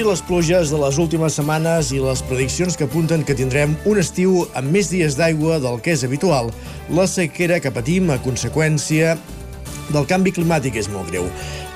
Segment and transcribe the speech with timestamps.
[0.00, 3.98] I les pluges de les últimes setmanes i les prediccions que apunten que tindrem un
[4.00, 6.48] estiu amb més dies d'aigua del que és habitual,
[6.96, 9.18] la sequera que patim a conseqüència
[9.92, 11.26] del canvi climàtic és molt greu.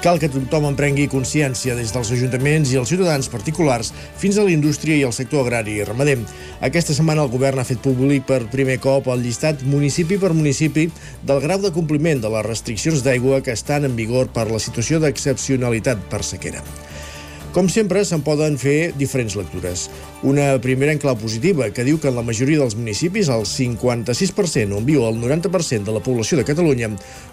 [0.01, 4.47] Cal que tothom en prengui consciència des dels ajuntaments i els ciutadans particulars fins a
[4.47, 6.17] la indústria i el sector agrari i ramader.
[6.65, 10.89] Aquesta setmana el govern ha fet públic per primer cop el llistat municipi per municipi
[11.29, 15.03] del grau de compliment de les restriccions d'aigua que estan en vigor per la situació
[15.03, 16.65] d'excepcionalitat per sequera.
[17.55, 19.85] Com sempre, se'n poden fer diferents lectures.
[20.27, 24.75] Una primera en clau positiva, que diu que en la majoria dels municipis, el 56%
[24.75, 26.89] on viu el 90% de la població de Catalunya,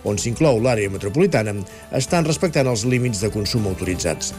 [0.06, 1.56] on s'inclou l'àrea metropolitana,
[1.98, 4.36] estan respectant els límits de consum autoritzats.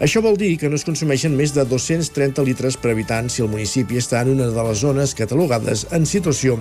[0.00, 3.52] Això vol dir que no es consumeixen més de 230 litres per habitant si el
[3.52, 6.56] municipi està en una de les zones catalogades en situació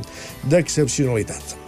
[0.49, 1.66] d'excepcionalitat.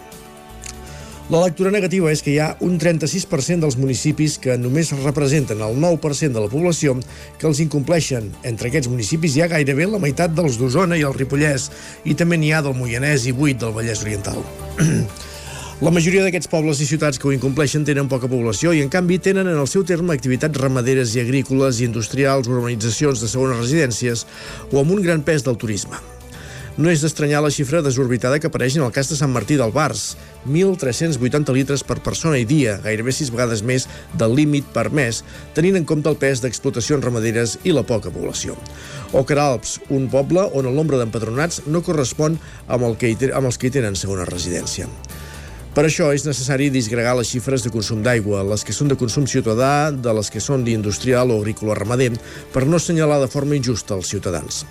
[1.30, 5.76] La lectura negativa és que hi ha un 36% dels municipis que només representen el
[5.78, 6.96] 9% de la població
[7.38, 8.26] que els incompleixen.
[8.50, 11.68] Entre aquests municipis hi ha gairebé la meitat dels d'Osona i el Ripollès
[12.02, 14.42] i també n'hi ha del Moianès i 8 del Vallès Oriental.
[15.86, 19.22] La majoria d'aquests pobles i ciutats que ho incompleixen tenen poca població i, en canvi,
[19.22, 24.26] tenen en el seu terme activitats ramaderes i agrícoles i industrials, urbanitzacions de segones residències
[24.74, 26.02] o amb un gran pes del turisme.
[26.80, 29.72] No és d'estranyar la xifra desorbitada que apareix en el cas de Sant Martí del
[29.74, 30.14] Bars,
[30.48, 33.84] 1.380 litres per persona i dia, gairebé sis vegades més
[34.16, 35.18] del límit per mes,
[35.52, 38.56] tenint en compte el pes d'explotacions ramaderes i la poca població.
[39.12, 43.52] O Caralps, un poble on el nombre d'empadronats no correspon amb, el que hi, amb
[43.52, 44.88] els que hi tenen segona residència.
[45.76, 49.28] Per això és necessari disgregar les xifres de consum d'aigua, les que són de consum
[49.28, 52.14] ciutadà, de les que són d'industrial o agrícola ramader,
[52.56, 54.64] per no assenyalar de forma injusta els ciutadans.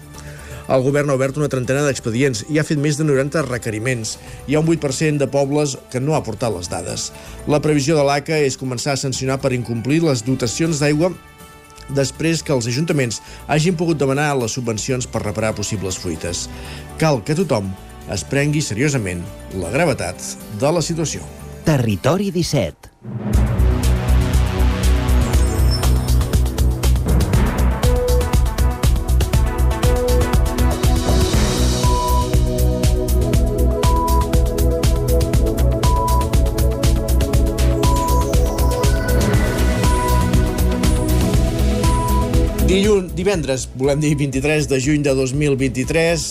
[0.69, 4.17] El govern ha obert una trentena d'expedients i ha fet més de 90 requeriments.
[4.45, 7.09] Hi ha un 8% de pobles que no ha portat les dades.
[7.49, 11.09] La previsió de l'ACA és començar a sancionar per incomplir les dotacions d'aigua
[11.97, 16.45] després que els ajuntaments hagin pogut demanar les subvencions per reparar possibles fruites.
[17.01, 17.73] Cal que tothom
[18.13, 19.25] es prengui seriosament
[19.57, 20.21] la gravetat
[20.61, 21.25] de la situació.
[21.65, 23.68] Territori 17
[42.69, 46.25] Dilluns, divendres, volem dir 23 de juny de 2023,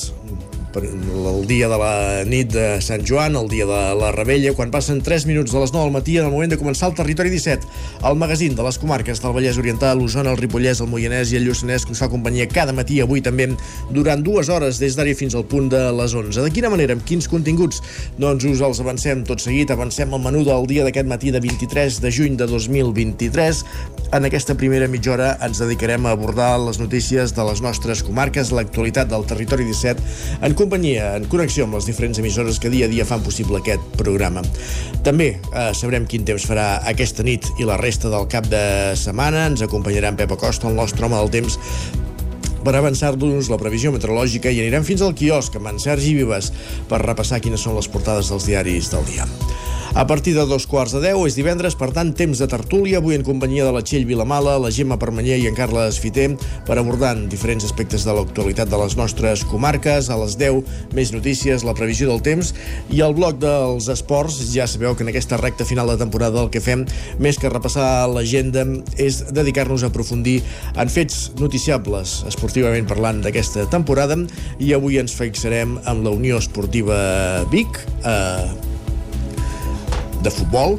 [0.77, 5.01] el dia de la nit de Sant Joan, el dia de la Rebella, quan passen
[5.03, 7.65] 3 minuts de les 9 del matí en el moment de començar el Territori 17,
[8.05, 11.49] el magazín de les comarques del Vallès Oriental, l'Osona, el Ripollès, el Moianès i el
[11.49, 13.49] Lluçanès, que us fa companyia cada matí, avui també,
[13.95, 16.45] durant dues hores, des d'ara fins al punt de les 11.
[16.45, 17.81] De quina manera, amb quins continguts?
[18.21, 22.03] Doncs us els avancem tot seguit, avancem el menú del dia d'aquest matí de 23
[22.05, 23.65] de juny de 2023.
[24.12, 28.53] En aquesta primera mitja hora ens dedicarem a abordar les notícies de les nostres comarques,
[28.53, 30.01] l'actualitat del Territori 17,
[30.43, 33.85] en companyia, en connexió amb les diferents emissores que dia a dia fan possible aquest
[34.01, 34.43] programa.
[35.07, 38.65] També eh, sabrem quin temps farà aquesta nit i la resta del cap de
[38.99, 39.47] setmana.
[39.53, 41.59] Ens acompanyarà en Pep Acosta, el nostre home del temps,
[42.67, 46.51] per avançar-nos la previsió meteorològica i anirem fins al quiosc amb en Sergi Vives
[46.91, 49.29] per repassar quines són les portades dels diaris del dia.
[49.94, 53.16] A partir de dos quarts de deu és divendres, per tant, temps de tertúlia, avui
[53.16, 56.28] en companyia de la Txell Vilamala, la Gemma Permanyer i en Carles Fiter,
[56.69, 60.10] per abordar diferents aspectes de l'actualitat de les nostres comarques.
[60.12, 60.60] A les 10,
[60.94, 62.53] més notícies, la previsió del temps
[62.93, 64.38] i el bloc dels esports.
[64.53, 66.84] Ja sabeu que en aquesta recta final de temporada el que fem,
[67.19, 68.66] més que repassar l'agenda,
[69.00, 70.43] és dedicar-nos a aprofundir
[70.77, 74.21] en fets noticiables, esportivament parlant d'aquesta temporada,
[74.60, 78.78] i avui ens fixarem en la Unió Esportiva Vic, eh,
[80.22, 80.78] de futbol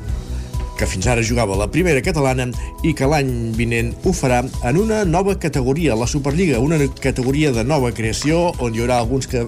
[0.80, 2.46] que fins ara jugava la primera catalana
[2.88, 7.66] i que l'any vinent ho farà en una nova categoria, la Superliga, una categoria de
[7.68, 9.42] nova creació on hi haurà alguns que,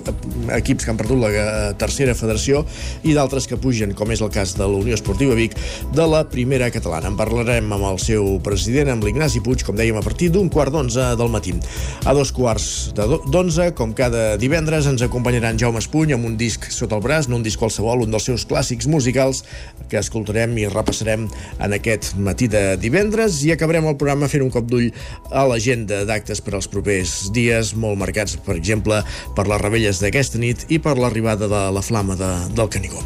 [0.57, 1.45] equips que han perdut la eh,
[1.79, 2.65] tercera federació
[3.07, 5.55] i d'altres que pugen, com és el cas de la Unió Esportiva Vic,
[5.95, 7.07] de la primera catalana.
[7.13, 10.75] En parlarem amb el seu president, amb l'Ignasi Puig, com dèiem, a partir d'un quart
[10.75, 11.55] d'onze del matí.
[12.03, 16.99] A dos quarts d'onze, com cada divendres, ens acompanyaran Jaume Espuny amb un disc sota
[16.99, 19.45] el braç, no un disc qualsevol, un dels seus clàssics musicals
[19.87, 21.29] que escoltarem i repassarem farem
[21.59, 24.91] en aquest matí de divendres i acabarem el programa fent un cop d'ull
[25.31, 29.01] a l'agenda d'actes per als propers dies, molt marcats, per exemple,
[29.35, 33.01] per les rebelles d'aquesta nit i per l'arribada de la flama de, del Canigó.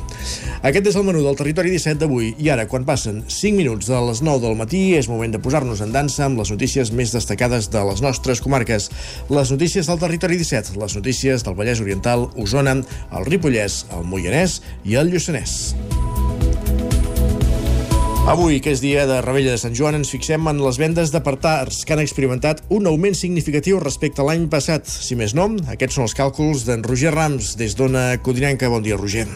[0.66, 4.00] Aquest és el menú del Territori 17 d'avui i ara, quan passen 5 minuts de
[4.08, 7.70] les 9 del matí, és moment de posar-nos en dansa amb les notícies més destacades
[7.70, 8.90] de les nostres comarques.
[9.30, 12.80] Les notícies del Territori 17, les notícies del Vallès Oriental, Osona,
[13.16, 15.76] el Ripollès, el Moianès i el Lluçanès.
[18.26, 21.20] Avui, que és dia de Rebella de Sant Joan, ens fixem en les vendes de
[21.22, 24.90] partars, que han experimentat un augment significatiu respecte a l'any passat.
[24.90, 28.72] Si més no, aquests són els càlculs d'en Roger Rams, des d'Ona Codinenca.
[28.74, 29.28] Bon dia, Roger.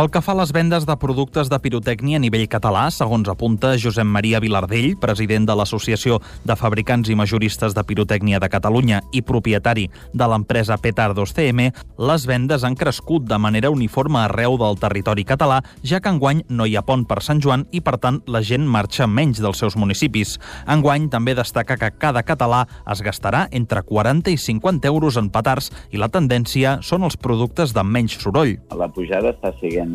[0.00, 3.74] Pel que fa a les vendes de productes de pirotècnia a nivell català, segons apunta
[3.76, 6.16] Josep Maria Vilardell, president de l'Associació
[6.48, 9.84] de Fabricants i Majoristes de Pirotècnia de Catalunya i propietari
[10.16, 11.66] de l'empresa Petardos CM,
[12.00, 16.64] les vendes han crescut de manera uniforme arreu del territori català, ja que enguany no
[16.64, 19.76] hi ha pont per Sant Joan i, per tant, la gent marxa menys dels seus
[19.76, 20.38] municipis.
[20.64, 25.68] Enguany també destaca que cada català es gastarà entre 40 i 50 euros en petards
[25.92, 28.56] i la tendència són els productes de menys soroll.
[28.72, 29.89] La pujada està siguen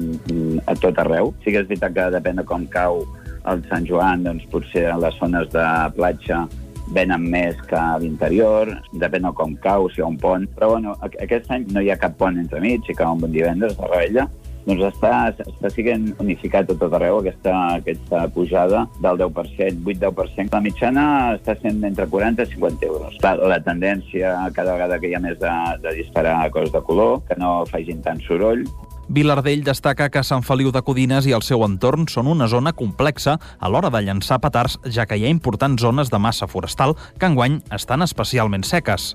[0.66, 1.34] a tot arreu.
[1.44, 3.04] Sí que és veritat que depèn de com cau
[3.52, 5.66] el Sant Joan, doncs potser a les zones de
[5.98, 6.46] platja
[6.94, 10.48] venen més que a l'interior, depèn de com cau, si hi ha un pont.
[10.58, 13.34] Però bueno, aquest any no hi ha cap pont entre mig, i cau un bon
[13.34, 14.28] divendres de Rebella,
[14.66, 15.12] doncs està,
[15.46, 20.50] està sent unificat a tot arreu aquesta, aquesta pujada del 10%, 8-10%.
[20.56, 21.06] La mitjana
[21.36, 23.20] està sent entre 40 i 50 euros.
[23.22, 25.54] La, la tendència, cada vegada que hi ha més de,
[25.86, 28.66] de disparar coses de color, que no facin tant soroll,
[29.08, 33.36] Vilardell destaca que Sant Feliu de Codines i el seu entorn són una zona complexa
[33.38, 37.30] a l'hora de llançar petards, ja que hi ha importants zones de massa forestal que
[37.30, 39.14] enguany estan especialment seques.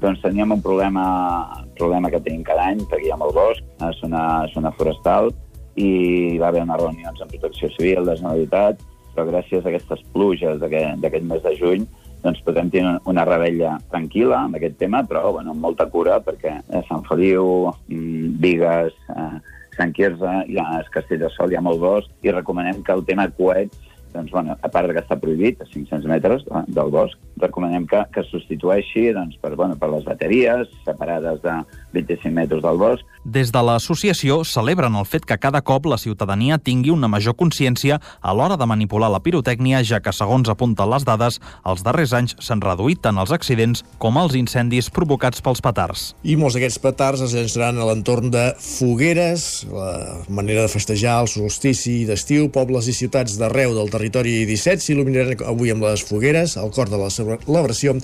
[0.00, 1.04] Doncs teníem un problema,
[1.76, 4.24] problema que tenim cada any, perquè hi ha molt bosc, a zona,
[4.54, 5.28] zona forestal,
[5.76, 8.80] i va haver unes reunions amb protecció civil de Generalitat,
[9.12, 11.84] però gràcies a aquestes pluges d'aquest mes de juny
[12.22, 16.56] doncs podem tenir una rebella tranquil·la amb aquest tema, però bueno, amb molta cura, perquè
[16.60, 19.30] a Sant Feliu, mm, Vigues, eh,
[19.76, 20.32] Sant Quirze,
[20.92, 24.56] Castell de Sol, hi ha molt bosc, i recomanem que el tema coets doncs, bueno,
[24.60, 29.38] a part que està prohibit a 500 metres del bosc, recomanem que, que substitueixi doncs,
[29.40, 31.56] per, bueno, per les bateries separades de
[31.92, 33.04] 25 metres del bosc.
[33.24, 37.98] Des de l'associació celebren el fet que cada cop la ciutadania tingui una major consciència
[38.00, 41.36] a l'hora de manipular la pirotècnia, ja que, segons apunten les dades,
[41.68, 46.06] els darrers anys s'han reduït tant els accidents com els incendis provocats pels petards.
[46.24, 51.30] I molts d'aquests petards es llançaran a l'entorn de fogueres, la manera de festejar el
[51.32, 56.72] solstici d'estiu, pobles i ciutats d'arreu del territori 17 s'il·luminaran avui amb les fogueres, al
[56.74, 57.96] cor de la celebració.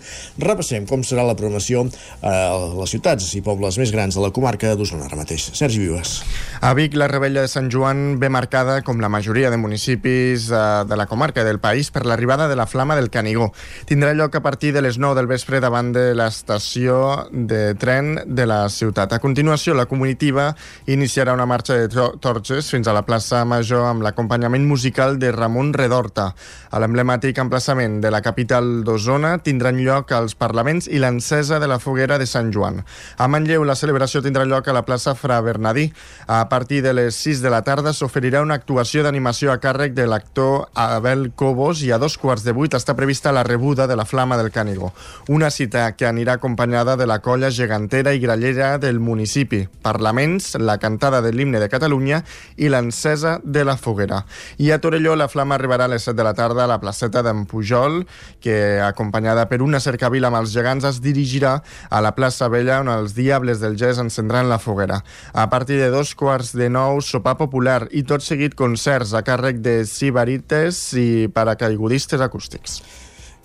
[0.42, 1.86] Repassem com serà la programació
[2.20, 2.34] a
[2.76, 5.50] les ciutats i pobles més grans de la comarca d'Osona ara mateix.
[5.56, 6.20] Sergi Vives.
[6.60, 10.62] A Vic, la rebella de Sant Joan ve marcada, com la majoria de municipis eh,
[10.88, 13.50] de la comarca del país, per l'arribada de la flama del Canigó.
[13.86, 18.46] Tindrà lloc a partir de les 9 del vespre davant de l'estació de tren de
[18.48, 19.12] la ciutat.
[19.12, 20.54] A continuació, la comunitiva
[20.86, 25.74] iniciarà una marxa de torxes fins a la plaça Major amb l'acompanyament musical de Ramon
[25.76, 26.30] Redorta.
[26.70, 31.78] A l'emblemàtic emplaçament de la capital d'Osona tindran lloc els parlaments i l'encesa de la
[31.82, 32.82] foguera de Sant Joan.
[33.18, 35.90] A Manlleu, la celebració tindrà lloc a la plaça Fra Bernadí.
[36.26, 40.06] A partir de les 6 de la tarda s'oferirà una actuació d'animació a càrrec de
[40.06, 44.06] l'actor Abel Cobos i a dos quarts de vuit està prevista la rebuda de la
[44.06, 44.92] Flama del Cànigo.
[45.28, 50.78] Una cita que anirà acompanyada de la colla gegantera i grallera del municipi, parlaments, la
[50.78, 52.22] cantada de l'himne de Catalunya
[52.56, 54.24] i l'encesa de la foguera.
[54.58, 57.22] I a Torelló la Flama arribarà a les 7 de la tarda a la placeta
[57.26, 58.04] d'en Pujol,
[58.40, 62.90] que acompanyada per una cercavila amb els gegants es dirigirà a la plaça Vella on
[62.92, 65.02] els Diables del Gès encendran la foguera.
[65.32, 69.58] A partir de dos quarts de nou, sopar popular i tot seguit concerts a càrrec
[69.64, 72.80] de sibarites i paracaigudistes acústics.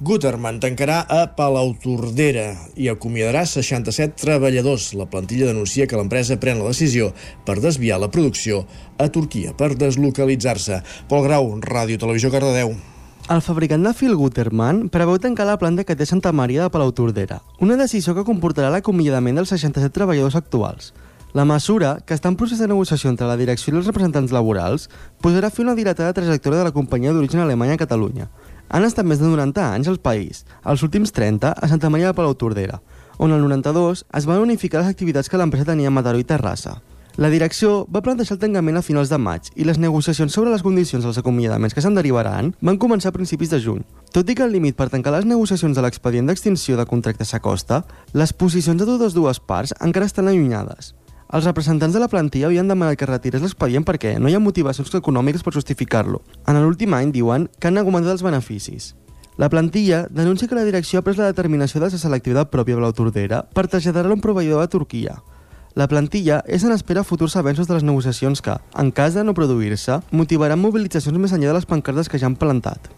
[0.02, 4.96] Guterman tancarà a Palautordera i acomiadarà 67 treballadors.
[4.98, 7.12] La plantilla denuncia que l'empresa pren la decisió
[7.46, 8.64] per desviar la producció
[8.98, 10.82] a Turquia, per deslocalitzar-se.
[11.06, 12.74] Pol Grau, Ràdio Televisió Cardedeu.
[13.32, 17.38] El fabricant de fil Guterman preveu tancar la planta que té Santa Maria de Palautordera,
[17.64, 20.90] una decisió que comportarà l'acomiadament dels 67 treballadors actuals.
[21.32, 24.90] La mesura, que està en procés de negociació entre la direcció i els representants laborals,
[25.24, 28.28] posarà fi a una dilatada trajectòria de la companyia d'origen alemanya a Catalunya.
[28.68, 32.18] Han estat més de 90 anys al país, els últims 30 a Santa Maria de
[32.20, 32.82] Palautordera,
[33.16, 36.82] on el 92 es van unificar les activitats que l'empresa tenia a Mataró i Terrassa.
[37.20, 40.64] La direcció va plantejar el tancament a finals de maig i les negociacions sobre les
[40.64, 43.82] condicions dels acomiadaments que se'n derivaran van començar a principis de juny.
[44.16, 47.84] Tot i que el límit per tancar les negociacions de l'expedient d'extinció de contracte s'acosta,
[48.14, 50.94] les posicions de totes dues parts encara estan allunyades.
[51.32, 54.96] Els representants de la plantilla havien demanat que retirés l'expedient perquè no hi ha motivacions
[54.96, 56.24] econòmiques per justificar-lo.
[56.48, 58.94] En l'últim any diuen que han augmentat els beneficis.
[59.38, 62.84] La plantilla denuncia que la direcció ha pres la determinació de la selectivitat pròpia de
[62.84, 65.16] l'Autordera per traslladar-la a un proveïdor de Turquia.
[65.76, 69.36] La plantilla és en espera futurs avenços de les negociacions que, en cas de no
[69.38, 72.92] produir-se, motivaran mobilitzacions més enllà de les pancartes que ja han plantat.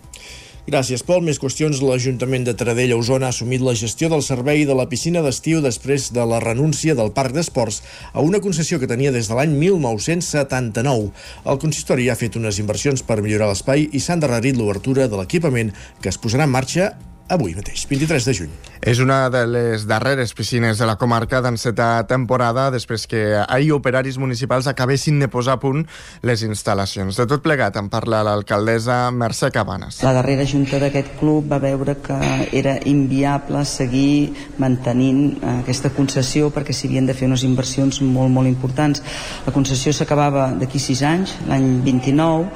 [0.64, 1.20] Gràcies, Pol.
[1.28, 1.82] Més qüestions.
[1.84, 5.60] L'Ajuntament de Taradell a Osona ha assumit la gestió del servei de la piscina d'estiu
[5.62, 7.82] després de la renúncia del Parc d'Esports
[8.14, 11.12] a una concessió que tenia des de l'any 1979.
[11.46, 15.76] El consistori ha fet unes inversions per millorar l'espai i s'ha endarrerit l'obertura de l'equipament
[16.00, 16.94] que es posarà en marxa
[17.30, 18.54] avui mateix, 23 de juny.
[18.84, 24.18] És una de les darreres piscines de la comarca d'enceta temporada després que ahir operaris
[24.20, 25.86] municipals acabessin de posar a punt
[26.22, 27.16] les instal·lacions.
[27.16, 30.02] De tot plegat en parla l'alcaldessa Mercè Cabanes.
[30.04, 32.20] La darrera junta d'aquest club va veure que
[32.52, 38.34] era inviable seguir mantenint eh, aquesta concessió perquè s'hi havien de fer unes inversions molt,
[38.36, 39.00] molt importants.
[39.48, 42.52] La concessió s'acabava d'aquí sis anys, l'any 29,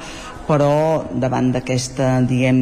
[0.48, 2.60] però davant d'aquesta diguem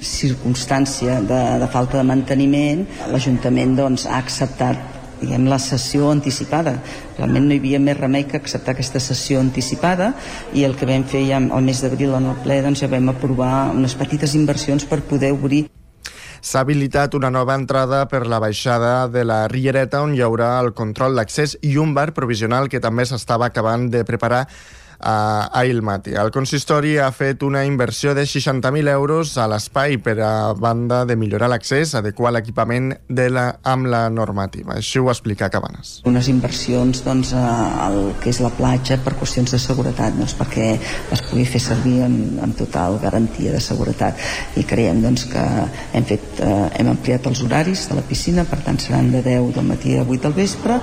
[0.00, 6.76] circumstància de, de falta de manteniment l'Ajuntament doncs, ha acceptat diguem, la sessió anticipada.
[7.18, 10.12] Realment no hi havia més remei que acceptar aquesta sessió anticipada
[10.54, 13.10] i el que vam fer ja al mes d'abril en el ple doncs ja vam
[13.10, 15.66] aprovar unes petites inversions per poder obrir
[16.40, 20.70] s'ha habilitat una nova entrada per la baixada de la Riereta on hi haurà el
[20.72, 24.46] control d'accés i un bar provisional que també s'estava acabant de preparar
[25.00, 26.14] a ahir matí.
[26.18, 31.16] El consistori ha fet una inversió de 60.000 euros a l'espai per a banda de
[31.16, 34.74] millorar l'accés, adequar l'equipament la, amb la normativa.
[34.78, 36.00] Això ho explica Cabanes.
[36.08, 40.72] Unes inversions doncs, al que és la platja per qüestions de seguretat, doncs, perquè
[41.14, 44.18] es pugui fer servir amb, amb total garantia de seguretat.
[44.58, 45.44] I creiem doncs, que
[45.94, 49.54] hem, fet, eh, hem ampliat els horaris de la piscina, per tant seran de 10
[49.54, 50.80] del matí a 8 del vespre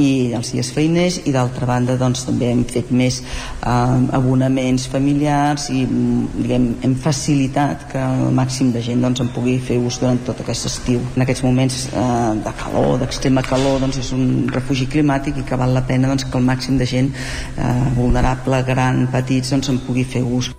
[0.00, 3.20] i els dies feiners i d'altra banda doncs, també hem fet més
[3.62, 9.78] abonaments familiars i diguem, hem facilitat que el màxim de gent doncs, en pugui fer
[9.82, 11.02] ús durant tot aquest estiu.
[11.16, 12.04] En aquests moments eh,
[12.44, 16.28] de calor, d'extrema calor, doncs és un refugi climàtic i que val la pena doncs,
[16.28, 20.52] que el màxim de gent eh, vulnerable, gran, petits, doncs, en pugui fer ús.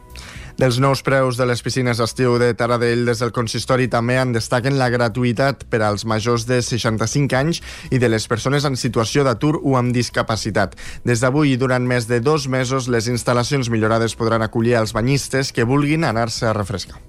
[0.59, 4.75] Dels nous preus de les piscines d'estiu de Taradell des del consistori també en destaquen
[4.75, 7.61] la gratuïtat per als majors de 65 anys
[7.95, 10.75] i de les persones en situació d'atur o amb discapacitat.
[11.07, 15.53] Des d'avui i durant més de dos mesos, les instal·lacions millorades podran acollir els banyistes
[15.55, 16.99] que vulguin anar-se a refrescar.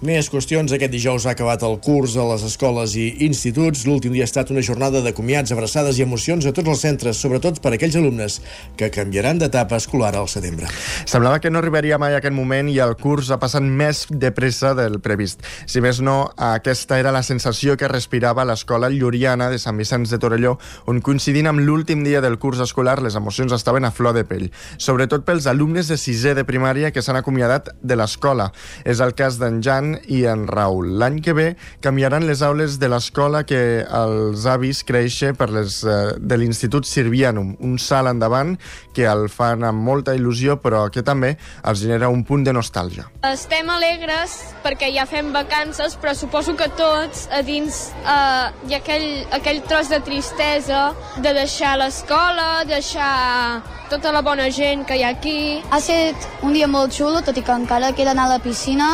[0.00, 0.72] Més qüestions.
[0.72, 3.82] Aquest dijous ha acabat el curs a les escoles i instituts.
[3.84, 7.18] L'últim dia ha estat una jornada de comiats, abraçades i emocions a tots els centres,
[7.20, 8.38] sobretot per a aquells alumnes
[8.80, 10.70] que canviaran d'etapa escolar al setembre.
[11.04, 14.70] Semblava que no arribaria mai aquest moment i el curs ha passat més de pressa
[14.78, 15.44] del previst.
[15.68, 20.20] Si més no, aquesta era la sensació que respirava l'escola Lluriana de Sant Vicenç de
[20.24, 20.54] Torelló,
[20.88, 24.48] on coincidint amb l'últim dia del curs escolar les emocions estaven a flor de pell,
[24.80, 28.48] sobretot pels alumnes de sisè de primària que s'han acomiadat de l'escola.
[28.88, 30.92] És el cas d'en Jan, i en Raül.
[31.00, 31.46] L'any que ve
[31.84, 36.88] canviaran les aules de l'escola que els ha vist créixer per les eh, de l'Institut
[36.88, 38.56] Sirvianum, un salt endavant
[38.94, 43.08] que el fan amb molta il·lusió però que també els genera un punt de nostàlgia.
[43.26, 48.80] Estem alegres perquè ja fem vacances, però suposo que tots a dins eh, hi ha
[48.80, 55.02] aquell, aquell tros de tristesa de deixar l'escola, deixar tota la bona gent que hi
[55.02, 55.60] ha aquí.
[55.70, 58.90] Ha estat un dia molt xulo, tot i que encara queda anar a la piscina,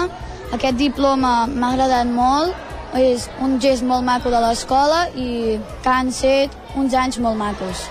[0.54, 2.54] aquest diploma m'ha agradat molt,
[2.96, 7.88] és un gest molt maco de l'escola i que han set uns anys molt macos.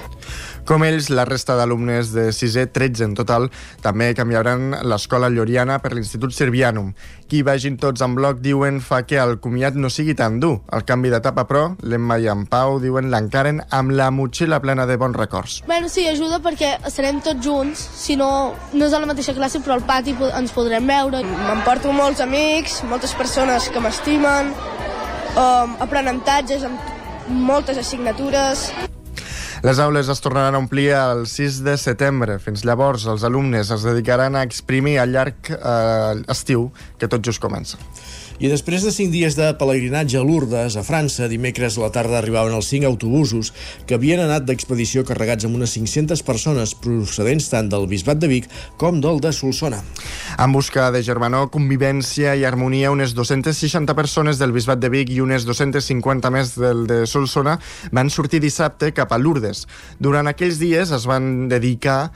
[0.65, 3.43] Com ells, la resta d'alumnes de 6è, 13 en total,
[3.83, 6.87] també canviaran l'escola lloriana per l'Institut Servianum.
[7.29, 10.55] Qui vagin tots en bloc, diuen, fa que el comiat no sigui tan dur.
[10.73, 14.97] El canvi d'etapa, però, l'Emma i en Pau, diuen, l'encaren amb la motxilla plena de
[14.97, 15.59] bons records.
[15.69, 18.31] Bueno, sí, ajuda perquè estarem tots junts, si no,
[18.73, 21.21] no és a la mateixa classe, però al pati ens podrem veure.
[21.45, 24.49] M'emporto molts amics, moltes persones que m'estimen,
[25.37, 28.71] um, aprenentatges amb moltes assignatures.
[29.65, 32.35] Les aules es tornaran a omplir el 6 de setembre.
[32.37, 36.67] Fins llavors, els alumnes es dedicaran a exprimir al llarg eh, estiu
[37.01, 37.79] que tot just comença.
[38.35, 42.17] I després de cinc dies de pelegrinatge a Lourdes, a França, dimecres a la tarda
[42.19, 43.53] arribaven els cinc autobusos
[43.87, 48.49] que havien anat d'expedició carregats amb unes 500 persones procedents tant del Bisbat de Vic
[48.75, 49.79] com del de Solsona.
[50.35, 55.21] En busca de germanor, convivència i harmonia, unes 260 persones del Bisbat de Vic i
[55.23, 57.55] unes 250 més del de Solsona
[57.95, 59.63] van sortir dissabte cap a Lourdes.
[60.03, 62.11] Durant aquells dies es van dedicar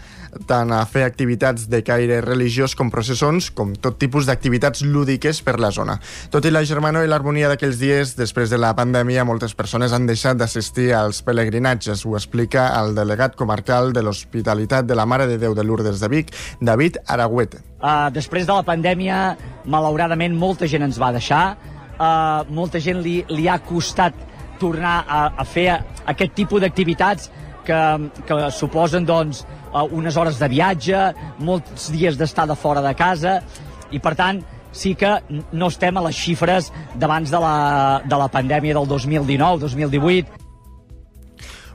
[0.51, 5.55] tant a fer activitats de caire religiós com processons, com tot tipus d'activitats lúdiques per
[5.63, 5.95] la zona.
[6.30, 10.06] Tot i la germanor i l'harmonia d'aquells dies, després de la pandèmia, moltes persones han
[10.10, 12.06] deixat d'assistir als pelegrinatges.
[12.06, 16.10] Ho explica el delegat comarcal de l'Hospitalitat de la Mare de Déu de Lourdes de
[16.12, 17.63] Vic, David Aragüete.
[17.80, 21.44] Uh, després de la pandèmia, malauradament, molta gent ens va deixar,
[21.96, 24.13] uh, molta gent li, li ha costat
[24.60, 25.70] tornar a, a fer
[26.12, 27.32] aquest tipus d'activitats
[27.66, 27.80] que,
[28.28, 31.01] que suposen doncs, uh, unes hores de viatge,
[31.39, 33.39] molts dies d'estar de fora de casa,
[33.89, 35.15] i per tant sí que
[35.51, 37.55] no estem a les xifres d'abans de, la,
[38.05, 40.39] de la pandèmia del 2019-2018,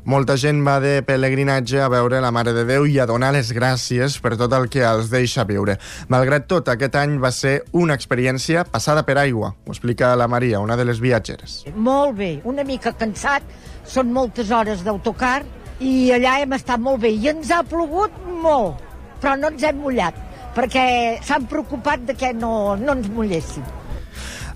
[0.05, 3.49] molta gent va de pelegrinatge a veure la Mare de Déu i a donar les
[3.57, 5.79] gràcies per tot el que els deixa viure.
[6.13, 9.55] Malgrat tot, aquest any va ser una experiència passada per aigua.
[9.65, 11.63] Ho explica la Maria, una de les viatgeres.
[11.75, 13.49] Molt bé, una mica cansat,
[13.89, 15.39] són moltes hores d'autocar
[15.81, 17.15] i allà hem estat molt bé.
[17.17, 18.13] I ens ha plogut
[18.45, 18.85] molt,
[19.25, 20.21] però no ens hem mullat,
[20.55, 23.65] perquè s'han preocupat de que no, no ens mulléssim.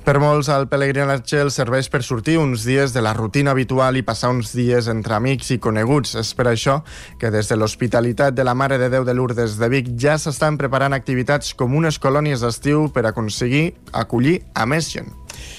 [0.08, 4.04] Per molts, el pelegrinatge els serveix per sortir uns dies de la rutina habitual i
[4.06, 6.14] passar uns dies entre amics i coneguts.
[6.16, 6.78] És per això
[7.20, 10.56] que des de l'Hospitalitat de la Mare de Déu de Lourdes de Vic ja s'estan
[10.56, 15.12] preparant activitats com unes colònies d'estiu per aconseguir acollir a més gent.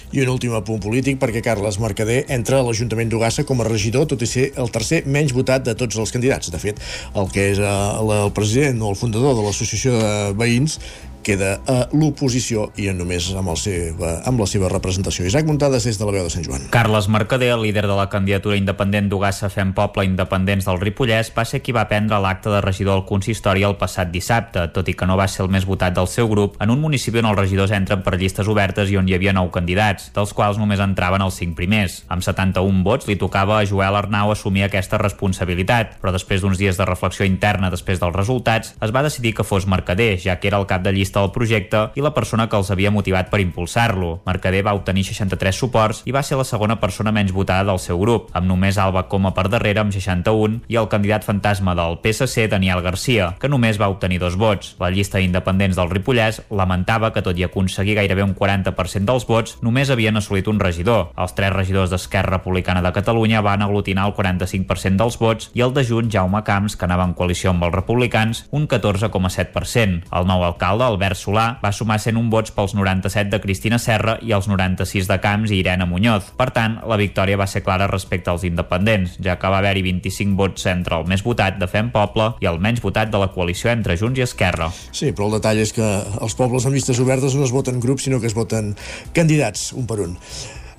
[0.09, 4.07] I un últim apunt polític perquè Carles Mercader entra a l'Ajuntament d'Ugassa com a regidor,
[4.09, 6.49] tot i ser el tercer menys votat de tots els candidats.
[6.49, 6.81] De fet,
[7.13, 7.69] el que és eh,
[8.01, 10.79] el president o el fundador de l'Associació de Veïns
[11.29, 15.27] queda a l'oposició i només amb, el seva, amb la seva representació.
[15.29, 16.65] Isaac Muntades des de la veu de Sant Joan.
[16.73, 21.61] Carles Mercader, líder de la candidatura independent d'Ugassa Fem Poble Independents del Ripollès, va ser
[21.61, 25.17] qui va prendre l'acte de regidor al consistori el passat dissabte, tot i que no
[25.19, 28.01] va ser el més votat del seu grup, en un municipi on els regidors entren
[28.05, 31.53] per llistes obertes i on hi havia nou candidats, dels quals només entraven els cinc
[31.59, 32.01] primers.
[32.09, 36.79] Amb 71 vots li tocava a Joel Arnau assumir aquesta responsabilitat, però després d'uns dies
[36.79, 40.57] de reflexió interna després dels resultats, es va decidir que fos Mercader, ja que era
[40.57, 44.19] el cap de llista del projecte i la persona que els havia motivat per impulsar-lo.
[44.25, 47.99] Mercader va obtenir 63 suports i va ser la segona persona menys votada del seu
[47.99, 52.47] grup, amb només Alba Coma per darrere amb 61 i el candidat fantasma del PSC,
[52.51, 54.75] Daniel Garcia, que només va obtenir dos vots.
[54.79, 59.57] La llista d'independents del Ripollès lamentava que tot i aconseguir gairebé un 40% dels vots,
[59.65, 61.09] només havien assolit un regidor.
[61.17, 65.73] Els tres regidors d'Esquerra Republicana de Catalunya van aglutinar el 45% dels vots i el
[65.73, 70.05] de Junts, Jaume Camps, que anava en coalició amb els republicans, un 14,7%.
[70.15, 74.17] El nou alcalde, el Albert Solà va sumar 101 vots pels 97 de Cristina Serra
[74.19, 76.33] i els 96 de Camps i Irene Muñoz.
[76.35, 80.35] Per tant, la victòria va ser clara respecte als independents, ja que va haver-hi 25
[80.35, 83.71] vots entre el més votat de Fem Poble i el menys votat de la coalició
[83.71, 84.67] entre Junts i Esquerra.
[84.91, 85.87] Sí, però el detall és que
[86.19, 88.75] els pobles amb llistes obertes no es voten grups, sinó que es voten
[89.15, 90.19] candidats, un per un.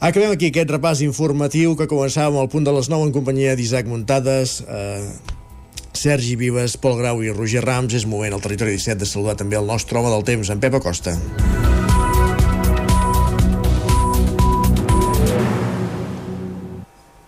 [0.04, 3.88] Acabem aquí aquest repàs informatiu que començàvem al punt de les 9 en companyia d'Isaac
[3.88, 4.60] Muntades.
[4.68, 5.39] Eh,
[6.00, 7.92] Sergi Vives, Pol Grau i Roger Rams.
[7.92, 10.78] És moment al territori 17 de saludar també el nostre home del temps, en Pep
[10.78, 11.12] Acosta.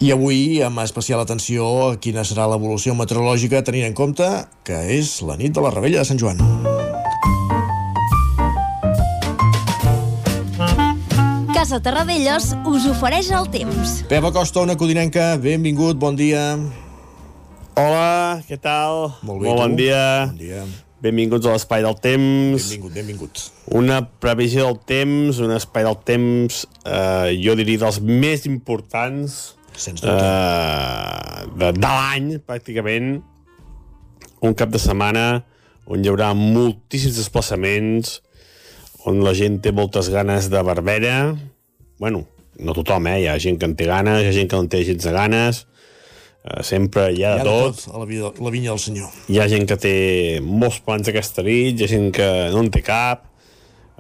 [0.02, 4.28] I avui, amb especial atenció a quina serà l'evolució meteorològica, tenint en compte
[4.64, 6.40] que és la nit de la Rebella de Sant Joan.
[11.52, 14.00] Casa Terradellos us ofereix el temps.
[14.08, 16.56] Pep Acosta, una codinenca, benvingut, bon dia.
[17.72, 19.14] Hola, què tal?
[19.24, 19.80] Molt bé, Molt bon tu?
[19.80, 20.26] dia.
[20.28, 20.64] Bon dia.
[21.02, 22.66] Benvinguts a l'Espai del Temps.
[22.68, 23.40] Benvingut, benvingut.
[23.74, 30.04] Una previsió del temps, un espai del temps, eh, jo diria dels més importants Sens
[30.04, 33.16] eh, de, de l'any, pràcticament.
[34.44, 35.24] Un cap de setmana
[35.88, 38.20] on hi haurà moltíssims desplaçaments,
[39.08, 41.32] on la gent té moltes ganes de Barbera.
[41.98, 42.26] Bueno,
[42.62, 43.22] no tothom, eh?
[43.24, 45.02] Hi ha gent que en té ganes, hi ha gent que no en té gens
[45.08, 45.64] de ganes.
[46.42, 47.84] Eh, sempre hi ha de Hi ha tot.
[47.94, 49.10] a la, vida, la vinya del senyor.
[49.30, 49.92] Hi ha gent que té
[50.42, 53.28] molts plans aquesta nit, hi ha gent que no en té cap,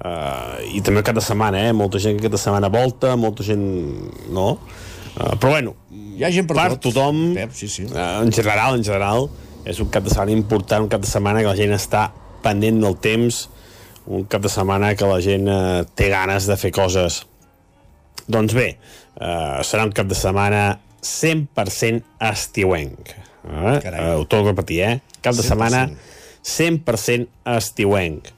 [0.02, 1.72] uh, i també de setmana, eh?
[1.72, 3.62] Molta gent que aquesta setmana volta, molta gent
[4.34, 4.58] no.
[5.14, 6.90] Uh, però bueno, hi ha gent per, per tot.
[6.90, 7.86] tothom, Pep, sí, sí.
[7.86, 9.30] Uh, en general, en general,
[9.62, 12.08] és un cap de setmana important, un cap de setmana que la gent està
[12.42, 13.44] pendent del temps,
[14.10, 17.22] un cap de setmana que la gent uh, té ganes de fer coses.
[18.26, 18.72] Doncs bé,
[19.20, 23.12] uh, serà un cap de setmana 100% estiuenc.
[23.42, 23.76] Eh?
[23.82, 24.94] Uh, ho torno a repetir, eh?
[25.20, 25.48] Cap de 100%.
[25.50, 25.84] setmana
[26.42, 28.30] 100% estiuenc.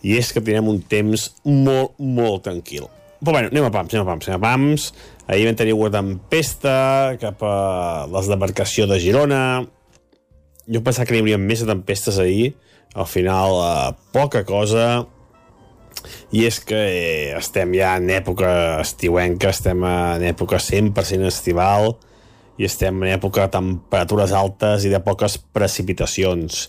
[0.00, 2.88] I és que tenim un temps molt, molt tranquil.
[3.20, 4.86] Però bueno, anem a pams, anem a pams, anem a pams.
[5.30, 6.74] Ahir vam tenir una tempesta
[7.20, 9.42] cap a les demarcació de Girona.
[10.70, 12.54] Jo pensava que n'hi hauria més de tempestes ahir.
[12.94, 15.04] Al final, eh, poca cosa.
[16.34, 18.50] I és que eh, estem ja en època
[18.80, 21.94] estiuenca, estem en època 100% estival
[22.60, 26.68] i estem en època de temperatures altes i de poques precipitacions.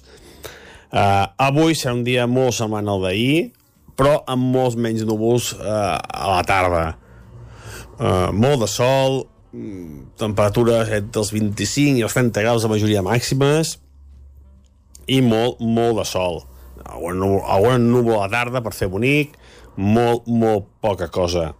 [0.91, 3.51] Uh, avui serà un dia molt semblant al d'ahir,
[3.95, 6.85] però amb molts menys núvols uh, a la tarda.
[7.99, 9.21] Uh, molt de sol,
[9.53, 13.77] mm, temperatures entre els 25 i els 30 graus de majoria màximes
[15.07, 16.41] i molt, molt de sol.
[16.85, 19.35] Algun núvol, núvol a tarda per fer bonic,
[19.77, 21.51] molt, molt poca cosa.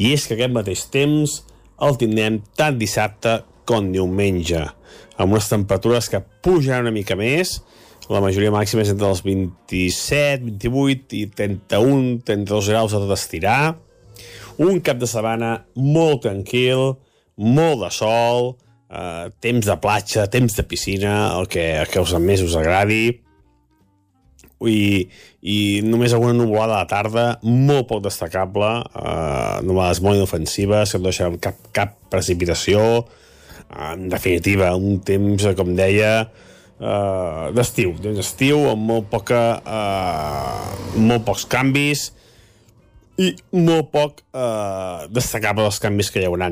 [0.00, 1.40] I és que aquest mateix temps
[1.80, 4.62] el tindrem tant dissabte com diumenge,
[5.20, 7.60] amb unes temperatures que pujaran una mica més,
[8.10, 13.76] la majoria màxima és entre els 27, 28 i 31, 32 graus a tot estirar.
[14.60, 16.96] Un cap de setmana molt tranquil,
[17.38, 18.56] molt de sol,
[18.90, 23.20] eh, temps de platja, temps de piscina, el que, el que us, més us agradi
[24.68, 25.08] i,
[25.40, 28.70] i només alguna nuvolada a la tarda, molt poc destacable,
[29.00, 33.06] eh, nuvolades molt inofensives, que no deixaran cap, cap precipitació,
[33.70, 36.14] en definitiva, un temps, com deia,
[36.80, 42.10] eh, d'estiu, d'estiu, amb molt poca, eh, molt pocs canvis
[43.20, 46.50] i molt poc eh, destacable els canvis que hi haurà.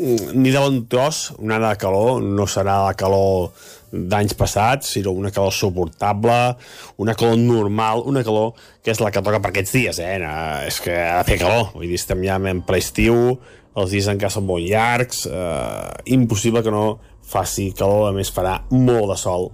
[0.00, 3.50] Ni de bon tros, una de calor, no serà la calor
[3.92, 6.36] d'anys passats, sinó una calor suportable,
[7.02, 10.16] una calor normal, una calor que és la que toca per aquests dies, eh?
[10.22, 10.32] No,
[10.64, 13.36] és que ha de fer calor, vull dir, estem ja en ple estiu,
[13.76, 16.84] els dies encara són molt llargs, eh, impossible que no
[17.30, 19.50] faci calor, a més farà molt de sol.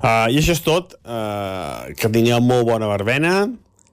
[0.00, 3.34] Uh, I això és tot, uh, que tingueu molt bona verbena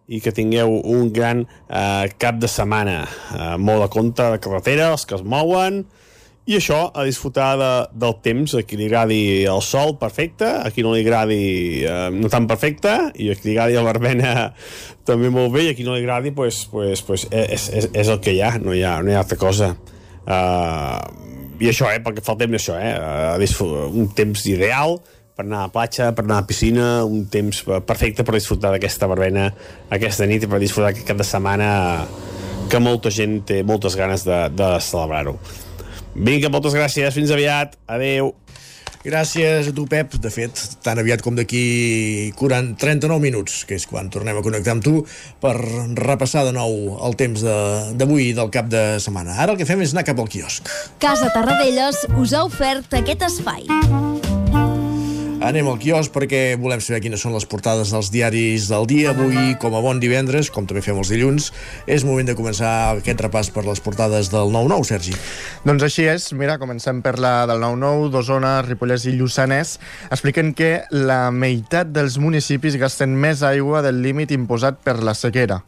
[0.08, 3.02] i que tingueu un gran uh, cap de setmana,
[3.36, 5.84] uh, molt de compte de carretera, els que es mouen,
[6.48, 9.20] i això, a disfrutar de, del temps, a qui li agradi
[9.52, 11.40] el sol, perfecte, a qui no li agradi
[11.84, 14.32] eh, no tan perfecte, i a qui li agradi la verbena
[15.10, 18.14] també molt bé, i a qui no li agradi, pues, pues, pues és, és, és
[18.14, 19.74] el que hi ha, no hi ha, no hi ha altra cosa.
[20.24, 21.04] Uh,
[21.60, 25.02] I això, eh, pel que fa al temps, això, eh, un temps ideal,
[25.38, 28.72] per anar a la platja, per anar a la piscina, un temps perfecte per disfrutar
[28.74, 29.52] d'aquesta verbena
[29.94, 31.70] aquesta nit i per disfrutar aquest cap de setmana
[32.68, 35.38] que molta gent té moltes ganes de, de celebrar-ho.
[36.18, 38.34] Vinga, moltes gràcies, fins aviat, adeu.
[39.08, 40.18] Gràcies a tu, Pep.
[40.20, 44.84] De fet, tan aviat com d'aquí 39 minuts, que és quan tornem a connectar amb
[44.84, 45.04] tu,
[45.40, 45.54] per
[46.02, 47.46] repassar de nou el temps
[47.96, 49.38] d'avui del cap de setmana.
[49.38, 50.68] Ara el que fem és anar cap al quiosc.
[51.00, 54.27] Casa Tarradellas us ha ofert aquest espai.
[55.38, 59.12] Anem al quiosc perquè volem saber quines són les portades dels diaris del dia.
[59.14, 61.52] Avui, com a bon divendres, com també fem els dilluns,
[61.86, 65.14] és moment de començar aquest repàs per les portades del 9-9, Sergi.
[65.62, 66.26] Doncs així és.
[66.34, 69.76] Mira, comencem per la del 9-9, d'Osona, Ripollès i Lluçanès.
[70.10, 75.62] Expliquen que la meitat dels municipis gasten més aigua del límit imposat per la sequera.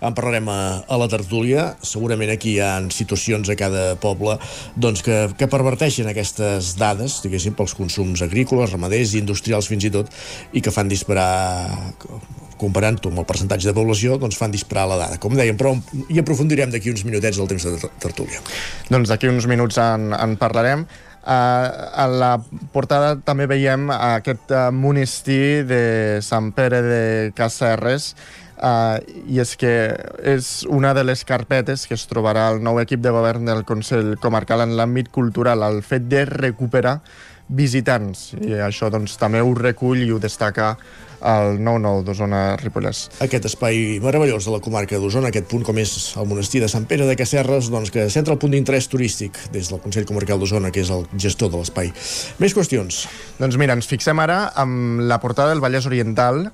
[0.00, 1.70] En parlarem a, a la tertúlia.
[1.80, 4.36] Segurament aquí hi ha situacions a cada poble
[4.76, 9.92] doncs, que, que perverteixen aquestes dades, diguéssim, pels consums agrícoles, ramaders i industrials fins i
[9.94, 10.12] tot,
[10.52, 11.30] i que fan disparar
[12.60, 15.18] comparant-ho amb el percentatge de població, doncs fan disparar la dada.
[15.20, 15.74] Com dèiem, però
[16.08, 18.40] hi aprofundirem d'aquí uns minutets al temps de tertúlia.
[18.88, 20.86] Doncs d'aquí uns minuts en, en parlarem.
[21.26, 21.66] Uh,
[21.98, 22.32] a la
[22.70, 25.80] portada també veiem aquest uh, monestir de
[26.22, 27.00] Sant Pere de
[27.34, 28.12] Cacerres
[28.56, 28.96] Uh,
[29.28, 29.72] I és que
[30.24, 34.14] és una de les carpetes que es trobarà el nou equip de govern del Consell
[34.22, 37.00] Comarcal en l'àmbit cultural, el fet de recuperar
[37.48, 38.32] visitants.
[38.40, 40.74] I això doncs, també ho recull i ho destaca
[41.26, 43.06] el 9-9 d'Osona Ripollès.
[43.24, 46.86] Aquest espai meravellós de la comarca d'Osona, aquest punt com és el monestir de Sant
[46.88, 50.72] Pere de Casserres, doncs que centra el punt d'interès turístic des del Consell Comarcal d'Osona,
[50.74, 51.92] que és el gestor de l'espai.
[52.42, 53.06] Més qüestions?
[53.40, 56.50] Doncs mira, ens fixem ara amb la portada del Vallès Oriental,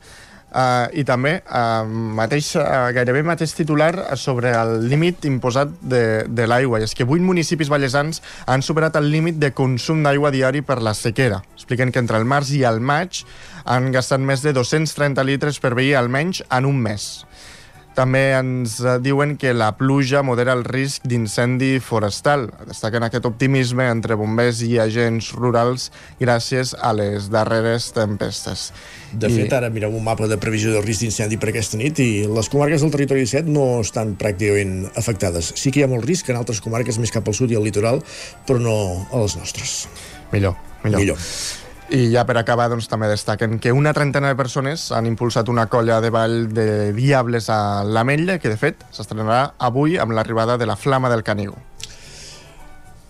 [0.52, 6.44] Uh, I també uh, mateix, uh, gairebé mateix titular sobre el límit imposat de, de
[6.44, 6.82] l'aigua.
[6.82, 10.82] I és que vuit municipis ballesans han superat el límit de consum d'aigua diari per
[10.84, 11.40] la sequera.
[11.56, 13.22] Expliquen que entre el març i el maig
[13.64, 17.22] han gastat més de 230 litres per veí almenys en un mes.
[17.96, 22.46] També ens eh, diuen que la pluja modera el risc d'incendi forestal.
[22.68, 28.70] Destaquen aquest optimisme entre bombers i agents rurals gràcies a les darreres tempestes.
[29.12, 29.42] De I...
[29.42, 32.48] fet, ara mirem un mapa de previsió de risc d'incendi per aquesta nit i les
[32.52, 35.52] comarques del territori 17 no estan pràcticament afectades.
[35.60, 37.68] Sí que hi ha molt risc en altres comarques més cap al sud i al
[37.68, 38.00] litoral,
[38.48, 38.76] però no
[39.10, 39.82] a les nostres.
[40.32, 41.04] Millor, millor.
[41.04, 41.60] millor.
[41.92, 45.66] I ja per acabar doncs, també destaquen que una trentena de persones han impulsat una
[45.68, 46.64] colla de ball de
[46.96, 51.58] Diables a l'Ametlla, que de fet s'estrenarà avui amb l'arribada de la Flama del Canigó.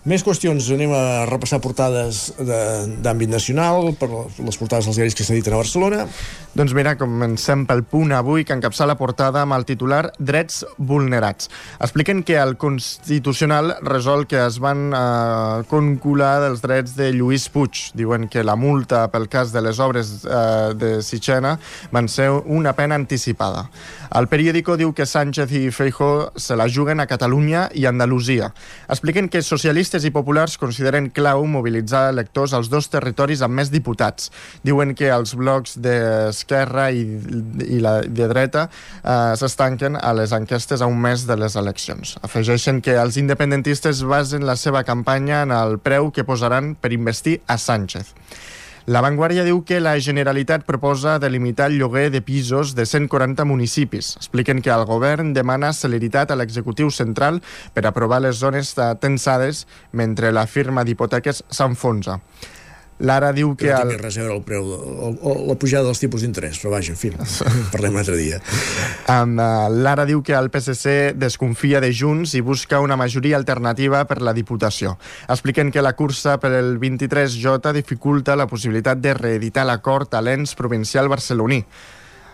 [0.03, 4.09] Més qüestions, anem a repassar portades de- d'àmbit nacional, per
[4.43, 6.07] les portades dels diaris que s'editen a Barcelona.
[6.53, 11.47] Doncs mira, comencem pel punt avui que encapçala la portada amb el titular Drets vulnerats.
[11.79, 17.93] Expliquen que el Constitucional resol que es van eh, concular dels drets de Lluís Puig.
[17.95, 21.57] Diuen que la multa pel cas de les obres eh, de Sitxena
[21.93, 23.69] van ser una pena anticipada.
[24.13, 28.53] El periòdico diu que Sánchez i Feijó se la juguen a Catalunya i Andalusia.
[28.89, 34.31] Expliquen que socialistes i populars consideren clau mobilitzar electors als dos territoris amb més diputats.
[34.65, 37.05] Diuen que els blocs d'esquerra i,
[37.67, 42.17] i la de dreta eh, s'estanquen a les enquestes a un mes de les eleccions.
[42.25, 47.43] Afegeixen que els independentistes basen la seva campanya en el preu que posaran per investir
[47.45, 48.15] a Sánchez.
[48.85, 54.17] La Vanguardia diu que la Generalitat proposa delimitar el lloguer de pisos de 140 municipis.
[54.19, 57.39] Expliquen que el govern demana celeritat a l'executiu central
[57.71, 62.19] per aprovar les zones de tensades mentre la firma d'hipoteques s'enfonsa.
[62.99, 63.71] Lara diu que...
[63.73, 63.97] No el...
[63.99, 66.99] res a veure el preu, o, o la pujada dels tipus d'interès, però vaja, en
[66.99, 67.11] fi,
[67.73, 68.39] parlem un altre dia.
[69.09, 74.03] Um, uh, Lara diu que el PSC desconfia de Junts i busca una majoria alternativa
[74.09, 74.95] per la Diputació.
[75.27, 80.55] Expliquen que la cursa per el 23J dificulta la possibilitat de reeditar l'acord a l'ens
[80.55, 81.63] provincial barceloní.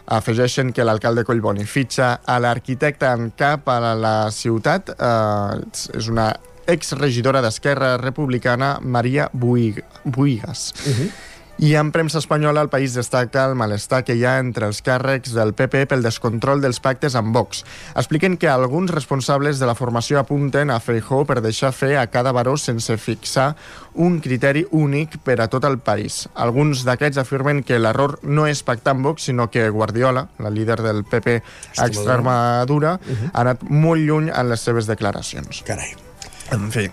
[0.09, 4.89] Afegeixen que l'alcalde Collboni fitxa a l'arquitecte en cap a la ciutat.
[4.97, 5.61] Uh,
[5.97, 6.31] és una
[6.71, 10.73] exregidora d'Esquerra Republicana, Maria Buig Buigas.
[10.85, 11.11] Uh -huh.
[11.59, 15.33] I en premsa espanyola el país destaca el malestar que hi ha entre els càrrecs
[15.35, 17.65] del PP pel descontrol dels pactes amb Vox.
[17.99, 22.31] Expliquen que alguns responsables de la formació apunten a Feijó per deixar fer a cada
[22.31, 23.57] baró sense fixar
[23.93, 26.29] un criteri únic per a tot el país.
[26.33, 30.79] Alguns d'aquests afirmen que l'error no és pactar amb Vox, sinó que Guardiola, la líder
[30.79, 31.41] del PP
[31.75, 33.31] a Extremadura, uh -huh.
[33.33, 35.61] ha anat molt lluny en les seves declaracions.
[35.67, 36.08] Carai.
[36.49, 36.87] En fi,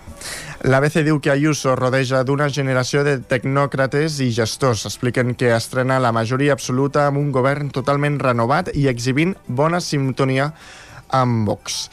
[0.69, 4.85] l'ABC diu que Ayuso rodeja d'una generació de tecnòcrates i gestors.
[4.89, 10.51] Expliquen que estrena la majoria absoluta amb un govern totalment renovat i exhibint bona sintonia
[11.09, 11.87] amb Vox.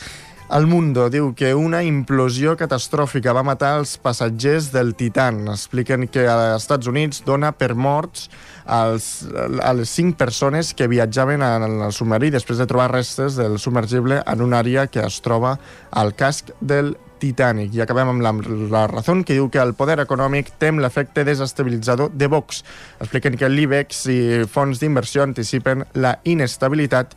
[0.55, 5.47] El Mundo diu que una implosió catastròfica va matar els passatgers del Titan.
[5.49, 8.29] Expliquen que als Estats Units dona per morts
[8.67, 9.25] als,
[9.65, 14.21] a les cinc persones que viatjaven en el submarí després de trobar restes del submergible
[14.21, 15.57] en una àrea que es troba
[15.91, 17.75] al casc del Titanic.
[17.75, 18.33] I acabem amb la,
[18.73, 22.65] la raó que diu que el poder econòmic tem l'efecte desestabilitzador de Vox.
[23.01, 24.19] Expliquen que l'IBEX i
[24.51, 27.15] fons d'inversió anticipen la inestabilitat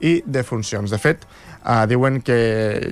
[0.00, 0.90] i de funcions.
[0.90, 1.24] De fet,
[1.64, 2.38] eh, diuen que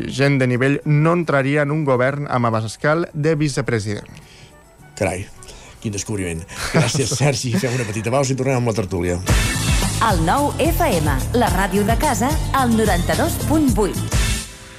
[0.08, 4.08] gent de nivell no entraria en un govern amb Abascal de vicepresident.
[4.96, 5.26] Carai,
[5.80, 6.42] quin descobriment.
[6.72, 7.54] Gràcies, Sergi.
[7.58, 9.20] Fem una petita pausa i tornem amb la tertúlia.
[10.06, 14.25] El nou FM, la ràdio de casa, al 92.8.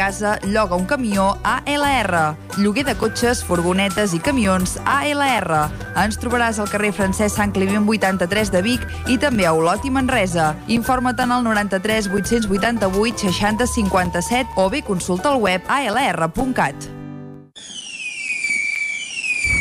[0.00, 2.36] casa, lloga un camió ALR.
[2.56, 5.58] Lloguer de cotxes, furgonetes i camions ALR.
[6.00, 9.92] Ens trobaràs al carrer Francesc Sant Climent 83 de Vic i també a Olot i
[9.92, 10.54] Manresa.
[10.72, 16.99] Informa't en el 93 888 60 57 o bé consulta el web alr.cat.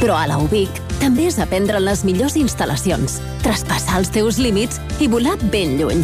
[0.00, 4.80] Però a la UBIC també és aprendre en les millors instal·lacions, traspassar els teus límits
[5.00, 6.00] i volar ben lluny.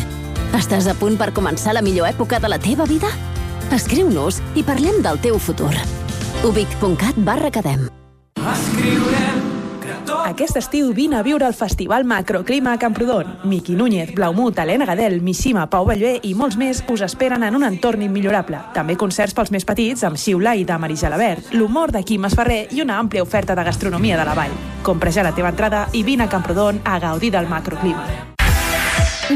[0.56, 3.08] Estàs a punt per començar la millor època de la teva vida?
[3.72, 5.72] Escriu-nos i parlem del teu futur.
[6.44, 7.88] ubic.cat barra academ.
[8.36, 9.35] Escriurem
[10.26, 13.38] Aquest estiu vine a viure el Festival Macroclima a Camprodon.
[13.44, 17.64] Miqui Núñez, Blaumut, Helena Gadel, Missima, Pau Ballvé i molts més us esperen en un
[17.66, 18.60] entorn immillorable.
[18.74, 22.66] També concerts pels més petits amb Xiula i de Marisa Labert, l'humor de Quim Esferrer
[22.76, 24.54] i una àmplia oferta de gastronomia de la vall.
[24.82, 28.06] Compra ja la teva entrada i vine a Camprodon a gaudir del macroclima.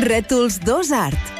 [0.01, 1.40] Rètols 2 Art.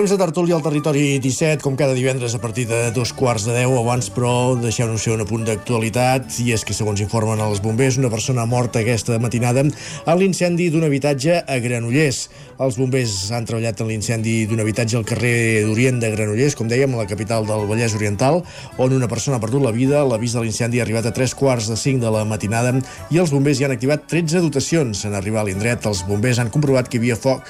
[0.00, 3.52] Temps de tertúlia al territori 17, com cada divendres a partir de dos quarts de
[3.52, 3.74] 10.
[3.82, 8.08] Abans, però, deixeu-nos fer un apunt d'actualitat, i és que, segons informen els bombers, una
[8.08, 9.74] persona morta aquesta matinada en
[10.16, 12.22] l'incendi d'un habitatge a Granollers.
[12.64, 16.96] Els bombers han treballat en l'incendi d'un habitatge al carrer d'Orient de Granollers, com dèiem,
[16.96, 18.40] a la capital del Vallès Oriental,
[18.80, 20.00] on una persona ha perdut la vida.
[20.08, 22.72] L'avís de l'incendi ha arribat a tres quarts de cinc de la matinada
[23.12, 25.04] i els bombers hi han activat 13 dotacions.
[25.04, 27.44] En arribar a l'indret, els bombers han comprovat que hi havia foc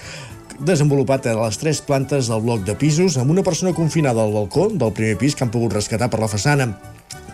[0.61, 4.68] desenvolupat a les tres plantes del bloc de pisos amb una persona confinada al balcó
[4.68, 6.73] del primer pis que han pogut rescatar per la façana.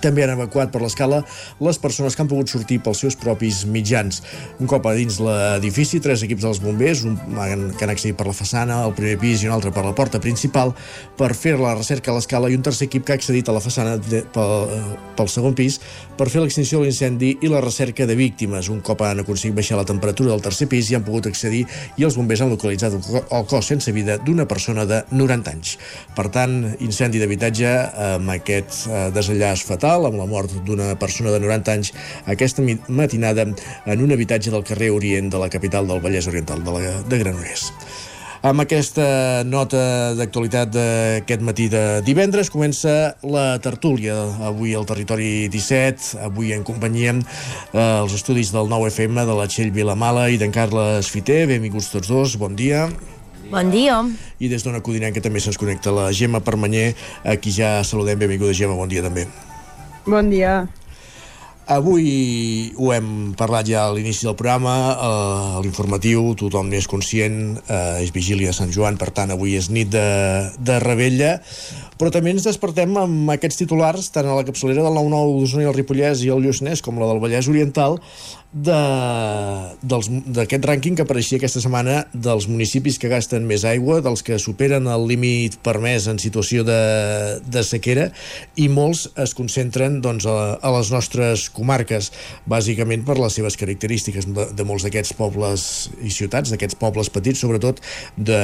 [0.03, 1.23] També han evacuat per l'escala
[1.61, 4.23] les persones que han pogut sortir pels seus propis mitjans.
[4.61, 7.17] Un cop a dins l'edifici, tres equips dels bombers, un
[7.77, 10.21] que han accedit per la façana, al primer pis i un altre per la porta
[10.23, 10.75] principal,
[11.19, 13.63] per fer la recerca a l'escala i un tercer equip que ha accedit a la
[13.65, 14.69] façana de, pel,
[15.17, 15.81] pel segon pis
[16.17, 18.71] per fer l'extinció de l'incendi i la recerca de víctimes.
[18.73, 21.65] Un cop han aconseguit baixar la temperatura del tercer pis i han pogut accedir
[21.97, 25.77] i els bombers han localitzat el cos sense vida d'una persona de 90 anys.
[26.17, 27.73] Per tant, incendi d'habitatge
[28.13, 31.93] amb aquest eh, desenllaç fatal fatal amb la mort d'una persona de 90 anys
[32.27, 33.47] aquesta matinada
[33.87, 37.19] en un habitatge del carrer Orient de la capital del Vallès Oriental, de, la, de
[37.19, 37.71] Granollers.
[38.47, 46.19] Amb aquesta nota d'actualitat d'aquest matí de divendres comença la tertúlia avui al Territori 17,
[46.27, 51.11] avui en companyia eh, els estudis del 9FM de la Txell Vilamala i d'en Carles
[51.11, 51.45] Fiter.
[51.51, 52.89] Benvinguts tots dos, bon dia.
[53.51, 54.03] Bon dia.
[54.43, 56.93] I des d'una Codinenca que també se'ns connecta la Gemma Permanyer,
[57.25, 58.19] a qui ja saludem.
[58.19, 59.27] Benvinguda, Gemma, bon dia també.
[60.07, 60.69] Bon dia.
[61.67, 68.05] Avui ho hem parlat ja a l'inici del programa, eh, l'informatiu, tothom n'és conscient, eh,
[68.05, 70.07] és vigília Sant Joan, per tant avui és nit de,
[70.63, 71.33] de rebella,
[71.97, 75.71] però també ens despertem amb aquests titulars, tant a la capçalera del 9-9 d'Osona i
[75.71, 77.99] el Ripollès i el Lluçanès, com la del Vallès Oriental,
[80.37, 84.87] d'aquest rànquing que apareixia aquesta setmana dels municipis que gasten més aigua, dels que superen
[84.89, 86.81] el límit permès en situació de,
[87.45, 88.11] de sequera
[88.57, 92.13] i molts es concentren doncs, a, a les nostres comarques,
[92.49, 97.41] bàsicament per les seves característiques de, de molts d'aquests pobles i ciutats, d'aquests pobles petits,
[97.45, 97.77] sobretot
[98.17, 98.41] de,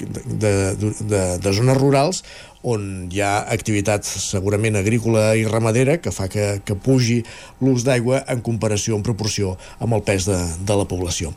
[0.00, 2.24] de, de, de, de zones rurals
[2.64, 7.20] on hi ha activitat segurament agrícola i ramadera que fa que, que pugi
[7.60, 11.34] l'ús d'aigua en comparació, en proporció amb el pes de, de la població.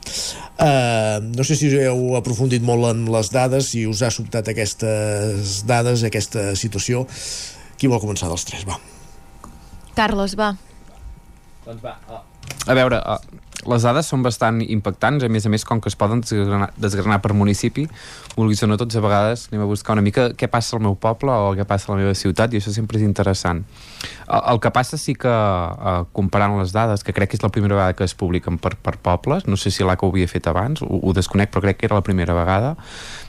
[0.57, 5.61] Uh, no sé si heu aprofundit molt en les dades, si us ha sobtat aquestes
[5.67, 7.05] dades, aquesta situació.
[7.77, 8.63] Qui vol començar dels tres?
[8.65, 8.79] Va.
[9.97, 10.53] Carlos, va.
[11.67, 11.97] Doncs va.
[12.07, 12.23] Uh,
[12.71, 15.97] a veure, uh, les dades són bastant impactants, a més a més, com que es
[15.99, 17.87] poden desgranar, desgranar per municipi,
[18.35, 20.95] vulguis o no, tots a vegades anem a buscar una mica què passa al meu
[20.95, 23.63] poble o què passa a la meva ciutat, i això sempre és interessant.
[24.27, 27.75] El, que passa sí que, eh, comparant les dades, que crec que és la primera
[27.75, 30.83] vegada que es publiquen per, per pobles, no sé si l'ACA ho havia fet abans,
[30.83, 32.75] ho, ho desconec, però crec que era la primera vegada,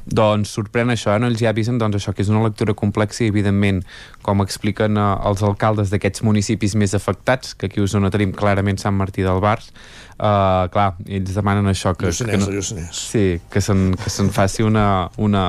[0.05, 1.23] doncs sorprèn això, eh?
[1.23, 1.31] no?
[1.31, 3.85] ells ja avisen doncs, això que és una lectura complexa i evidentment
[4.27, 8.81] com expliquen eh, els alcaldes d'aquests municipis més afectats, que aquí us no tenim clarament
[8.83, 9.73] Sant Martí del Bars,
[10.19, 13.03] Uh, clar, ells demanen això que, Lluçanès, que no, Lluçanès.
[13.13, 13.21] sí,
[13.55, 15.45] que se'n que se'n faci una, una,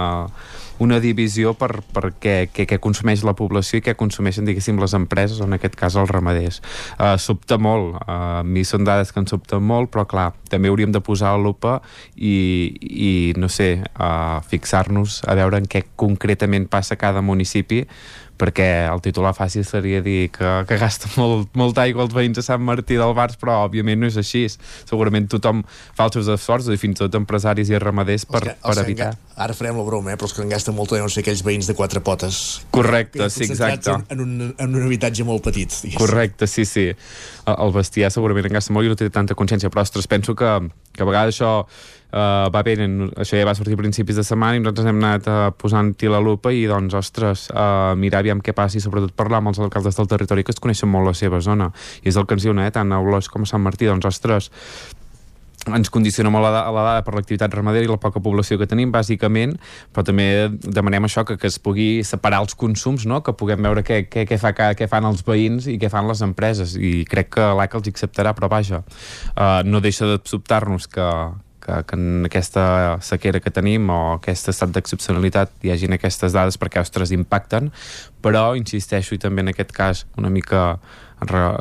[0.79, 4.95] una divisió per, per què, què, què consumeix la població i què consumeixen, diguéssim, les
[4.97, 6.61] empreses, o en aquest cas els ramaders.
[6.97, 10.71] Uh, sobta molt, uh, a mi són dades que em sobten molt, però clar, també
[10.71, 11.79] hauríem de posar la lupa
[12.15, 12.35] i,
[12.79, 17.85] i no sé, uh, fixar-nos a veure en què concretament passa cada municipi
[18.39, 22.45] perquè el titular fàcil seria dir que, que gasta molt, molta aigua els veïns a
[22.45, 24.45] Sant Martí del Bars, però òbviament no és així.
[24.89, 25.65] Segurament tothom
[25.97, 29.11] fa els seus esforços, i fins i tot empresaris i ramaders per, que, per evitar.
[29.39, 30.19] Ara farem la broma, eh?
[30.19, 32.39] però els que en gasten molt deuen ser aquells veïns de quatre potes.
[32.75, 33.93] Correcte, sí, exacte.
[33.93, 35.71] En, en, un, en un habitatge molt petit.
[35.83, 35.99] Digues.
[35.99, 36.89] Correcte, sí, sí.
[37.49, 40.57] El bestiar segurament en gasta molt i no té tanta consciència, però ostres, penso que,
[40.95, 41.53] que a vegades això
[42.11, 42.75] uh, va bé,
[43.19, 46.21] això ja va sortir a principis de setmana i nosaltres hem anat uh, posant-hi la
[46.23, 49.97] lupa i doncs, ostres, uh, mirar aviam què passa i sobretot parlar amb els alcaldes
[49.97, 51.71] del territori que es coneixen molt la seva zona
[52.03, 54.07] i és el que ens diuen, eh, tant a Olors com a Sant Martí doncs,
[54.09, 54.49] ostres,
[55.67, 58.93] ens condiciona molt a la dada per l'activitat ramadera i la poca població que tenim,
[58.93, 59.57] bàsicament,
[59.93, 60.27] però també
[60.63, 63.21] demanem això, que, que es pugui separar els consums, no?
[63.25, 66.23] que puguem veure què, què, què, fa, què fan els veïns i què fan les
[66.25, 68.81] empreses, i crec que l'ACA els acceptarà, però vaja,
[69.35, 71.05] uh, no deixa de sobtar-nos que,
[71.69, 76.57] que, que en aquesta sequera que tenim o aquest estat d'excepcionalitat hi hagin aquestes dades
[76.59, 77.69] perquè, ostres, impacten,
[78.23, 80.79] però insisteixo i també en aquest cas una mica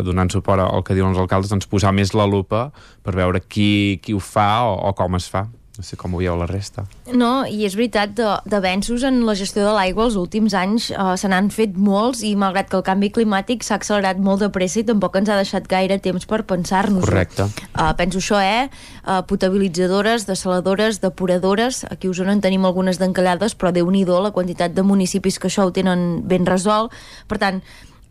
[0.07, 2.69] donant suport al que diuen els alcaldes, doncs posar més la lupa
[3.03, 5.49] per veure qui, qui ho fa o, o com es fa.
[5.79, 6.83] No sé com ho veieu la resta.
[7.15, 8.19] No, i és veritat,
[8.51, 12.33] d'avenços en la gestió de l'aigua els últims anys eh, se n'han fet molts i
[12.35, 15.69] malgrat que el canvi climàtic s'ha accelerat molt de pressa i tampoc ens ha deixat
[15.71, 17.07] gaire temps per pensar-nos.
[17.07, 17.47] Correcte.
[17.71, 18.67] Uh, penso això, eh?
[19.05, 24.75] Uh, potabilitzadores, desaladores, depuradores, aquí us en tenim algunes d'encallades, però déu nhi la quantitat
[24.75, 26.91] de municipis que això ho tenen ben resolt.
[27.31, 27.63] Per tant,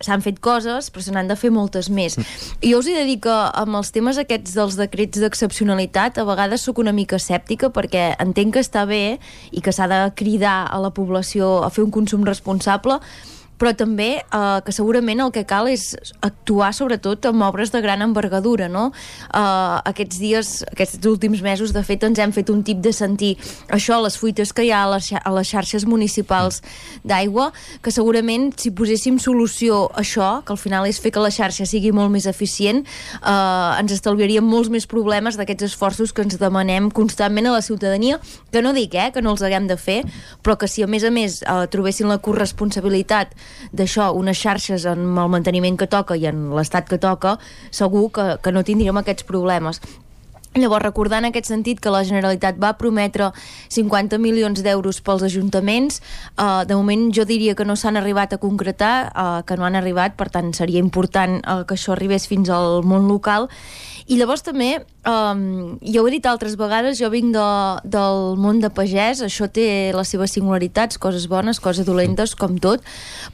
[0.04, 2.18] s'han fet coses, però se n'han de fer moltes més.
[2.62, 6.28] I jo us he de dir que amb els temes aquests dels decrets d'excepcionalitat a
[6.28, 9.18] vegades sóc una mica escèptica perquè entenc que està bé
[9.52, 13.00] i que s'ha de cridar a la població a fer un consum responsable,
[13.58, 15.92] però també eh, que segurament el que cal és
[16.26, 18.92] actuar sobretot amb obres de gran envergadura, no?
[19.28, 23.34] Eh, aquests dies, aquests últims mesos, de fet, ens hem fet un tip de sentir
[23.74, 26.62] això, les fuites que hi ha a les, a les xarxes municipals
[27.08, 27.50] d'aigua,
[27.82, 31.66] que segurament si poséssim solució a això, que al final és fer que la xarxa
[31.70, 36.92] sigui molt més eficient, eh, ens estalviaríem molts més problemes d'aquests esforços que ens demanem
[36.94, 40.04] constantment a la ciutadania, que no dic eh, que no els haguem de fer,
[40.46, 43.34] però que si a més a més eh, trobessin la corresponsabilitat
[43.72, 47.38] d'això, unes xarxes en el manteniment que toca i en l'estat que toca,
[47.72, 49.82] segur que, que no tindríem aquests problemes.
[50.58, 53.30] Llavors, recordant en aquest sentit que la Generalitat va prometre
[53.74, 56.00] 50 milions d'euros pels ajuntaments,
[56.38, 59.76] eh, de moment jo diria que no s'han arribat a concretar, eh, que no han
[59.76, 63.50] arribat, per tant seria important eh, que això arribés fins al món local,
[64.08, 64.70] i llavors també,
[65.04, 67.48] um, ja ho he dit altres vegades, jo vinc de,
[67.84, 72.86] del món de pagès, això té les seves singularitats, coses bones, coses dolentes, com tot,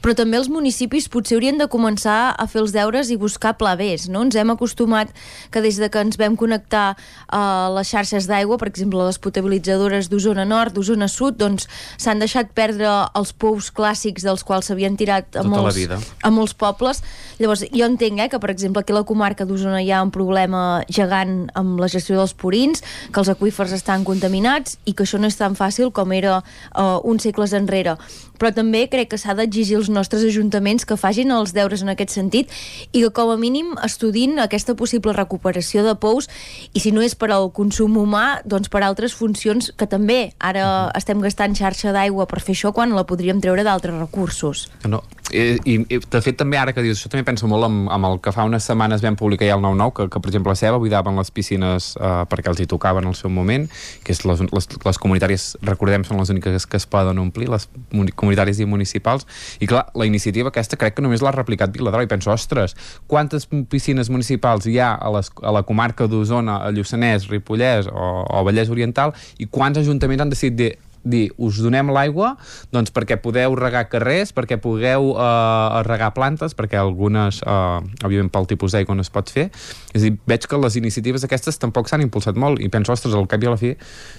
[0.02, 3.76] però també els municipis potser haurien de començar a fer els deures i buscar pla
[3.78, 4.24] Bs, no?
[4.26, 5.12] Ens hem acostumat
[5.54, 6.96] que des de que ens vam connectar
[7.28, 7.44] a
[7.76, 11.68] les xarxes d'aigua, per exemple, les potabilitzadores d'Osona Nord, d'Osona Sud, doncs
[12.02, 16.00] s'han deixat perdre els pous clàssics dels quals s'havien tirat a Tota molts, la vida.
[16.22, 17.04] a molts pobles.
[17.38, 20.12] Llavors, jo entenc eh, que, per exemple, aquí a la comarca d'Osona hi ha un
[20.14, 25.18] problema gegant amb la gestió dels purins, que els aquífers estan contaminats i que això
[25.18, 27.96] no és tan fàcil com era uh, uns segles enrere.
[28.44, 32.12] Però també crec que s'ha d'exigir als nostres ajuntaments que facin els deures en aquest
[32.12, 32.50] sentit
[32.92, 36.28] i que com a mínim estudin aquesta possible recuperació de pous
[36.76, 40.90] i si no és per al consum humà, doncs per altres funcions que també ara
[40.92, 44.66] estem gastant xarxa d'aigua per fer això quan la podríem treure d'altres recursos.
[44.84, 45.00] No,
[45.32, 48.10] i, i, i de fet també ara que dius això també penso molt amb, amb
[48.10, 50.60] el que fa unes setmanes vam publicar ja el 9-9 que, que per exemple a
[50.60, 53.64] Ceba buidaven les piscines eh, perquè els hi tocava en el seu moment
[54.04, 57.70] que és les, les, les comunitàries recordem són les úniques que es poden omplir les
[57.88, 59.26] comunitàries i municipals.
[59.60, 62.76] I clar, la iniciativa aquesta crec que només l'ha replicat Viladró i penso, ostres,
[63.06, 68.08] quantes piscines municipals hi ha a, les, a la comarca d'Osona, a Lluçanès, Ripollès o,
[68.24, 70.72] o Vallès Oriental i quants ajuntaments han decidit dir
[71.04, 72.34] dir, us donem l'aigua
[72.74, 78.48] doncs perquè podeu regar carrers, perquè pugueu eh, regar plantes, perquè algunes, eh, òbviament pel
[78.50, 79.50] tipus d'aigua no es pot fer.
[79.94, 83.28] És dir, veig que les iniciatives aquestes tampoc s'han impulsat molt i penso, ostres, al
[83.30, 83.74] cap i a la fi,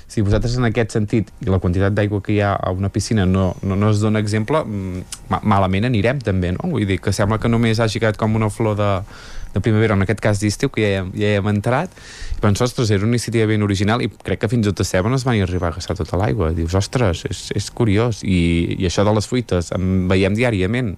[0.07, 3.25] si vosaltres en aquest sentit i la quantitat d'aigua que hi ha a una piscina
[3.25, 6.69] no, no, no es dona exemple, mm, malament anirem també, no?
[6.71, 8.91] Vull dir que sembla que només hagi quedat com una flor de,
[9.55, 11.93] de primavera, en aquest cas d'estiu, que ja hi, hem, ja hi hem entrat,
[12.35, 14.87] i penso, ostres, era una iniciativa ben original i crec que fins i tot a
[14.89, 16.51] Ceba no es van arribar a gastar tota l'aigua.
[16.57, 18.21] Dius, ostres, és, és curiós.
[18.27, 20.95] I, I això de les fruites, en veiem diàriament.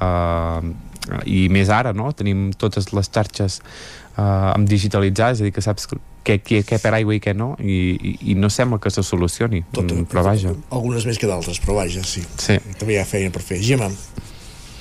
[0.00, 0.74] Uh,
[1.24, 2.10] I més ara, no?
[2.16, 5.88] Tenim totes les xarxes uh, amb digitalitzar, és a dir, que saps
[6.26, 9.04] què, què, què per aigua i què no, i, i, i no sembla que se
[9.06, 10.52] solucioni, Tot, però vaja.
[10.74, 12.24] Algunes més que d'altres, però vaja, sí.
[12.42, 12.58] sí.
[12.80, 13.62] També hi ha feina per fer.
[13.64, 13.90] Gemma.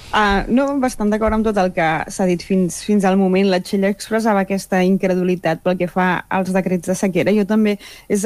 [0.10, 3.46] Uh, no, bastant d'acord amb tot el que s'ha dit fins, fins al moment.
[3.52, 7.36] La Txell expressava aquesta incredulitat pel que fa als decrets de sequera.
[7.36, 7.78] Jo també...
[8.10, 8.26] És,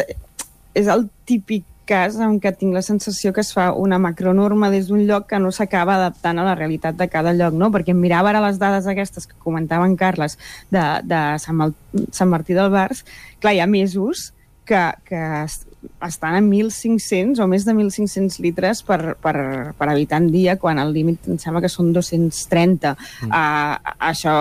[0.73, 4.87] és el típic cas en què tinc la sensació que es fa una macronorma des
[4.87, 7.69] d'un lloc que no s'acaba adaptant a la realitat de cada lloc, no?
[7.73, 10.37] Perquè mirava ara les dades aquestes que comentava en Carles
[10.71, 11.75] de, de Sant, Mal
[12.15, 13.03] Sant Martí del Bars,
[13.43, 14.31] clar, hi ha mesos
[14.65, 15.19] que, que
[16.05, 19.37] estan a 1.500 o més de 1.500 litres per, per,
[19.77, 22.95] per habitant dia, quan el límit em sembla que són 230.
[23.27, 23.31] Mm.
[23.31, 24.35] Uh, això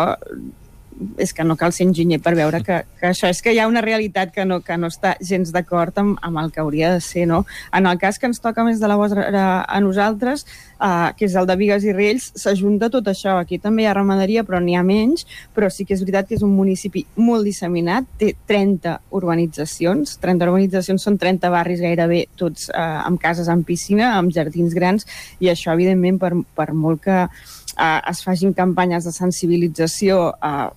[1.18, 3.68] és que no cal ser enginyer per veure que, que això és que hi ha
[3.70, 7.00] una realitat que no, que no està gens d'acord amb, amb el que hauria de
[7.04, 7.42] ser, no?
[7.72, 9.26] En el cas que ens toca més de la vostra
[9.62, 10.44] a nosaltres,
[10.82, 13.36] eh, que és el de Vigues i Riells, s'ajunta tot això.
[13.40, 16.36] Aquí també hi ha ramaderia, però n'hi ha menys, però sí que és veritat que
[16.38, 22.68] és un municipi molt disseminat, té 30 urbanitzacions, 30 urbanitzacions són 30 barris gairebé, tots
[22.70, 25.08] eh, amb cases amb piscina, amb jardins grans,
[25.40, 30.70] i això, evidentment, per, per molt que eh, es facin campanyes de sensibilització eh,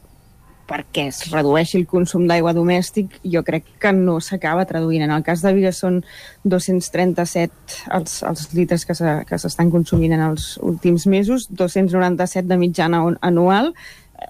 [0.69, 5.05] perquè es redueixi el consum d'aigua domèstic, jo crec que no s'acaba traduint.
[5.05, 6.01] En el cas de Vigas són
[6.43, 13.73] 237 els, els litres que s'estan consumint en els últims mesos, 297 de mitjana anual,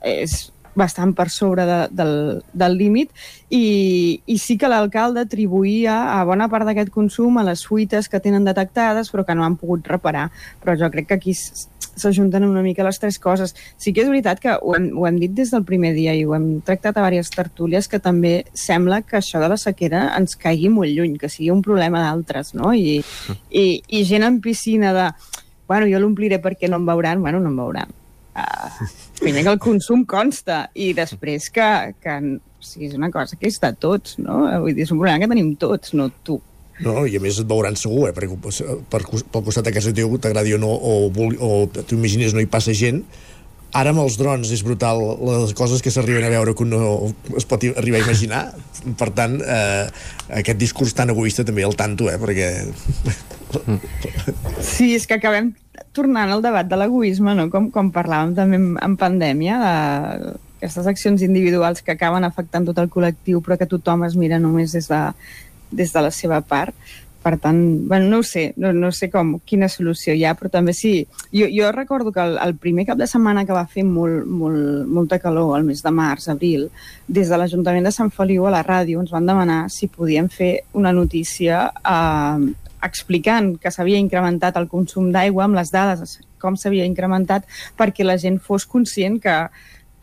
[0.03, 3.11] és bastant per sobre de, del, del límit
[3.49, 8.19] i, i sí que l'alcalde atribuïa a bona part d'aquest consum a les fuites que
[8.19, 10.27] tenen detectades però que no han pogut reparar.
[10.61, 11.35] Però jo crec que aquí
[11.95, 13.55] s'ajunten una mica les tres coses.
[13.77, 16.25] Sí que és veritat que ho hem, ho hem dit des del primer dia i
[16.25, 20.37] ho hem tractat a diverses tertúlies que també sembla que això de la sequera ens
[20.39, 22.73] caigui molt lluny, que sigui un problema d'altres, no?
[22.73, 23.01] I,
[23.51, 25.09] i, I gent en piscina de
[25.67, 27.93] bueno, jo l'ompliré perquè no em veuran, bueno, no em veuran.
[28.35, 28.87] Uh,
[29.21, 31.67] primer que el consum consta i després que,
[32.03, 34.43] que o sigui, és una cosa que és de tots, no?
[34.61, 36.39] Vull dir, és un problema que tenim tots, no tu.
[36.83, 38.15] No, i a més et veuran segur, eh?
[38.15, 38.35] perquè
[38.91, 38.99] per,
[39.31, 42.75] pel costat de casa teu, t'agradi o no, o, o t'ho imagines no hi passa
[42.75, 43.05] gent,
[43.75, 47.47] ara amb els drons és brutal les coses que s'arriben a veure que no es
[47.49, 48.41] pot arribar a imaginar
[48.99, 49.85] per tant eh,
[50.39, 52.49] aquest discurs tan egoista també el tanto eh, perquè
[54.75, 55.53] Sí, és que acabem
[55.95, 57.49] tornant al debat de l'egoisme no?
[57.51, 59.73] com, com parlàvem també en, pandèmia de
[60.55, 64.75] aquestes accions individuals que acaben afectant tot el col·lectiu però que tothom es mira només
[64.75, 65.01] des de,
[65.71, 66.75] des de la seva part.
[67.25, 67.57] Per tant,
[67.89, 71.07] bueno, no ho sé, no, no sé com, quina solució hi ha, però també sí.
[71.33, 74.85] Jo, jo recordo que el, el primer cap de setmana que va fer molt, molt,
[74.85, 76.67] molta calor, el mes de març, abril,
[77.07, 80.51] des de l'Ajuntament de Sant Feliu a la ràdio ens van demanar si podíem fer
[80.77, 82.45] una notícia eh,
[82.85, 88.19] explicant que s'havia incrementat el consum d'aigua amb les dades, com s'havia incrementat, perquè la
[88.21, 89.39] gent fos conscient que,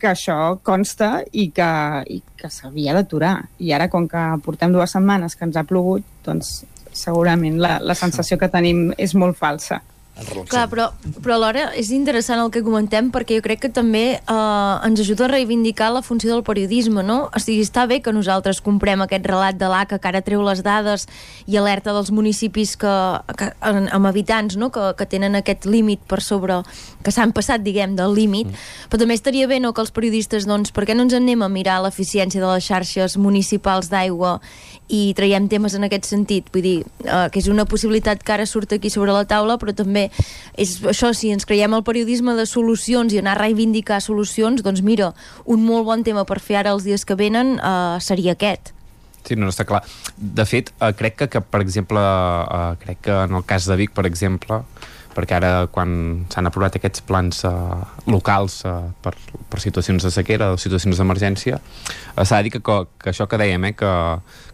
[0.03, 0.37] que això
[0.67, 1.69] consta i que,
[2.11, 3.37] i que s'havia d'aturar.
[3.63, 6.57] I ara, com que portem dues setmanes que ens ha plogut, doncs
[6.93, 9.79] segurament la, la sensació que tenim és molt falsa.
[10.13, 10.91] Clar, però,
[11.25, 15.25] però alhora és interessant el que comentem perquè jo crec que també eh, ens ajuda
[15.25, 17.31] a reivindicar la funció del periodisme, no?
[17.33, 20.61] O sigui, està bé que nosaltres comprem aquest relat de l'ACA que ara treu les
[20.61, 21.07] dades
[21.49, 22.93] i alerta dels municipis que,
[23.39, 24.69] que, amb habitants no?
[24.75, 26.59] que, que tenen aquest límit per sobre,
[27.01, 28.93] que s'han passat, diguem, del límit, mm.
[28.93, 31.49] però també estaria bé no, que els periodistes, doncs, per què no ens anem a
[31.49, 34.37] mirar l'eficiència de les xarxes municipals d'aigua
[34.93, 36.53] i traiem temes en aquest sentit?
[36.53, 39.73] Vull dir, eh, que és una possibilitat que ara surt aquí sobre la taula, però
[39.73, 40.02] també
[40.59, 44.83] és això, si ens creiem el periodisme de solucions i anar a reivindicar solucions, doncs
[44.85, 45.13] mira,
[45.45, 48.73] un molt bon tema per fer ara els dies que venen uh, seria aquest.
[49.23, 49.83] Sí, no, no està clar.
[50.17, 53.77] De fet, uh, crec que, que per exemple, uh, crec que en el cas de
[53.79, 54.59] Vic, per exemple,
[55.15, 59.13] perquè ara quan s'han aprovat aquests plans uh, locals uh, per,
[59.49, 63.27] per situacions de sequera o situacions d'emergència uh, s'ha de dir que, que, que això
[63.29, 63.93] que dèiem eh, que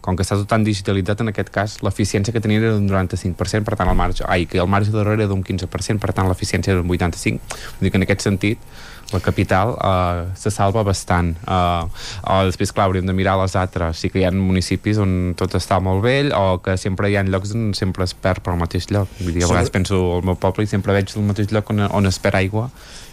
[0.04, 3.66] com que està tot tan digitalitzat en aquest cas l'eficiència que tenia era d'un 95%
[3.66, 6.74] per tant el marge, ai, que el marge darrere era d'un 15% per tant l'eficiència
[6.74, 8.70] era d'un 85% vull dir que en aquest sentit
[9.12, 11.32] la capital uh, se salva bastant.
[11.44, 11.88] Uh,
[12.24, 13.98] o després clar hauríem de mirar les altres.
[14.00, 17.26] Sí que hi ha municipis on tot està molt vell o que sempre hi ha
[17.26, 19.10] llocs on sempre es perd pel mateix lloc.
[19.20, 21.86] Vull dir, a vegades penso al meu poble i sempre veig el mateix lloc on,
[21.90, 22.70] on es perd aigua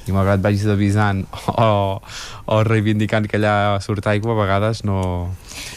[0.08, 1.26] i malgrat vagis avisant
[1.66, 2.00] o,
[2.48, 5.02] o reivindicant que allà surt aigua, a vegades no...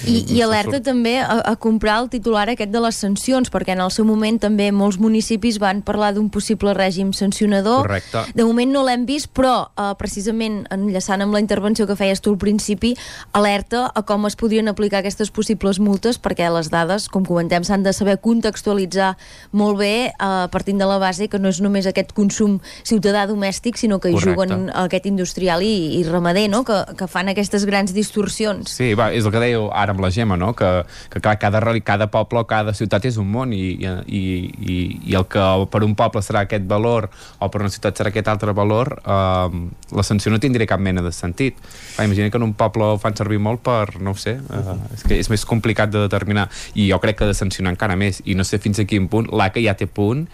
[0.06, 0.86] I, i alerta surt.
[0.86, 4.40] també a, a comprar el titular aquest de les sancions, perquè en el seu moment
[4.40, 7.84] també molts municipis van parlar d'un possible règim sancionador.
[7.86, 8.24] Correcte.
[8.34, 12.34] De moment no l'hem vist, però eh, precisament enllaçant amb la intervenció que feies tu
[12.34, 12.94] al principi,
[13.36, 17.84] alerta a com es podrien aplicar aquestes possibles multes, perquè les dades, com comentem, s'han
[17.86, 19.14] de saber contextualitzar
[19.56, 23.78] molt bé eh, partint de la base que no és només aquest consum ciutadà domèstic,
[23.80, 26.62] sinó que hi juguen aquest industrial i, i ramader, no?
[26.66, 28.74] que, que fan aquestes grans distorsions.
[28.76, 30.52] Sí, va, és el que dèieu, ara amb la Gemma, no?
[30.54, 30.68] que,
[31.10, 34.20] que clar, cada, cada poble o cada ciutat és un món i, i,
[34.60, 34.76] i,
[35.10, 37.08] i el que per un poble serà aquest valor
[37.38, 39.60] o per una ciutat serà aquest altre valor eh,
[39.96, 41.58] la sanció no tindria cap mena de sentit.
[41.98, 44.78] Va, imagina que en un poble ho fan servir molt per, no ho sé, eh,
[44.94, 48.22] és que és més complicat de determinar i jo crec que de sancionar encara més
[48.24, 50.26] i no sé fins a quin punt, l'ACA ja té punt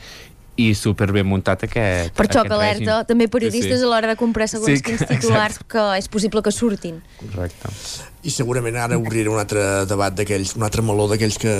[0.57, 3.09] i super ben muntat aquest Per això aquest que alerta règim.
[3.11, 3.84] també periodistes sí, sí.
[3.84, 5.68] a l'hora de comprar segons Sí, quins titulars exacte.
[5.74, 7.03] que és possible que surtin.
[7.20, 7.72] Correcte.
[8.27, 11.53] I segurament ara obriré un altre debat d'aquells, un altre meló d'aquells que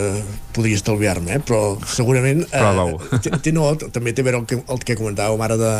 [0.57, 1.43] podria estalviar-me, eh?
[1.47, 5.45] però segurament eh, té, té, no, també té a veure el que, el que comentàvem
[5.47, 5.73] ara de,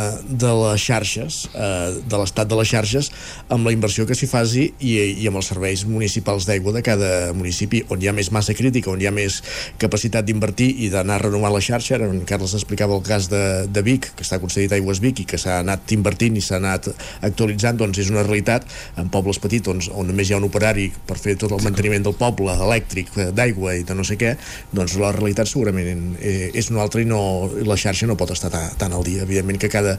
[0.43, 3.09] de les xarxes, eh, de l'estat de les xarxes,
[3.51, 7.11] amb la inversió que s'hi faci i, i amb els serveis municipals d'aigua de cada
[7.35, 9.41] municipi, on hi ha més massa crítica, on hi ha més
[9.81, 11.97] capacitat d'invertir i d'anar renovant la xarxa.
[11.97, 15.25] Ara en Carles explicava el cas de, de Vic, que està concedit a Aigües Vic
[15.25, 16.87] i que s'ha anat invertint i s'ha anat
[17.27, 20.76] actualitzant, doncs és una realitat en pobles petits on, on només hi ha un operari
[21.07, 24.35] per fer tot el manteniment del poble, elèctric, eh, d'aigua i de no sé què,
[24.75, 27.19] doncs la realitat segurament eh, és una altra i no,
[27.67, 29.25] la xarxa no pot estar tan, tan al dia.
[29.27, 29.97] Evidentment que cada,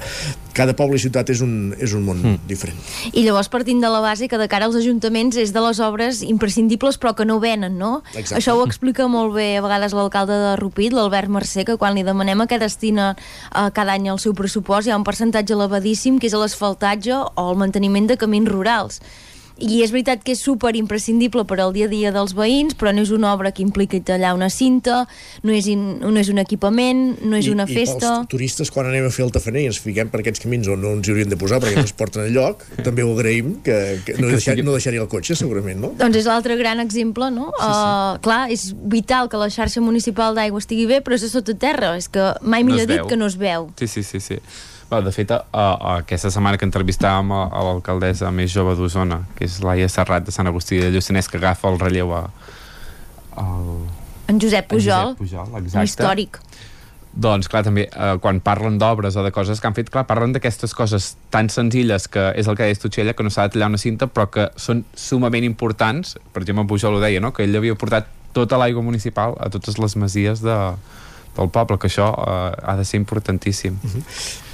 [0.57, 2.49] cada poble i ciutat és un, és un món mm.
[2.49, 2.79] diferent.
[3.13, 6.23] I llavors partint de la base que de cara als ajuntaments és de les obres
[6.27, 8.03] imprescindibles però que no venen, no?
[8.15, 8.39] Exacte.
[8.41, 12.05] Això ho explica molt bé a vegades l'alcalde de Rupit, l'Albert Mercè, que quan li
[12.07, 16.19] demanem a què destina eh, cada any el seu pressupost hi ha un percentatge elevadíssim
[16.19, 19.03] que és a l'asfaltatge o el manteniment de camins rurals.
[19.59, 22.93] I és veritat que és super imprescindible per al dia a dia dels veïns, però
[22.95, 25.01] no és una obra que impliqui tallar una cinta,
[25.43, 28.13] no és, in, no és un equipament, no és I, una I festa...
[28.21, 30.81] pels turistes, quan anem a fer el tafaner i ens fiquem per aquests camins on
[30.85, 33.79] no ens hi haurien de posar perquè no es porten enlloc, també ho agraïm, que,
[34.07, 35.93] que no, deixar, no deixaria el cotxe, segurament, no?
[35.99, 37.51] Doncs és l'altre gran exemple, no?
[37.59, 37.83] Sí, sí.
[37.83, 41.55] Uh, clar, és vital que la xarxa municipal d'aigua estigui bé, però és a sota
[41.59, 41.97] terra.
[41.99, 43.07] És que mai No millor es dit veu.
[43.11, 43.71] que no es veu.
[43.81, 44.39] Sí, sí, sí, sí.
[44.89, 49.21] Bueno, de fet, a, a, aquesta setmana que entrevistàvem a, a l'alcaldessa més jove d'Osona,
[49.37, 52.23] que és Laia Serrat de Sant Agustí de Lluçanès, que agafa el relleu a,
[53.37, 53.67] al,
[54.29, 55.85] En Josep Pujol, en Josep Pujol exacte.
[55.91, 56.41] històric.
[57.19, 60.33] Doncs, clar, també, eh, quan parlen d'obres o de coses que han fet, clar, parlen
[60.33, 63.57] d'aquestes coses tan senzilles que és el que deies tu, Txella, que no s'ha de
[63.57, 66.17] tallar una cinta, però que són sumament importants.
[66.33, 69.49] Per exemple, en Pujol ho deia, no?, que ell havia portat tota l'aigua municipal a
[69.51, 70.57] totes les masies de,
[71.39, 73.79] del poble, que això eh, ha de ser importantíssim.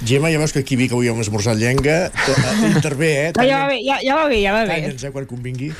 [0.05, 3.31] Gemma, ja veus que aquí Vic avui hem esmorzat llenga, eh, intervé, eh?
[3.37, 4.81] No, ja va bé, ja, ja va bé, ja va bé.
[4.81, 5.73] Talla'ns, eh, quan convingui.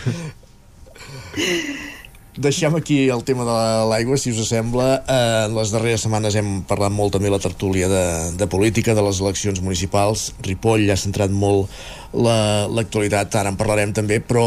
[2.35, 3.53] Deixem aquí el tema de
[3.87, 4.87] l'aigua, si us sembla.
[5.07, 8.01] Eh, en les darreres setmanes hem parlat molt també la tertúlia de,
[8.35, 10.33] de política, de les eleccions municipals.
[10.43, 11.71] Ripoll ha centrat molt
[12.11, 14.43] la- l'actualitat, ara en parlarem també, però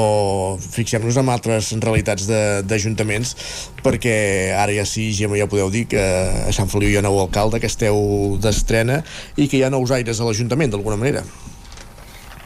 [0.61, 2.29] fixem-nos en altres realitats
[2.69, 3.33] d'ajuntaments,
[3.81, 6.05] perquè ara ja sí, Gemma, ja podeu dir que
[6.45, 9.01] a Sant Feliu hi ha nou alcalde, que esteu d'estrena
[9.41, 11.25] i que hi ha nous aires a l'Ajuntament, d'alguna manera.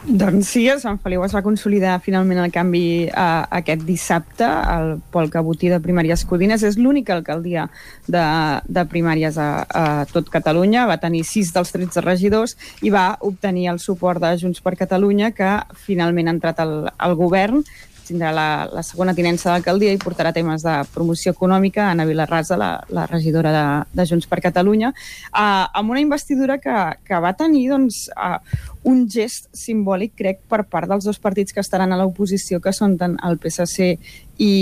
[0.03, 4.43] Doncs sí, a Sant Feliu es va consolidar finalment el canvi eh, aquest dissabte.
[4.43, 7.69] El Pol Cabotí de Primàries Codines és l'única alcaldia
[8.11, 8.25] de,
[8.67, 10.83] de primàries a, a tot Catalunya.
[10.91, 15.31] Va tenir 6 dels 13 regidors i va obtenir el suport de Junts per Catalunya,
[15.31, 15.55] que
[15.87, 17.63] finalment ha entrat al, al govern
[18.07, 21.87] tindrà la, la segona tinença d'alcaldia i portarà temes de promoció econòmica.
[21.87, 23.65] A Ana Vilarrasa, la, la regidora de,
[23.97, 24.93] de Junts per Catalunya,
[25.31, 26.77] uh, amb una investidura que,
[27.07, 28.37] que va tenir doncs, uh,
[28.89, 32.97] un gest simbòlic, crec, per part dels dos partits que estaran a l'oposició, que són
[32.99, 33.93] tant el PSC
[34.43, 34.53] i,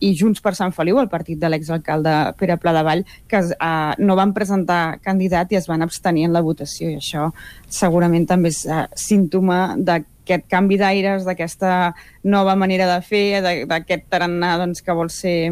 [0.00, 4.34] i Junts per Sant Feliu, el partit de l'exalcalde Pere Pladevall, que uh, no van
[4.36, 7.30] presentar candidat i es van abstenir en la votació, i això
[7.70, 11.94] segurament també és uh, símptoma de aquest canvi d'aires, d'aquesta
[12.28, 15.48] nova manera de fer, d'aquest tarannà doncs, que vol ser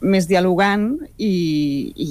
[0.00, 1.32] més dialogant i,
[1.96, 2.10] i,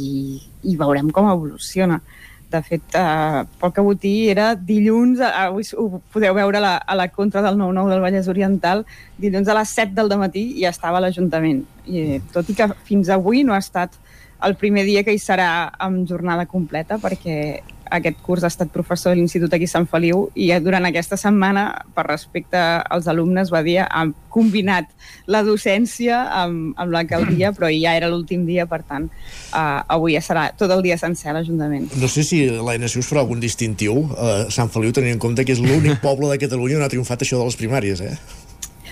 [0.66, 2.02] i veurem com evoluciona.
[2.50, 6.96] De fet, eh, Pol Cabotí era dilluns, eh, avui ho podeu veure a la, a
[6.98, 8.82] la contra del 9-9 del Vallès Oriental,
[9.22, 11.62] dilluns a les 7 del matí ja estava a l'Ajuntament.
[11.86, 13.94] I, eh, tot i que fins avui no ha estat
[14.42, 17.60] el primer dia que hi serà amb jornada completa, perquè
[17.92, 21.66] aquest curs ha estat professor de l'Institut aquí a Sant Feliu i durant aquesta setmana,
[21.96, 24.90] per respecte als alumnes, va dir ha combinat
[25.30, 29.10] la docència amb, amb l'alcaldia, però ja era l'últim dia, per tant,
[29.54, 31.90] uh, avui ja serà tot el dia sencer a l'Ajuntament.
[32.02, 35.56] No sé si l'ANC us farà algun distintiu a Sant Feliu, tenint en compte que
[35.56, 38.16] és l'únic poble de Catalunya on ha triomfat això de les primàries, eh?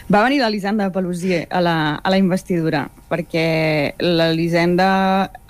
[0.08, 4.90] Va venir l'Elisenda Pelusier a la, a la investidura, perquè l'Elisenda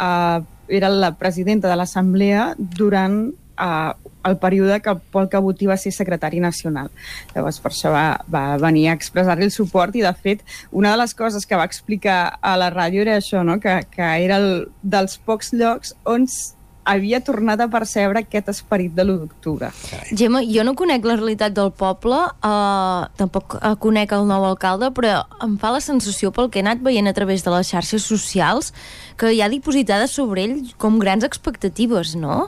[0.01, 3.93] uh, era la presidenta de l'Assemblea durant uh,
[4.27, 6.89] el període que Pol Cabotí va ser secretari nacional.
[7.33, 11.01] Llavors, per això va, va venir a expressar-li el suport i, de fet, una de
[11.01, 13.59] les coses que va explicar a la ràdio era això, no?
[13.63, 16.27] que, que era el, dels pocs llocs on
[16.87, 19.71] havia tornat a percebre aquest esperit de l'1 d'octubre.
[20.11, 24.91] Gemma, jo no conec la realitat del poble, uh, tampoc uh, conec el nou alcalde,
[24.95, 28.07] però em fa la sensació pel que he anat veient a través de les xarxes
[28.07, 28.71] socials
[29.19, 32.47] que hi ha dipositades sobre ell com grans expectatives, no?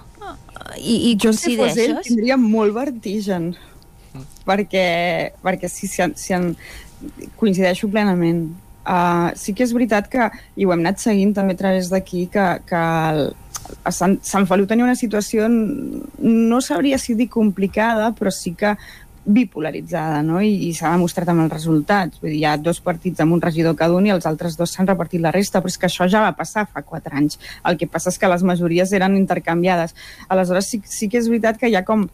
[0.78, 3.54] I, i jo si fos ell tindria molt vertigen
[4.46, 4.86] perquè,
[5.42, 6.52] perquè si, si, si en,
[7.40, 8.44] coincideixo plenament
[8.86, 10.30] uh, sí que és veritat que
[10.60, 13.24] i ho hem anat seguint també a través d'aquí que, que el,
[13.84, 18.76] a Sant, Sant Feliu tenia una situació no sabria si dir complicada però sí que
[19.30, 20.40] bipolaritzada, no?
[20.42, 22.18] I, i s'ha demostrat amb els resultats.
[22.22, 24.74] Vull dir, hi ha dos partits amb un regidor cada un i els altres dos
[24.74, 27.38] s'han repartit la resta, però és que això ja va passar fa quatre anys.
[27.68, 29.94] El que passa és que les majories eren intercanviades.
[30.30, 32.08] Aleshores, sí, sí que és veritat que hi ha com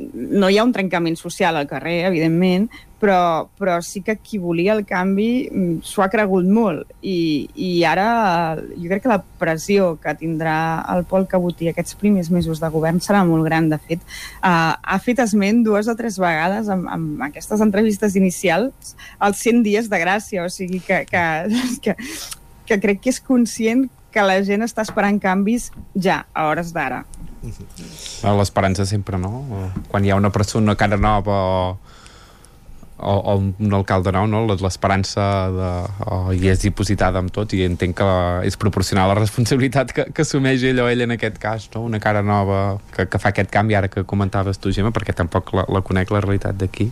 [0.00, 2.70] no hi ha un trencament social al carrer, evidentment,
[3.00, 7.70] però, però sí que qui volia el canvi mm, s'ho ha cregut molt i, i
[7.88, 10.56] ara jo crec que la pressió que tindrà
[10.92, 13.70] el Pol Cabotí aquests primers mesos de govern serà molt gran.
[13.70, 14.02] De fet,
[14.44, 19.64] uh, ha fet esment dues o tres vegades amb, amb aquestes entrevistes inicials als 100
[19.64, 21.24] dies de gràcia, o sigui que, que,
[21.84, 21.96] que,
[22.68, 27.04] que crec que és conscient que la gent està esperant canvis ja, a hores d'ara.
[28.36, 29.44] L'esperança sempre, no?
[29.88, 31.62] Quan hi ha una persona, cara nova o,
[33.00, 34.42] o, o un alcalde nou, no?
[34.50, 35.24] l'esperança
[35.54, 35.70] de,
[36.06, 38.10] o, hi és dipositada amb tot i entenc que
[38.48, 41.84] és proporcional a la responsabilitat que, que assumeix ell o ell en aquest cas, no?
[41.88, 45.54] una cara nova que, que fa aquest canvi ara que comentaves tu, Gemma, perquè tampoc
[45.56, 46.90] la, la conec la realitat d'aquí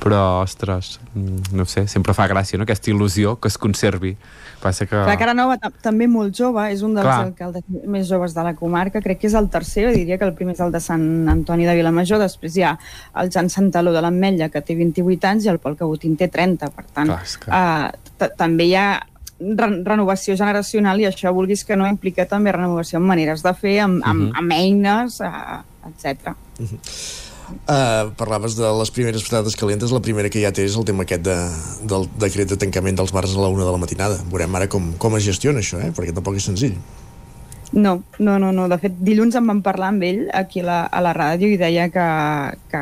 [0.00, 4.16] però, ostres, mm, no sé, sempre fa gràcia, no?, aquesta il·lusió que es conservi.
[4.60, 4.96] Passa que...
[4.96, 7.26] La cara nova ta- també molt jove, és un dels Clar.
[7.30, 10.54] alcaldes més joves de la comarca, crec que és el tercer, diria que el primer
[10.54, 12.74] és el de Sant Antoni de Vilamajor, després hi ha
[13.22, 16.68] el Jan Santaló de l'Ametlla, que té 28 anys, i el Pol Cabotín té 30,
[16.76, 18.88] per tant, Clar, que- t- també hi ha
[19.40, 23.78] re renovació generacional i això, vulguis que no, implica també renovació en maneres de fer,
[23.80, 24.36] amb, amb, Mhm.
[24.36, 26.34] amb eines, uh, etc.
[27.50, 31.06] Uh, parlaves de les primeres patates calentes, la primera que ja té és el tema
[31.06, 31.36] aquest de,
[31.90, 34.20] del decret de tancament dels bars a la una de la matinada.
[34.30, 35.90] Veurem ara com, com es gestiona això, eh?
[35.96, 36.78] perquè tampoc és senzill.
[37.72, 38.66] No, no, no, no.
[38.70, 41.58] De fet, dilluns en vam parlar amb ell aquí a la, a la ràdio i
[41.58, 42.06] deia que,
[42.72, 42.80] que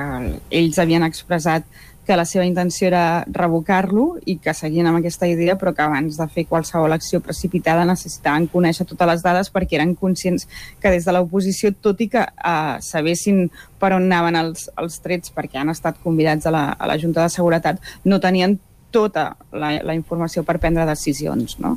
[0.61, 1.69] ells havien expressat
[2.09, 6.17] que la seva intenció era revocar-lo i que seguien amb aquesta idea, però que abans
[6.17, 10.47] de fer qualsevol acció precipitada necessitaven conèixer totes les dades perquè eren conscients
[10.81, 13.45] que des de l'oposició, tot i que uh, sabessin
[13.77, 17.27] per on anaven els, els trets perquè han estat convidats a la, a la Junta
[17.27, 18.57] de Seguretat, no tenien
[18.91, 21.77] tota la, la informació per prendre decisions, no?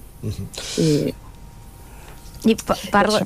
[0.80, 1.12] I,
[2.48, 3.26] I pa parla,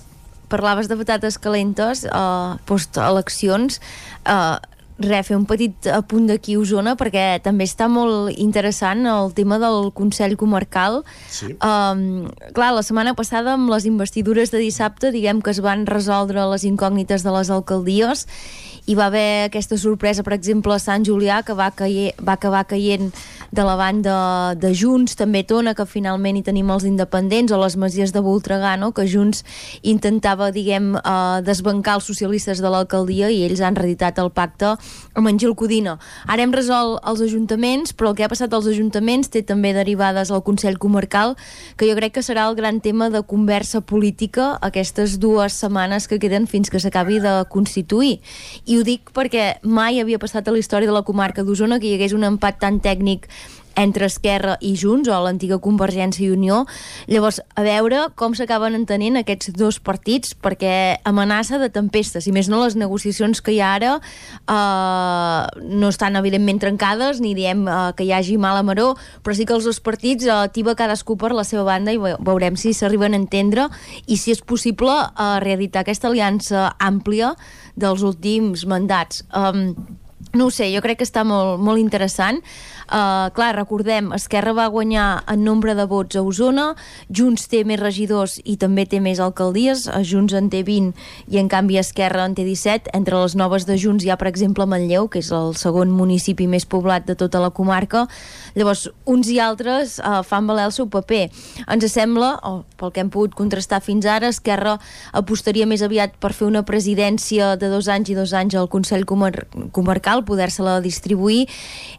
[0.50, 3.78] parlaves de patates calentes, uh, post-eleccions,
[4.26, 4.58] uh,
[4.98, 9.58] Re, fer un petit apunt d'aquí a Osona perquè també està molt interessant el tema
[9.60, 11.02] del Consell Comarcal.
[11.28, 11.52] Sí.
[11.60, 16.48] Um, clar, la setmana passada amb les investidures de dissabte diguem que es van resoldre
[16.48, 18.24] les incògnites de les alcaldies
[18.86, 22.66] hi va haver aquesta sorpresa, per exemple, a Sant Julià, que va, caie, va acabar
[22.70, 23.10] caient
[23.56, 27.78] de la banda de Junts, també Tona, que finalment hi tenim els independents, o les
[27.82, 28.92] Masies de Voltregà, no?
[28.94, 29.42] que Junts
[29.82, 34.76] intentava, diguem, eh, desbancar els socialistes de l'alcaldia i ells han reeditat el pacte
[35.16, 35.98] amb en Gil Codina.
[36.28, 40.30] Ara hem resolt els ajuntaments, però el que ha passat als ajuntaments té també derivades
[40.30, 41.34] al Consell Comarcal,
[41.80, 46.20] que jo crec que serà el gran tema de conversa política aquestes dues setmanes que
[46.20, 48.20] queden fins que s'acabi de constituir.
[48.66, 51.88] I ho dic perquè mai havia passat a la història de la comarca d'Osona que
[51.88, 53.28] hi hagués un empat tan tècnic
[53.76, 56.62] entre Esquerra i Junts, o l'antiga Convergència i Unió.
[57.12, 62.48] Llavors, a veure com s'acaben entenent aquests dos partits, perquè amenaça de tempesta, si més
[62.48, 67.92] no les negociacions que hi ha ara eh, no estan evidentment trencades, ni diem eh,
[67.98, 68.94] que hi hagi mala maró,
[69.26, 72.16] però sí que els dos partits eh, tiba cadascú per la seva banda i ve-
[72.24, 73.68] veurem si s'arriben a entendre
[74.08, 77.36] i si és possible eh, reeditar aquesta aliança àmplia
[77.76, 79.24] dels últims mandats.
[79.36, 79.76] Um,
[80.36, 82.42] no ho sé, jo crec que està molt, molt interessant.
[82.86, 86.68] Uh, clar, recordem, Esquerra va guanyar en nombre de vots a Osona,
[87.10, 90.94] Junts té més regidors i també té més alcaldies, a Junts en té 20
[91.34, 92.92] i en canvi Esquerra en té 17.
[92.94, 96.46] Entre les noves de Junts hi ha, per exemple, Manlleu, que és el segon municipi
[96.46, 98.06] més poblat de tota la comarca.
[98.54, 101.24] Llavors, uns i altres uh, fan valer el seu paper.
[101.66, 104.78] Ens sembla, o pel que hem pogut contrastar fins ara, Esquerra
[105.16, 109.08] apostaria més aviat per fer una presidència de dos anys i dos anys al Consell
[109.10, 109.34] Comar
[109.74, 111.46] Comarcal, poder-se-la distribuir.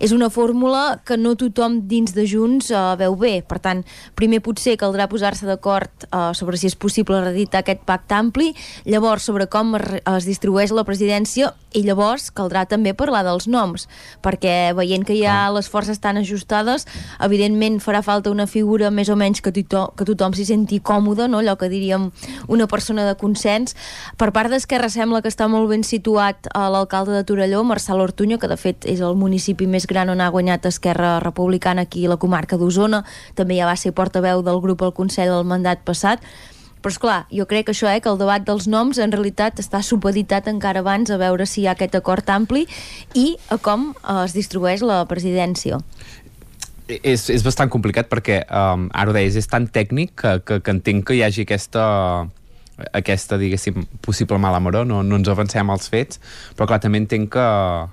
[0.02, 3.34] És una fórmula que no tothom dins de Junts uh, veu bé.
[3.46, 3.84] Per tant,
[4.18, 8.52] primer potser caldrà posar-se d'acord uh, sobre si és possible reeditar aquest pacte ampli,
[8.84, 13.86] llavors sobre com es, es distribueix la presidència i llavors caldrà també parlar dels noms,
[14.24, 15.52] perquè veient que ja Ah.
[15.52, 16.86] les forces estan ajustades,
[17.20, 21.28] evidentment farà falta una figura més o menys que, tito, que tothom s'hi senti còmode,
[21.28, 21.38] no?
[21.38, 22.10] allò que diríem
[22.48, 23.76] una persona de consens.
[24.16, 28.38] Per part d'Esquerra sembla que està molt ben situat a l'alcalde de Torelló, Marçal Ortuño,
[28.38, 32.14] que de fet és el municipi més gran on ha guanyat Esquerra Republicana aquí a
[32.14, 33.04] la comarca d'Osona,
[33.34, 36.22] també ja va ser portaveu del grup al Consell del mandat passat,
[36.86, 39.58] però és clar, jo crec que això, eh, que el debat dels noms en realitat
[39.58, 42.62] està supeditat encara abans a veure si hi ha aquest acord ampli
[43.18, 45.80] i a com eh, es distribueix la presidència.
[46.86, 50.70] és, és bastant complicat perquè, um, ara ho deies, és tan tècnic que, que, que
[50.70, 52.28] entenc que hi hagi aquesta
[52.92, 56.20] aquesta, diguéssim, possible mala maró, no, no ens avancem als fets,
[56.54, 57.46] però clar, també entenc que,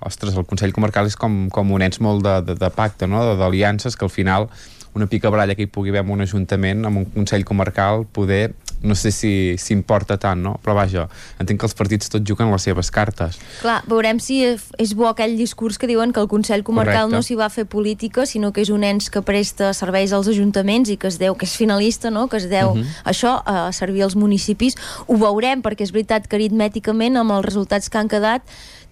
[0.06, 3.24] ostres, el Consell Comarcal és com, com un ens molt de, de, de pacte, no?,
[3.40, 4.50] d'aliances, que al final
[4.94, 8.54] una pica baralla que hi pugui haver en un ajuntament, amb un Consell Comarcal, poder
[8.84, 10.60] no sé si s'importa tant, no?
[10.64, 11.08] Però vaja,
[11.40, 13.40] entenc que els partits tots juguen les seves cartes.
[13.62, 17.16] Clar, veurem si és bo aquell discurs que diuen que el Consell Comarcal Correcte.
[17.16, 20.90] no s'hi va fer política, sinó que és un ens que presta serveis als ajuntaments
[20.90, 22.28] i que es deu, que és finalista, no?
[22.28, 22.86] que es deu Mhm.
[23.06, 24.76] això a servir als municipis.
[25.08, 28.42] Ho veurem, perquè és veritat que aritmèticament, amb els resultats que han quedat,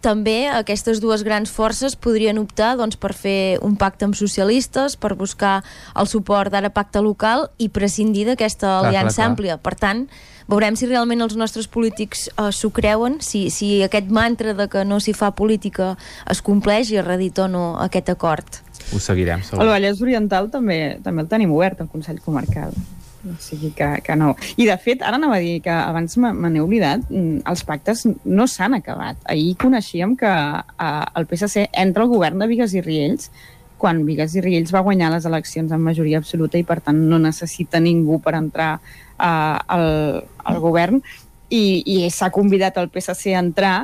[0.01, 5.13] també aquestes dues grans forces podrien optar doncs, per fer un pacte amb socialistes, per
[5.15, 5.61] buscar
[5.95, 9.29] el suport d'ara pacte local i prescindir d'aquesta aliança clar, clar.
[9.31, 9.57] àmplia.
[9.61, 10.05] Per tant,
[10.51, 14.85] veurem si realment els nostres polítics uh, s'ho creuen, si, si aquest mantra de que
[14.87, 15.95] no s'hi fa política
[16.29, 18.61] es compleix i es redita o no aquest acord.
[18.91, 19.63] Ho seguirem, segur.
[19.63, 22.73] El Vallès Oriental també també el tenim obert, el Consell Comarcal.
[23.22, 24.32] O sigui que, que no.
[24.57, 28.07] I de fet, ara anava a dir que abans me n'he oblidat, mm, els pactes
[28.26, 29.19] no s'han acabat.
[29.30, 33.30] Ahir coneixíem que eh, el PSC entra al govern de Vigues i Riells
[33.82, 37.17] quan Vigues i Riells va guanyar les eleccions amb majoria absoluta i per tant no
[37.22, 39.88] necessita ningú per entrar eh, al,
[40.45, 40.99] al govern
[41.49, 43.76] i, i s'ha convidat el PSC a entrar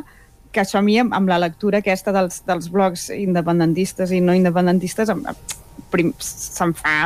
[0.54, 4.34] que això a mi, amb, amb la lectura aquesta dels, dels blocs independentistes i no
[4.38, 5.26] independentistes, em-
[5.92, 6.98] prim- se'm fa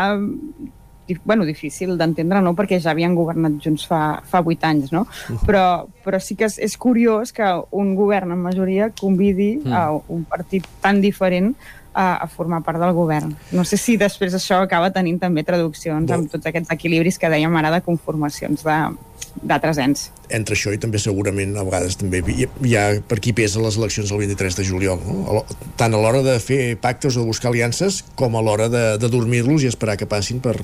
[1.23, 2.53] bueno, difícil d'entendre, no?
[2.55, 5.05] perquè ja havien governat junts fa, fa 8 anys, no?
[5.45, 9.73] Però, però sí que és, és curiós que un govern en majoria convidi Mm.
[9.73, 11.55] a un partit tan diferent
[11.93, 13.35] a, a formar part del govern.
[13.51, 17.55] No sé si després això acaba tenint també traduccions amb tots aquests equilibris que dèiem
[17.59, 19.09] ara de conformacions de-
[19.47, 20.09] d'altres ens.
[20.29, 23.77] entre això i també segurament a vegades també hi, hi ha per qui pesa les
[23.79, 25.45] eleccions del 23 de juliol no?
[25.79, 29.09] Tant a l'hora de fer pactes o de buscar aliances com a l'hora de, de
[29.09, 30.57] dormir-los i esperar que passin per,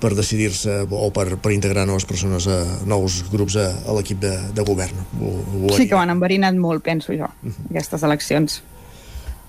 [0.00, 4.34] per decidir-se o per, per integrar noves persones a nous grups a, a l'equip de,
[4.52, 5.32] de govern ho,
[5.68, 7.70] ho Sí que ho han enverinat molt, penso jo, Mhm.
[7.72, 8.62] aquestes eleccions.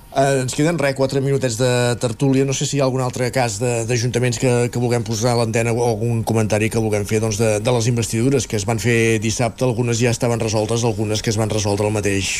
[0.09, 1.67] Eh, ens queden res, quatre minutets de
[2.01, 2.41] tertúlia.
[2.45, 5.37] No sé si hi ha algun altre cas de- d'ajuntaments que, que vulguem posar a
[5.37, 8.81] l'antena o algun comentari que vulguem fer doncs, de, de les investidures que es van
[8.81, 9.67] fer dissabte.
[9.67, 12.31] Algunes ja estaven resoltes, algunes que es van resoldre al mateix,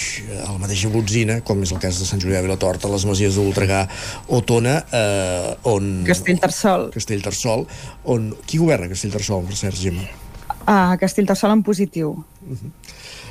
[0.47, 3.37] a la mateixa botzina, com és el cas de Sant Julià de Vilatorta, les Masies
[3.37, 3.83] de Voltregà
[4.27, 5.91] o Tona, eh, on...
[6.09, 6.89] Castellterçol.
[6.97, 7.67] Castellterçol,
[8.09, 8.31] on...
[8.49, 10.09] Qui governa Castellterçol, per cert, Gemma?
[10.65, 12.15] Uh, Castellterçol en positiu.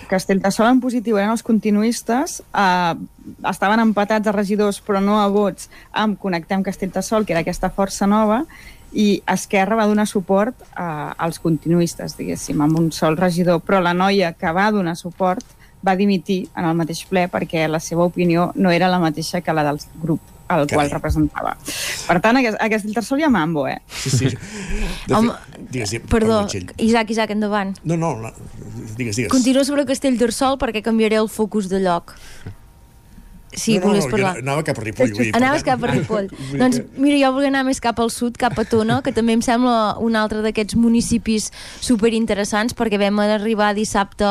[0.09, 2.97] Castellterçol en positiu eren els continuistes, uh,
[3.51, 8.09] estaven empatats a regidors però no a vots amb Connectem Castellterçol, que era aquesta força
[8.09, 8.45] nova,
[8.93, 13.93] i Esquerra va donar suport uh, als continuistes, diguéssim, amb un sol regidor, però la
[13.95, 15.45] noia que va donar suport
[15.85, 19.55] va dimitir en el mateix ple perquè la seva opinió no era la mateixa que
[19.55, 20.88] la del grup al Carai.
[20.88, 21.57] qual representava.
[22.09, 23.78] Per tant, a, Cas- a Castellterçol hi ha mambo, eh?
[23.88, 24.30] Sí, sí.
[25.09, 25.32] De Home,
[25.70, 26.42] digues, digues, Perdó.
[26.76, 27.76] Isaac, Isaac, endavant.
[27.84, 28.32] No, no, no,
[28.96, 29.30] digues, digues.
[29.32, 32.14] Continua sobre Castellterçol perquè canviaré el focus de lloc.
[33.53, 34.32] Sí, no, no, volies no, jo parlar.
[34.42, 35.12] anava cap a Ripoll.
[35.16, 36.28] Vull Anaves tant- cap a Ripoll.
[36.61, 39.42] Doncs mira, jo volia anar més cap al sud, cap a Tona, que també em
[39.42, 41.49] sembla un altre d'aquests municipis
[41.80, 44.28] superinteressants, perquè vam arribar dissabte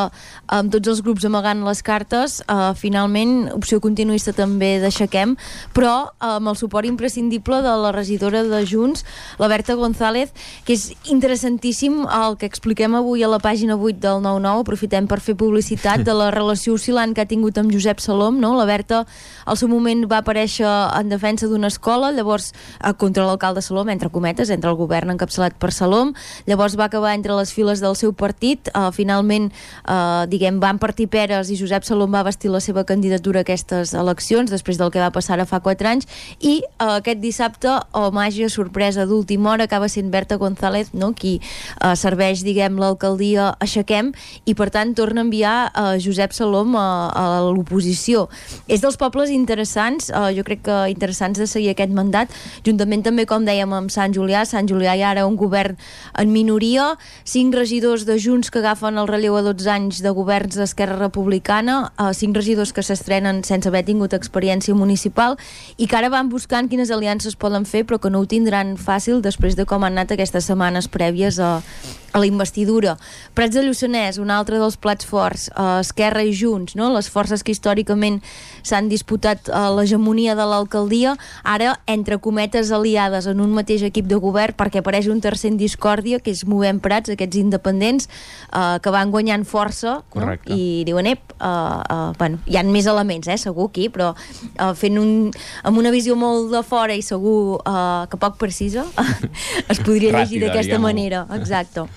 [0.54, 5.34] amb tots els grups amagant les cartes, uh, finalment opció continuista també d'aixequem,
[5.74, 9.04] però uh, amb el suport imprescindible de la regidora de Junts,
[9.42, 10.30] la Berta González,
[10.66, 15.20] que és interessantíssim el que expliquem avui a la pàgina 8 del 9-9, aprofitem per
[15.24, 18.54] fer publicitat de la relació oscil·lant que ha tingut amb Josep Salom, no?
[18.58, 19.07] La Berta
[19.46, 22.52] al seu moment va aparèixer en defensa d'una escola, llavors
[22.98, 26.14] contra l'alcalde Salom, entre cometes, entre el govern encapçalat per Salom,
[26.48, 29.52] llavors va acabar entre les files del seu partit, eh, finalment,
[29.88, 33.94] eh, diguem, van partir peres i Josep Salom va vestir la seva candidatura a aquestes
[33.94, 36.08] eleccions, després del que va passar ara fa 4 anys,
[36.40, 41.40] i eh, aquest dissabte, o màgia, sorpresa d'última hora, acaba sent Berta González, no?, qui
[41.40, 44.12] eh, serveix, diguem, l'alcaldia Aixequem,
[44.46, 48.28] i per tant torna a enviar eh, Josep Salom a, a l'oposició.
[48.68, 52.34] És dels pobles interessants, uh, jo crec que interessants de seguir aquest mandat,
[52.66, 54.44] juntament també, com dèiem, amb Sant Julià.
[54.50, 55.78] Sant Julià hi ha ara un govern
[56.18, 60.58] en minoria, cinc regidors de Junts que agafen el relleu a 12 anys de governs
[60.58, 65.38] d'Esquerra Republicana, uh, cinc regidors que s'estrenen sense haver tingut experiència municipal
[65.78, 69.22] i que ara van buscant quines aliances poden fer, però que no ho tindran fàcil
[69.22, 71.62] després de com han anat aquestes setmanes prèvies a,
[72.18, 72.98] a la investidura.
[73.38, 76.90] Prats de Lluçanès, un altre dels plats forts, uh, Esquerra i Junts, no?
[76.94, 78.20] les forces que històricament
[78.66, 81.16] s'han disputat uh, l'hegemonia de l'alcaldia,
[81.48, 85.60] ara, entre cometes aliades en un mateix equip de govern, perquè apareix un tercer en
[85.62, 88.10] discòrdia, que és Movem Prats, aquests independents,
[88.52, 90.34] uh, que van guanyant força, no?
[90.52, 94.74] i diuen, ep, uh, uh, bueno, hi han més elements, eh, segur, aquí, però uh,
[94.78, 95.14] fent un,
[95.68, 98.86] amb una visió molt de fora i segur uh, que poc precisa,
[99.72, 101.88] es podria llegir d'aquesta manera, exacte.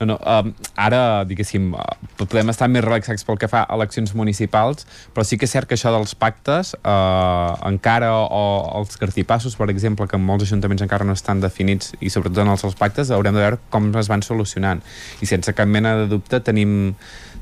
[0.00, 1.84] No, no, um, ara, diguéssim, uh,
[2.20, 4.84] podem estar més relaxats pel que fa a eleccions municipals,
[5.16, 8.42] però sí que és cert que això dels pactes, uh, encara, o
[8.80, 12.52] els cartipassos, per exemple, que en molts ajuntaments encara no estan definits, i sobretot en
[12.52, 14.84] els, els pactes, haurem de veure com es van solucionant.
[15.24, 16.92] I sense cap mena de dubte tenim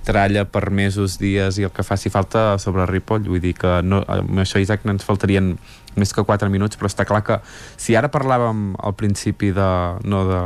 [0.04, 3.24] tralla per mesos, dies i el que faci falta sobre Ripoll.
[3.26, 5.54] Vull dir que no, amb això, Isaac, no ens faltarien
[5.96, 7.40] més que 4 minuts, però està clar que
[7.80, 9.70] si ara parlàvem al principi de,
[10.04, 10.42] no de,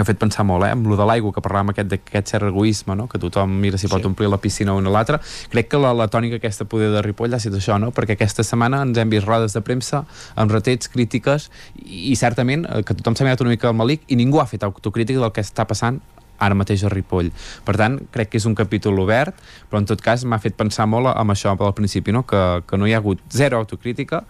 [0.00, 2.96] m'ha fet pensar molt, eh, amb lo de l'aigua, que parlàvem aquest, d'aquest cert egoisme,
[2.96, 3.08] no?
[3.08, 3.92] que tothom mira si sí.
[3.92, 5.20] pot omplir la piscina una o l'altra.
[5.52, 7.92] Crec que la, la tònica aquesta poder de Ripoll ha estat això, no?
[7.92, 10.04] perquè aquesta setmana ens hem vist rodes de premsa
[10.36, 11.50] amb retets, crítiques,
[11.84, 14.48] i, i certament eh, que tothom s'ha mirat una mica al malic i ningú ha
[14.48, 16.00] fet autocrítica del que està passant
[16.42, 17.30] ara mateix a Ripoll.
[17.66, 19.36] Per tant, crec que és un capítol obert,
[19.70, 22.24] però en tot cas m'ha fet pensar molt amb això al principi, no?
[22.26, 24.24] Que, que no hi ha hagut zero autocrítica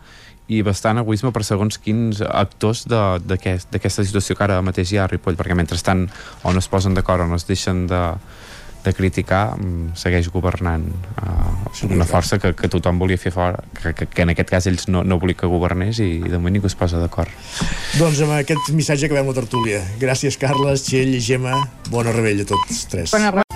[0.53, 5.07] i bastant egoisme per segons quins actors d'aquesta aquest, situació que ara mateix hi ha
[5.07, 6.09] a Ripoll, perquè mentrestant
[6.43, 8.03] o no es posen d'acord o no es deixen de,
[8.85, 10.89] de criticar mm, segueix governant
[11.23, 14.69] uh, una força que, que tothom volia fer fora que, que, que en aquest cas
[14.71, 17.31] ells no, no volien que governés i, i de moment ningú es posa d'acord.
[18.01, 19.83] Doncs amb aquest missatge acabem la tertúlia.
[20.03, 21.63] Gràcies Carles, Txell i Gemma.
[21.93, 23.15] Bona rebella a tots tres.
[23.15, 23.52] Bona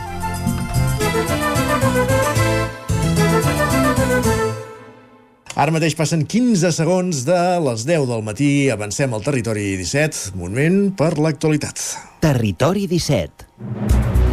[5.57, 8.51] Ara mateix passen 15 segons de les 10 del matí.
[8.75, 10.37] Avancem al territori 17.
[10.37, 11.81] Moment per l'actualitat.
[12.21, 14.26] Territori 17.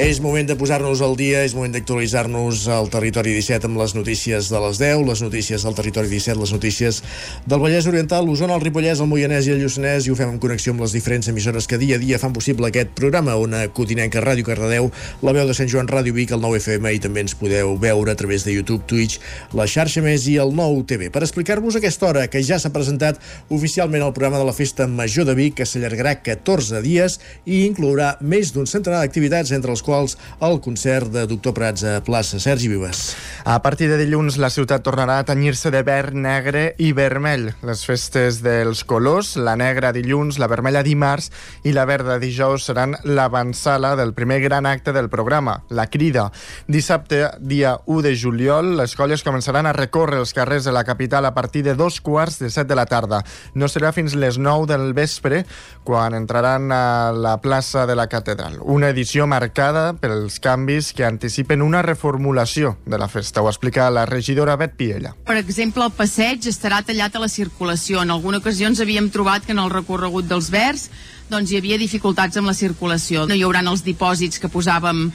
[0.00, 4.46] És moment de posar-nos al dia, és moment d'actualitzar-nos al territori 17 amb les notícies
[4.48, 7.02] de les 10, les notícies del territori 17, les notícies
[7.44, 10.38] del Vallès Oriental, l'Osona, el Ripollès, el Moianès i el Lluçanès, i ho fem en
[10.40, 14.22] connexió amb les diferents emissores que dia a dia fan possible aquest programa, una Codinenca
[14.24, 14.88] Ràdio Cardedeu,
[15.20, 18.16] la veu de Sant Joan Ràdio Vic, el 9 FM, i també ens podeu veure
[18.16, 19.20] a través de YouTube, Twitch,
[19.52, 21.10] la xarxa Més i el nou TV.
[21.12, 23.20] Per explicar-vos aquesta hora que ja s'ha presentat
[23.52, 28.14] oficialment el programa de la Festa Major de Vic, que s'allargarà 14 dies i inclourà
[28.24, 30.16] més d'un centenar d'activitats, entre els quals
[30.46, 33.16] el concert de Doctor Prats a plaça Sergi Vives.
[33.44, 37.48] A partir de dilluns, la ciutat tornarà a tenyir-se de verd, negre i vermell.
[37.66, 41.30] Les festes dels colors, la negra dilluns, la vermella dimarts
[41.66, 46.28] i la verda dijous seran l'avançala del primer gran acte del programa, la crida.
[46.68, 51.26] Dissabte, dia 1 de juliol, les colles començaran a recórrer els carrers de la capital
[51.26, 53.24] a partir de dos quarts de set de la tarda.
[53.54, 55.42] No serà fins les 9 del vespre,
[55.84, 56.84] quan entraran a
[57.16, 58.60] la plaça de la catedral.
[58.60, 63.42] Una edició marcada preocupada pels canvis que anticipen una reformulació de la festa.
[63.42, 65.14] Ho explica la regidora Bet Piella.
[65.26, 68.02] Per exemple, el passeig estarà tallat a la circulació.
[68.02, 70.90] En alguna ocasió ens havíem trobat que en el recorregut dels Verds
[71.30, 73.26] doncs, hi havia dificultats amb la circulació.
[73.26, 75.10] No hi haurà els dipòsits que posàvem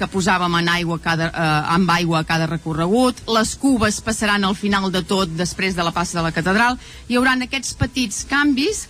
[0.00, 3.18] que posàvem en aigua cada, eh, amb aigua a cada recorregut.
[3.28, 6.78] Les cubes passaran al final de tot, després de la passa de la catedral.
[7.08, 8.88] Hi haurà aquests petits canvis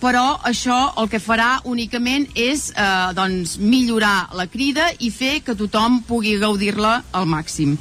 [0.00, 5.56] però això el que farà únicament és eh, doncs, millorar la crida i fer que
[5.56, 7.76] tothom pugui gaudir-la al màxim.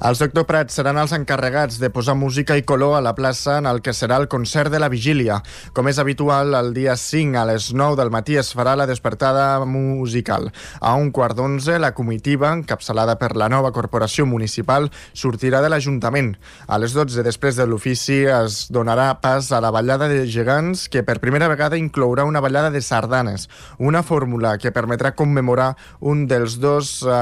[0.00, 3.66] Els Doctor Prats seran els encarregats de posar música i color a la plaça en
[3.68, 5.42] el que serà el concert de la vigília.
[5.76, 9.60] Com és habitual, el dia 5 a les 9 del matí es farà la despertada
[9.68, 10.48] musical.
[10.80, 16.32] A un quart d'onze, la comitiva, encapçalada per la nova corporació municipal, sortirà de l'Ajuntament.
[16.64, 21.04] A les 12, després de l'ofici, es donarà pas a la ballada de gegants, que
[21.04, 26.56] per primera vegada inclourà una ballada de sardanes, una fórmula que permetrà commemorar un dels
[26.56, 27.14] dos eh,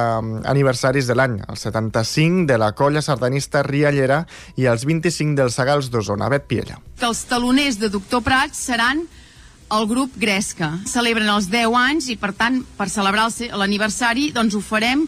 [0.46, 4.24] aniversaris de l'any, el 75 de la la colla sardanista Riallera
[4.60, 6.28] i els 25 dels Sagals d'Osona.
[6.28, 6.76] Bet Piella.
[7.00, 9.06] Els taloners de Doctor Prats seran
[9.72, 10.74] el grup Gresca.
[10.88, 15.06] Celebren els 10 anys i, per tant, per celebrar l'aniversari, doncs ho farem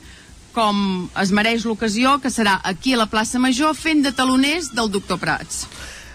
[0.50, 4.90] com es mereix l'ocasió, que serà aquí a la plaça Major, fent de taloners del
[4.90, 5.62] Doctor Prats.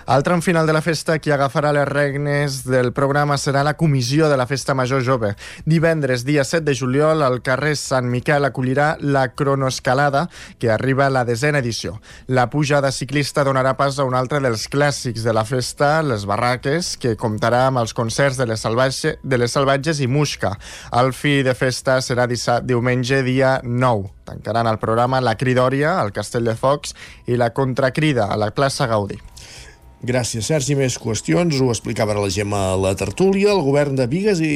[0.05, 4.27] Al tram final de la festa, qui agafarà les regnes del programa serà la comissió
[4.29, 5.31] de la Festa Major Jove.
[5.65, 10.27] Divendres, dia 7 de juliol, al carrer Sant Miquel acollirà la cronoescalada,
[10.61, 11.95] que arriba a la desena edició.
[12.27, 16.93] La pujada ciclista donarà pas a un altre dels clàssics de la festa, les barraques,
[17.01, 20.53] que comptarà amb els concerts de les, salvatge, de les salvatges i Musca.
[20.93, 22.29] El fi de festa serà
[22.61, 24.11] diumenge, dia 9.
[24.25, 26.93] Tancaran el programa la Cridòria, al Castell de Focs,
[27.25, 29.17] i la Contracrida, a la plaça Gaudí.
[30.05, 30.75] Gràcies, Sergi.
[30.77, 31.57] Més qüestions.
[31.57, 33.55] Ho explicava ara la Gemma a la tertúlia.
[33.55, 34.51] El govern de Vigues i,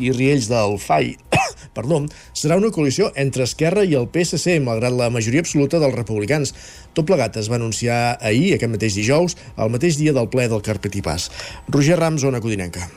[0.00, 1.12] i Riells del FAI
[1.76, 2.00] perdó,
[2.32, 6.54] serà una coalició entre Esquerra i el PSC, malgrat la majoria absoluta dels republicans.
[6.96, 10.64] Tot plegat es va anunciar ahir, aquest mateix dijous, el mateix dia del ple del
[10.64, 11.28] Carpetipàs.
[11.68, 12.88] Roger Rams, Ona Codinenca.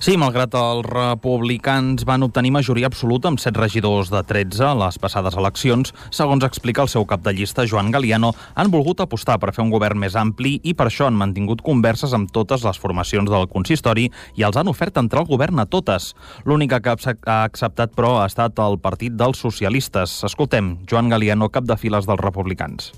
[0.00, 4.96] Sí, malgrat els republicans van obtenir majoria absoluta amb 7 regidors de 13 a les
[4.96, 9.52] passades eleccions, segons explica el seu cap de llista, Joan Galiano, han volgut apostar per
[9.52, 13.28] fer un govern més ampli i per això han mantingut converses amb totes les formacions
[13.28, 14.08] del consistori
[14.40, 16.14] i els han ofert entrar al govern a totes.
[16.48, 20.22] L'única que ha acceptat, però, ha estat el Partit dels Socialistes.
[20.24, 22.94] Escoltem, Joan Galiano, cap de files dels republicans.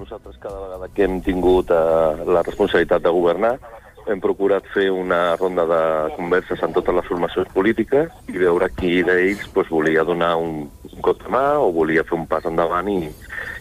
[0.00, 3.58] Nosaltres cada vegada que hem tingut eh, la responsabilitat de governar
[4.06, 5.80] hem procurat fer una ronda de
[6.16, 11.02] converses amb totes les formacions polítiques i veure qui d'ells pues, volia donar un, un
[11.02, 13.00] cop de mà o volia fer un pas endavant i,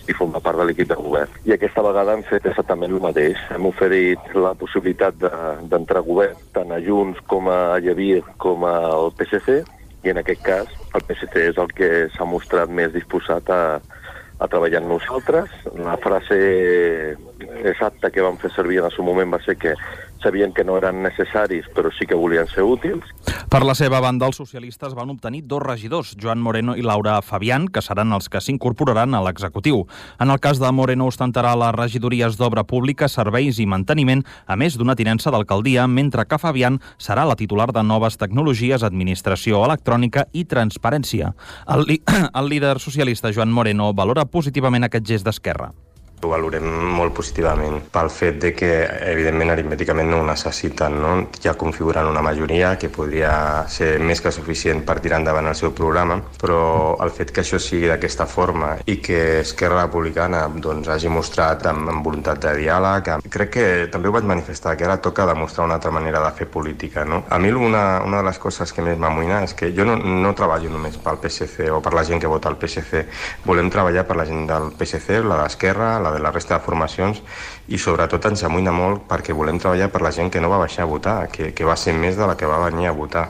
[0.07, 1.31] i formar part de l'equip de govern.
[1.49, 3.41] I aquesta vegada hem fet exactament el mateix.
[3.55, 8.67] Hem oferit la possibilitat d'entrar de, a govern tant a Junts com a Llavir com
[8.69, 9.63] al PSC
[10.05, 13.61] i en aquest cas el PSC és el que s'ha mostrat més disposat a,
[14.37, 15.51] a treballar amb nosaltres.
[15.79, 16.37] La frase
[17.65, 19.73] exacta que vam fer servir en el seu moment va ser que
[20.25, 23.05] sabien que no eren necessaris, però sí que volien ser útils.
[23.51, 27.67] Per la seva banda, els socialistes van obtenir dos regidors, Joan Moreno i Laura Fabián,
[27.69, 29.85] que seran els que s'incorporaran a l'executiu.
[30.19, 34.79] En el cas de Moreno ostentarà les regidories d'obra pública, serveis i manteniment, a més
[34.81, 40.47] d'una tinença d'alcaldia, mentre que Fabián serà la titular de noves tecnologies, administració electrònica i
[40.49, 41.35] transparència.
[41.69, 41.99] El,
[42.41, 45.73] el líder socialista Joan Moreno valora positivament aquest gest d'Esquerra.
[46.23, 48.69] Ho valorem molt positivament pel fet de que,
[49.11, 50.99] evidentment, aritmèticament no ho necessiten.
[51.01, 51.13] No?
[51.43, 55.73] Ja configuren una majoria que podria ser més que suficient per tirar endavant el seu
[55.75, 56.61] programa, però
[57.03, 61.89] el fet que això sigui d'aquesta forma i que Esquerra Republicana doncs, hagi mostrat amb,
[61.91, 65.79] amb voluntat de diàleg, crec que també ho vaig manifestar, que ara toca demostrar una
[65.79, 67.05] altra manera de fer política.
[67.05, 67.23] No?
[67.29, 70.33] A mi una, una de les coses que més m'amoïna és que jo no, no
[70.37, 73.05] treballo només pel PSC o per la gent que vota al PSC.
[73.45, 77.21] Volem treballar per la gent del PSC, la d'Esquerra, la de la resta de formacions
[77.67, 80.85] i sobretot ens amoïna molt perquè volem treballar per la gent que no va baixar
[80.85, 83.29] a votar, que, que va ser més de la que va venir a votar.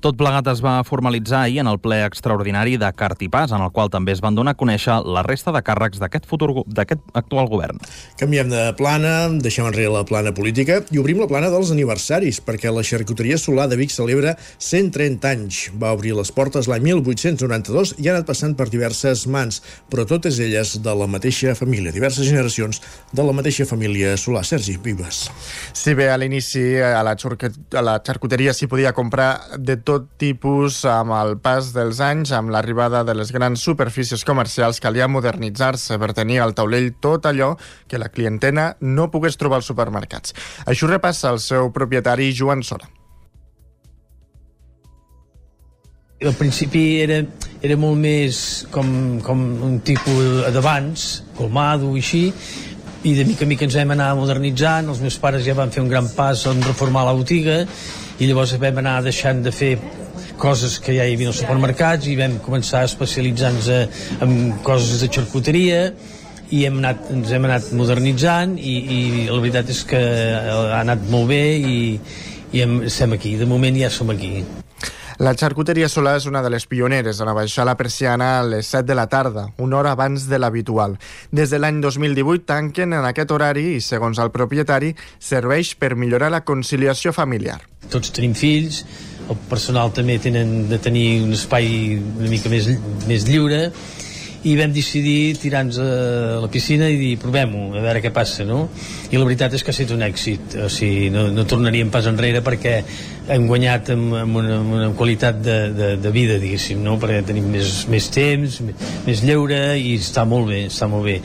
[0.00, 3.90] Tot plegat es va formalitzar ahir en el ple extraordinari de Cartipàs, en el qual
[3.92, 7.76] també es van donar a conèixer la resta de càrrecs d'aquest futur d'aquest actual govern.
[8.16, 12.72] Canviem de plana, deixem enrere la plana política i obrim la plana dels aniversaris, perquè
[12.72, 15.58] la xarcuteria Solà de Vic celebra 130 anys.
[15.76, 19.60] Va obrir les portes l'any 1892 i ha anat passant per diverses mans,
[19.92, 22.80] però totes elles de la mateixa família, diverses generacions
[23.12, 24.46] de la mateixa família Solà.
[24.48, 25.26] Sergi, vives.
[25.76, 30.06] Si bé a l'inici a la, a la xarcuteria s'hi podia comprar de tot tot
[30.22, 35.98] tipus amb el pas dels anys, amb l'arribada de les grans superfícies comercials, calia modernitzar-se
[35.98, 37.56] per tenir al taulell tot allò
[37.90, 40.36] que la clientena no pogués trobar als supermercats.
[40.70, 42.86] Això repassa el seu propietari Joan Sora.
[46.20, 47.22] Al principi era,
[47.64, 48.90] era molt més com,
[49.24, 51.06] com un tipus d'abans,
[51.38, 52.26] colmado i així,
[53.08, 55.82] i de mica en mica ens vam anar modernitzant, els meus pares ja van fer
[55.82, 57.64] un gran pas en reformar la botiga
[58.20, 59.74] i llavors vam anar deixant de fer
[60.40, 63.68] coses que ja hi havia als supermercats i vam començar a especialitzar-nos
[64.24, 65.82] en coses de xarcuteria
[66.50, 69.00] i hem anat, ens hem anat modernitzant i, i
[69.30, 71.78] la veritat és que ha anat molt bé i,
[72.52, 74.40] i hem, estem aquí, de moment ja som aquí.
[75.20, 78.86] La xarcuteria Solà és una de les pioneres en abaixar la persiana a les 7
[78.88, 80.94] de la tarda, una hora abans de l'habitual.
[81.28, 86.30] Des de l'any 2018 tanquen en aquest horari i, segons el propietari, serveix per millorar
[86.32, 87.58] la conciliació familiar.
[87.92, 88.80] Tots tenim fills,
[89.28, 92.72] el personal també tenen de tenir un espai una mica més,
[93.04, 93.66] més lliure
[94.44, 95.88] i vam decidir tirar-nos a
[96.40, 98.62] la piscina i dir provem-ho, a veure què passa no?
[99.10, 102.08] i la veritat és que ha estat un èxit o sigui, no, no tornaríem pas
[102.08, 102.78] enrere perquè
[103.30, 106.96] hem guanyat amb, amb, una, amb una qualitat de, de, de vida diguéssim, no?
[107.02, 108.62] perquè tenim més, més temps
[109.06, 111.20] més lleure i està molt bé, està molt bé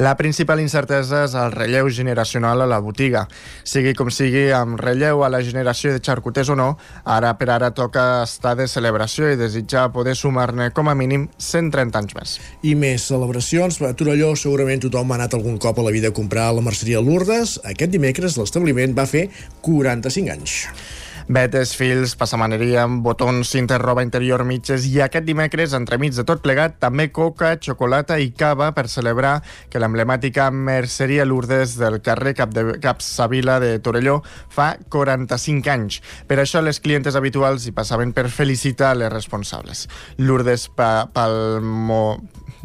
[0.00, 3.26] La principal incertesa és el relleu generacional a la botiga.
[3.68, 6.68] Sigui com sigui, amb relleu a la generació de xarcuters o no,
[7.04, 12.00] ara per ara toca estar de celebració i desitjar poder sumar-ne com a mínim 130
[12.00, 12.38] anys més.
[12.64, 13.82] I més celebracions.
[13.84, 16.64] A Torelló segurament tothom ha anat algun cop a la vida a comprar a la
[16.64, 17.58] merceria Lourdes.
[17.68, 19.26] Aquest dimecres l'establiment va fer
[19.68, 20.58] 45 anys.
[21.28, 26.78] Betes, fils, passamaneria, botons, cinta, roba interior, mitges i aquest dimecres, entremig de tot plegat,
[26.82, 29.40] també coca, xocolata i cava per celebrar
[29.70, 36.00] que l'emblemàtica Merceria Lourdes del carrer Cap de Capsavila de Torelló fa 45 anys.
[36.26, 39.86] Per això les clientes habituals hi passaven per felicitar les responsables.
[40.18, 42.02] Lourdes pa Palmo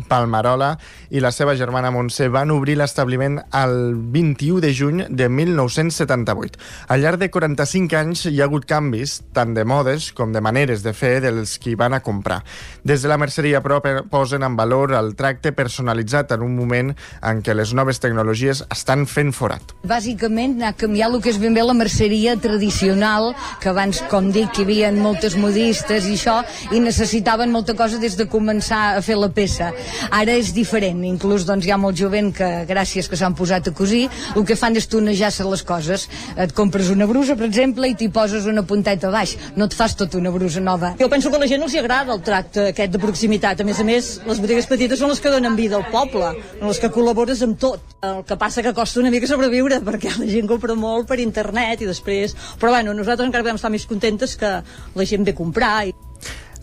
[0.10, 0.76] Palmarola
[1.10, 6.60] i la seva germana Montse van obrir l'establiment el 21 de juny de 1978.
[6.90, 10.84] Al llarg de 45 anys hi ha hagut canvis, tant de modes com de maneres
[10.84, 12.42] de fer dels qui van a comprar.
[12.84, 17.42] Des de la merceria però posen en valor el tracte personalitzat en un moment en
[17.46, 19.76] què les noves tecnologies estan fent forat.
[19.88, 24.58] Bàsicament ha canviat el que és ben bé la merceria tradicional, que abans, com dic,
[24.58, 26.42] hi havia moltes modistes i això,
[26.76, 29.72] i necessitaven molta cosa des de començar a fer la peça.
[30.12, 33.74] Ara és diferent, inclús doncs, hi ha molt jovent que, gràcies que s'han posat a
[33.76, 34.06] cosir,
[34.36, 36.08] el que fan és tonejar-se les coses.
[36.38, 39.36] Et compres una brusa, per exemple, i t'hi poses una punteta baix.
[39.56, 40.94] No et fas tota una brusa nova.
[41.00, 43.62] Jo penso que a la gent els agrada el tracte aquest de proximitat.
[43.62, 46.72] A més a més, les botigues petites són les que donen vida al poble, són
[46.72, 47.96] les que col·labores amb tot.
[48.06, 51.82] El que passa que costa una mica sobreviure, perquè la gent compra molt per internet
[51.82, 52.36] i després...
[52.62, 54.58] Però bueno, nosaltres encara podem estar més contentes que
[54.96, 55.78] la gent ve a comprar.
[55.90, 56.05] I...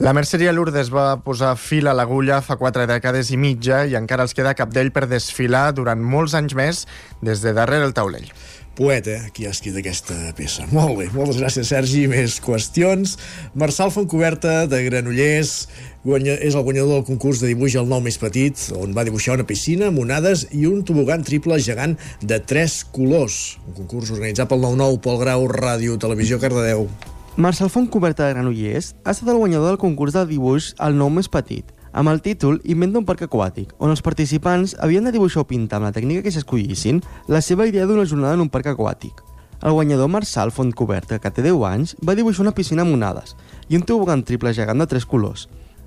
[0.03, 4.25] La merceria Lourdes va posar fil a l'agulla fa quatre dècades i mitja i encara
[4.27, 6.81] els queda cap d'ell per desfilar durant molts anys més
[7.23, 8.27] des de darrere el taulell
[8.75, 10.65] poeta qui ha escrit aquesta peça.
[10.73, 12.07] Molt bé, moltes gràcies, Sergi.
[12.09, 13.19] Més qüestions.
[13.55, 15.69] Marçal Fontcoberta, de Granollers,
[16.07, 19.37] guanya, és el guanyador del concurs de dibuix El nou més petit, on va dibuixar
[19.37, 23.59] una piscina, monades i un tobogan triple gegant de tres colors.
[23.69, 26.89] Un concurs organitzat pel 9-9, Pol Grau, Ràdio, Televisió, Cardedeu.
[27.37, 31.31] Marçal Fontcoberta de Granollers ha estat el guanyador del concurs de dibuix El nou més
[31.33, 31.65] petit,
[31.97, 35.79] amb el títol Inventa un parc aquàtic, on els participants havien de dibuixar o pintar
[35.79, 37.01] amb la tècnica que s'escollissin
[37.33, 39.25] la seva idea d'una jornada en un parc aquàtic.
[39.63, 43.33] El guanyador Marçal Fontcoberta, que té 10 anys, va dibuixar una piscina amb onades
[43.71, 45.47] i un tobogan triple gegant de tres colors.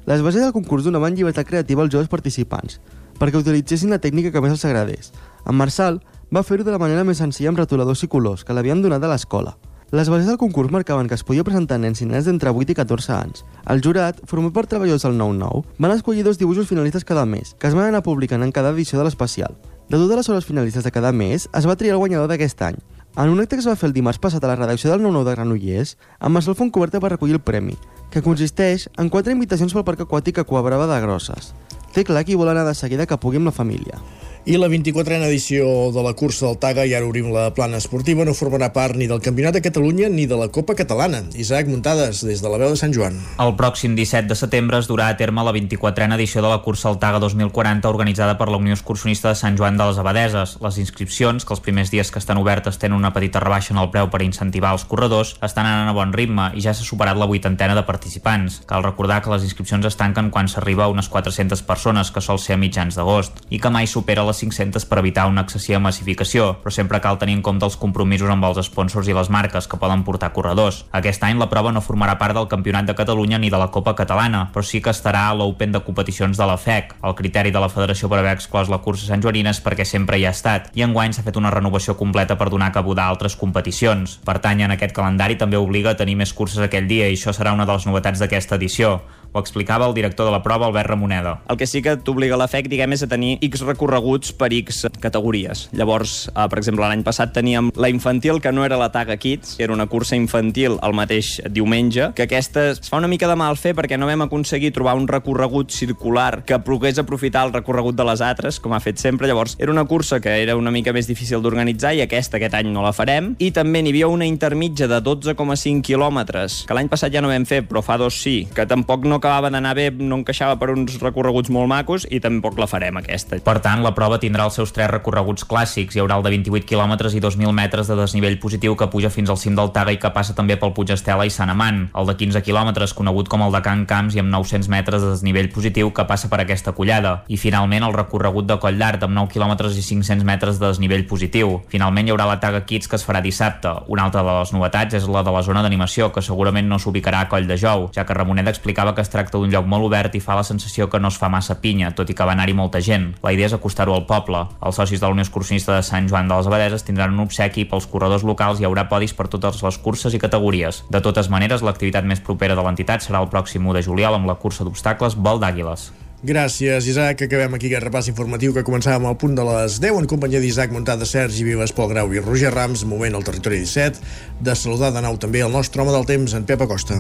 [0.10, 2.80] Les bases del concurs donaven llibertat creativa als joves participants,
[3.22, 5.14] perquè utilitzessin la tècnica que més els agradés.
[5.46, 6.02] En Marçal
[6.34, 9.14] va fer-ho de la manera més senzilla amb retoladors i colors que l'havien donat a
[9.14, 9.54] l'escola.
[9.92, 12.76] Les bases del concurs marcaven que es podia presentar nens i nenes d'entre 8 i
[12.76, 13.44] 14 anys.
[13.70, 17.70] El jurat, format per treballadors del 9-9, van escollir dos dibuixos finalistes cada mes, que
[17.70, 19.54] es van anar publicant en cada edició de l'especial.
[19.88, 22.82] De totes les hores finalistes de cada mes, es va triar el guanyador d'aquest any.
[23.16, 25.24] En un acte que es va fer el dimarts passat a la redacció del 9-9
[25.30, 27.78] de Granollers, en Marcel Fontcoberta va recollir el premi,
[28.10, 31.54] que consisteix en quatre invitacions pel parc aquàtic a Quabrava de Grosses.
[31.94, 34.02] Té clar qui vol anar de seguida que pugui amb la família.
[34.46, 38.28] I la 24a edició de la cursa del Taga, i ara obrim la plana esportiva,
[38.30, 41.24] no formarà part ni del Campionat de Catalunya ni de la Copa Catalana.
[41.34, 43.18] Isaac Muntades, des de la veu de Sant Joan.
[43.42, 46.92] El pròxim 17 de setembre es durà a terme la 24a edició de la cursa
[46.92, 50.60] del Taga 2040 organitzada per la Unió Excursionista de Sant Joan de les Abadeses.
[50.62, 53.90] Les inscripcions, que els primers dies que estan obertes tenen una petita rebaixa en el
[53.90, 57.26] preu per incentivar els corredors, estan anant a bon ritme i ja s'ha superat la
[57.26, 58.62] vuitantena de participants.
[58.70, 62.38] Cal recordar que les inscripcions es tanquen quan s'arriba a unes 400 persones, que sol
[62.38, 66.58] ser a mitjans d'agost, i que mai supera les 500 per evitar una excessiva massificació,
[66.62, 69.80] però sempre cal tenir en compte els compromisos amb els sponsors i les marques que
[69.80, 70.84] poden portar corredors.
[70.92, 73.96] Aquest any la prova no formarà part del Campionat de Catalunya ni de la Copa
[73.96, 76.96] Catalana, però sí que estarà a l'Open de competicions de la FEC.
[77.04, 80.20] El criteri de la Federació per haver exclòs la cursa Sant Joanina és perquè sempre
[80.20, 83.38] hi ha estat, i enguany s'ha fet una renovació completa per donar cabuda a altres
[83.40, 84.20] competicions.
[84.26, 87.54] Pertany en aquest calendari també obliga a tenir més curses aquell dia i això serà
[87.56, 89.00] una de les novetats d'aquesta edició.
[89.36, 91.42] Ho explicava el director de la prova, Albert Ramoneda.
[91.52, 94.86] El que sí que t'obliga la FEC, diguem, és a tenir X recorreguts per X
[95.00, 95.70] categories.
[95.74, 99.56] Llavors, eh, per exemple, l'any passat teníem la infantil, que no era la Taga Kids,
[99.60, 103.58] era una cursa infantil el mateix diumenge, que aquesta es fa una mica de mal
[103.58, 108.06] fer perquè no vam aconseguir trobar un recorregut circular que pogués aprofitar el recorregut de
[108.08, 109.28] les altres, com ha fet sempre.
[109.28, 112.72] Llavors, era una cursa que era una mica més difícil d'organitzar i aquesta aquest any
[112.74, 113.34] no la farem.
[113.40, 117.46] I també n'hi havia una intermitja de 12,5 quilòmetres, que l'any passat ja no vam
[117.48, 121.00] fer, però fa dos sí, que tampoc no acabava d'anar bé, no encaixava per uns
[121.02, 123.40] recorreguts molt macos i tampoc la farem aquesta.
[123.46, 125.96] Per tant, la prova tindrà els seus tres recorreguts clàssics.
[125.96, 129.30] Hi haurà el de 28 km i 2.000 metres de desnivell positiu que puja fins
[129.30, 131.86] al cim del Taga i que passa també pel Puig Estela i Sant Amant.
[131.96, 135.12] El de 15 km, conegut com el de Can Camps i amb 900 metres de
[135.14, 137.24] desnivell positiu que passa per aquesta collada.
[137.28, 141.06] I finalment el recorregut de Coll d'Art amb 9 km i 500 metres de desnivell
[141.10, 141.60] positiu.
[141.72, 143.72] Finalment hi haurà la Taga Kids que es farà dissabte.
[143.88, 147.24] Una altra de les novetats és la de la zona d'animació, que segurament no s'ubicarà
[147.24, 150.16] a Coll de Jou, ja que Ramoneda explicava que es tracta d'un lloc molt obert
[150.16, 152.56] i fa la sensació que no es fa massa pinya, tot i que va anar-hi
[152.58, 153.12] molta gent.
[153.24, 154.44] La idea és acostar-ho del poble.
[154.62, 157.66] Els socis de la Unió Excursionista de Sant Joan de les Abadeses tindran un obsequi
[157.72, 160.84] pels corredors locals i hi haurà podis per totes les curses i categories.
[160.92, 164.30] De totes maneres, l'activitat més propera de l'entitat serà el pròxim 1 de juliol amb
[164.30, 165.92] la cursa d'obstacles Vol d'Àguiles.
[166.26, 167.22] Gràcies, Isaac.
[167.22, 170.74] Acabem aquí aquest repàs informatiu que començàvem al punt de les 10 en companyia d'Isaac
[170.74, 172.86] Muntada, Sergi Vives, Pol Grau i Roger Rams.
[172.90, 174.02] Moment al territori 17
[174.42, 176.98] de saludar de nou també el nostre home del temps, en Pep Acosta.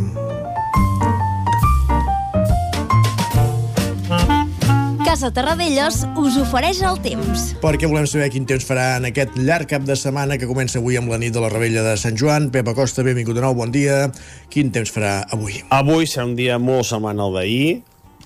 [5.15, 7.43] Casa Terradellos us ofereix el temps.
[7.61, 10.97] Perquè volem saber quin temps farà en aquest llarg cap de setmana que comença avui
[10.99, 12.49] amb la nit de la Rebella de Sant Joan.
[12.51, 14.09] Pep Acosta, benvingut de nou, bon dia.
[14.51, 15.61] Quin temps farà avui?
[15.71, 17.77] Avui serà un dia molt semblant al d'ahir,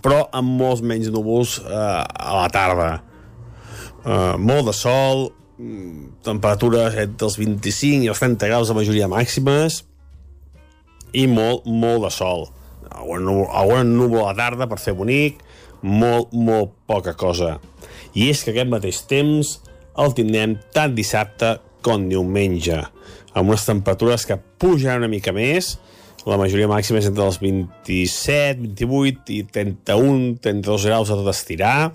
[0.01, 2.87] però amb molts menys núvols eh, a la tarda.
[4.01, 5.27] Eh, molt de sol,
[5.61, 9.83] mm, temperatures entre els 25 i els 30 graus de majoria màximes
[11.13, 12.47] i molt, molt de sol.
[12.89, 15.45] Algun núvol, algun núvol a la tarda per fer bonic,
[15.81, 17.57] molt, molt poca cosa.
[18.15, 19.57] I és que aquest mateix temps
[19.99, 22.79] el tindrem tant dissabte com diumenge,
[23.33, 25.77] amb unes temperatures que pujaran una mica més,
[26.27, 31.91] la majoria màxima és entre els 27, 28 i 31, 32 graus a tot estirar.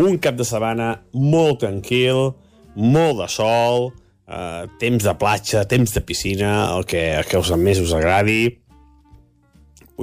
[0.00, 2.34] Un cap de setmana molt tranquil,
[2.76, 3.90] molt de sol,
[4.28, 8.59] eh, temps de platja, temps de piscina, el que, el que us més us agradi.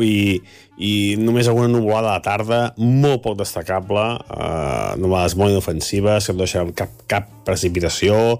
[0.03, 0.39] I,
[0.77, 0.91] i
[1.21, 4.05] només alguna nuvolada a la tarda, molt poc destacable,
[4.37, 8.39] eh, nuvolades molt inofensives, que no deixaran cap, cap precipitació.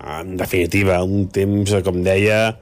[0.00, 2.54] En definitiva, un temps, com deia,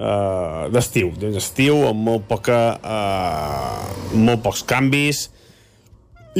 [0.00, 5.28] uh, d'estiu, d'estiu amb molt poca uh, molt pocs canvis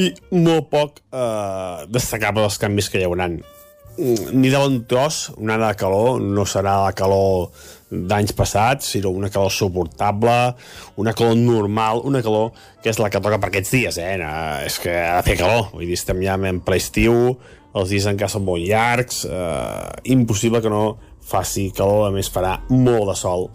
[0.01, 5.57] i molt poc uh, destacable els canvis que hi haurà ni de bon tros, una
[5.59, 7.51] de calor no serà la calor
[7.91, 10.55] d'anys passats, sinó una calor suportable,
[10.95, 14.15] una calor normal, una calor que és la que toca per aquests dies, eh?
[14.21, 14.31] No,
[14.65, 17.35] és que ha de fer calor, vull dir, estem ja en ple estiu,
[17.75, 20.85] els dies encara són molt llargs, eh, impossible que no
[21.31, 23.49] faci calor, a més farà molt de sol.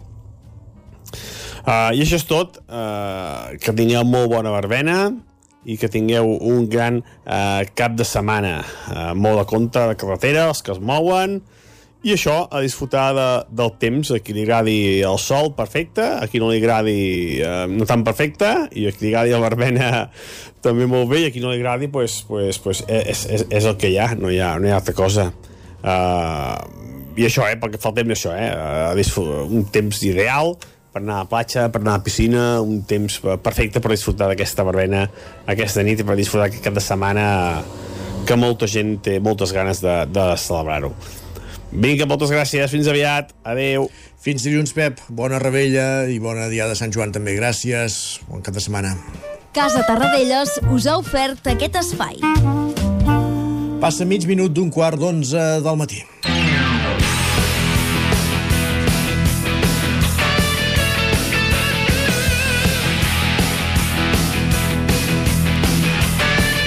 [1.66, 5.08] Uh, I això és tot, uh, que tingueu molt bona verbena
[5.66, 8.60] i que tingueu un gran uh, cap de setmana,
[8.92, 11.40] uh, molt a compte de carretera, els que es mouen,
[12.05, 16.28] i això, a disfrutar de, del temps, a qui li agradi el sol, perfecte, a
[16.31, 16.98] qui no li agradi
[17.40, 19.89] eh, no tan perfecte, i a qui li agradi la verbena
[20.66, 23.66] també molt bé, i a qui no li agradi, pues, pues, pues és, és, és
[23.66, 25.31] el que hi ha, no hi ha, no hi ha altra cosa.
[25.81, 26.55] Uh,
[27.16, 30.55] I això, eh, perquè fa el temps això, eh, uh, un temps ideal,
[30.97, 34.31] per anar a la platja, per anar a la piscina, un temps perfecte per disfrutar
[34.31, 35.02] d'aquesta verbena
[35.44, 37.27] aquesta nit i per disfrutar aquest cap de setmana
[38.27, 40.94] que molta gent té moltes ganes de, de celebrar-ho.
[41.72, 43.88] Vinga, moltes gràcies, fins aviat, adeu.
[44.22, 48.56] Fins dilluns, Pep, bona rebella i bona dia de Sant Joan també, gràcies, bon cap
[48.56, 48.97] de setmana.
[49.56, 52.20] Casa Tarradellas us ha ofert aquest espai.
[53.80, 56.02] Passa mig minut d'un quart d'onze del matí.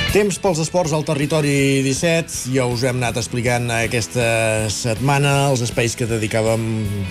[0.10, 2.50] Temps pels esports al territori 17.
[2.50, 6.64] Ja us hem anat explicant aquesta setmana els espais que dedicàvem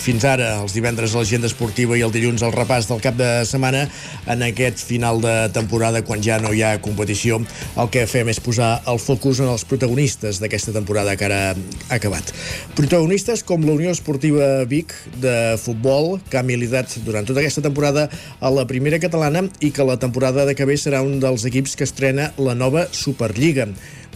[0.02, 3.28] fins ara, els divendres a l'agenda esportiva i el dilluns al repàs del cap de
[3.46, 3.84] setmana
[4.26, 7.38] en aquest final de temporada quan ja no hi ha competició.
[7.78, 12.00] El que fem és posar el focus en els protagonistes d'aquesta temporada que ara ha
[12.00, 12.34] acabat.
[12.74, 18.08] Protagonistes com la Unió Esportiva Vic de futbol, que ha militat durant tota aquesta temporada
[18.42, 21.78] a la primera catalana i que la temporada de que ve serà un dels equips
[21.78, 23.68] que estrena la nova Superliga,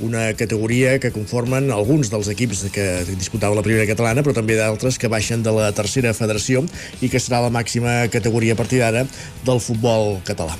[0.03, 4.99] una categoria que conformen alguns dels equips que disputava la primera catalana, però també d'altres
[4.99, 6.65] que baixen de la tercera federació
[7.01, 9.07] i que serà la màxima categoria a partir d'ara
[9.47, 10.57] del futbol català.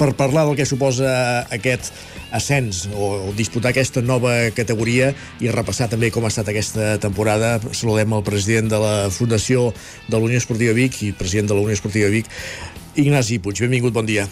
[0.00, 1.10] Per parlar del que suposa
[1.52, 1.90] aquest
[2.32, 5.10] ascens o disputar aquesta nova categoria
[5.42, 7.58] i repassar també com ha estat aquesta temporada.
[7.76, 9.70] Saludem el president de la Fundació
[10.08, 12.30] de la Unió Esportiva Vic i president de la Unió Esportiva Vic,
[12.96, 13.60] Ignasi Puig.
[13.66, 14.28] Benvingut, bon dia.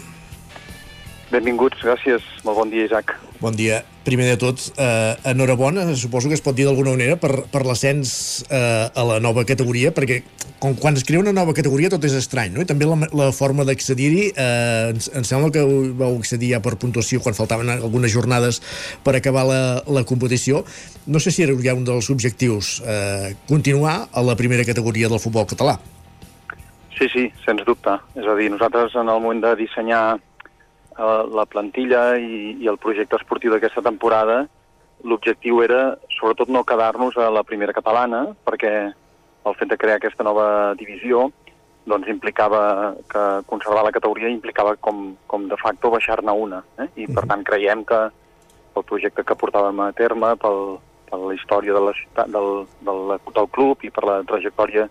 [1.29, 2.25] Benvinguts, gràcies.
[2.47, 3.13] Molt bon dia, Isaac.
[3.43, 3.83] Bon dia.
[4.07, 8.47] Primer de tot, eh, enhorabona, suposo que es pot dir d'alguna manera, per, per l'ascens
[8.49, 10.23] eh, a la nova categoria, perquè
[10.59, 12.63] com quan es crea una nova categoria tot és estrany, no?
[12.65, 15.67] I també la, la forma d'accedir-hi, eh, ens, em sembla que
[16.01, 18.63] vau accedir ja per puntuació quan faltaven algunes jornades
[19.05, 20.65] per acabar la, la competició.
[21.07, 25.21] No sé si era ja un dels objectius, eh, continuar a la primera categoria del
[25.21, 25.77] futbol català.
[26.97, 27.93] Sí, sí, sens dubte.
[28.19, 30.17] És a dir, nosaltres en el moment de dissenyar
[30.99, 34.47] la plantilla i, i el projecte esportiu d'aquesta temporada,
[35.07, 38.73] l'objectiu era sobretot no quedar-nos a la primera catalana, perquè
[39.49, 41.29] el fet de crear aquesta nova divisió
[41.89, 46.61] doncs implicava que conservar la categoria implicava com, com de facto baixar-ne una.
[46.83, 46.89] Eh?
[47.05, 48.01] I per tant creiem que
[48.75, 50.77] pel projecte que portàvem a terme, pel,
[51.09, 54.89] per la història de la ciutat, del, del, del club i per la trajectòria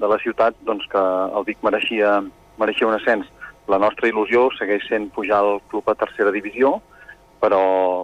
[0.00, 1.02] de la ciutat, doncs que
[1.36, 2.16] el Vic mereixia,
[2.58, 3.28] mereixia un ascens.
[3.72, 6.74] La nostra il·lusió segueix sent pujar el club a tercera divisió,
[7.42, 7.62] però,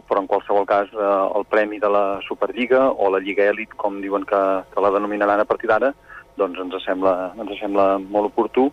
[0.09, 1.09] però en qualsevol cas eh,
[1.39, 4.41] el premi de la Superliga o la Lliga Elit, com diuen que,
[4.73, 5.93] que la denominaran a partir d'ara,
[6.41, 8.69] doncs ens sembla, ens sembla molt oportú.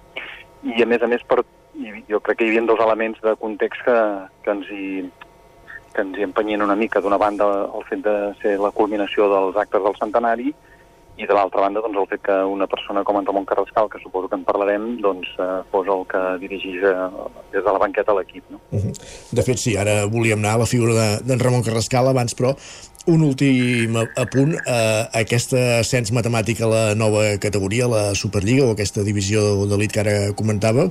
[0.65, 1.43] I a més a més, per,
[2.09, 3.97] jo crec que hi havia dos elements de context que,
[4.45, 4.87] que ens hi,
[5.93, 7.03] que ens hi empenyien una mica.
[7.03, 10.55] D'una banda, el fet de ser la culminació dels actes del centenari
[11.17, 14.01] i de l'altra banda doncs, el fet que una persona com en Ramon Carrascal, que
[14.03, 16.95] suposo que en parlarem, doncs, eh, fos el que dirigís eh,
[17.53, 18.43] des de la banqueta l'equip.
[18.49, 18.59] No?
[18.71, 18.93] Uh -huh.
[19.31, 22.55] De fet, sí, ara volíem anar a la figura d'en Ramon Carrascal abans, però
[23.05, 29.03] un últim apunt, eh, aquest ascens matemàtic a la nova categoria, la Superliga, o aquesta
[29.05, 30.89] divisió d'elit que ara comentàveu,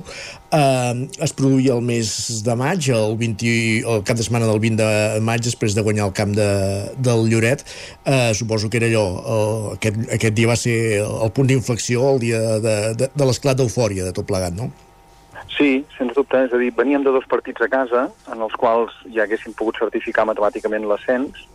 [0.51, 4.79] eh, es produïa el mes de maig, el, 20, el cap de setmana del 20
[4.83, 6.49] de maig, després de guanyar el camp de,
[6.97, 7.65] del Lloret.
[8.05, 12.19] Eh, suposo que era allò, el, aquest, aquest dia va ser el punt d'inflexió, el
[12.23, 14.71] dia de, de, de l'esclat d'eufòria de tot plegat, no?
[15.55, 16.41] Sí, sens dubte.
[16.47, 19.79] És a dir, veníem de dos partits a casa en els quals ja haguéssim pogut
[19.79, 21.45] certificar matemàticament l'ascens,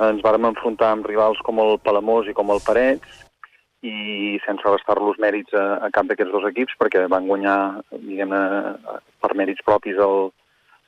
[0.00, 3.24] ens vàrem enfrontar amb rivals com el Palamós i com el Parets
[3.84, 8.42] i sense restar-los mèrits a, a cap d'aquests dos equips perquè van guanyar, diguem-ne,
[9.24, 10.28] per mèrits propis el,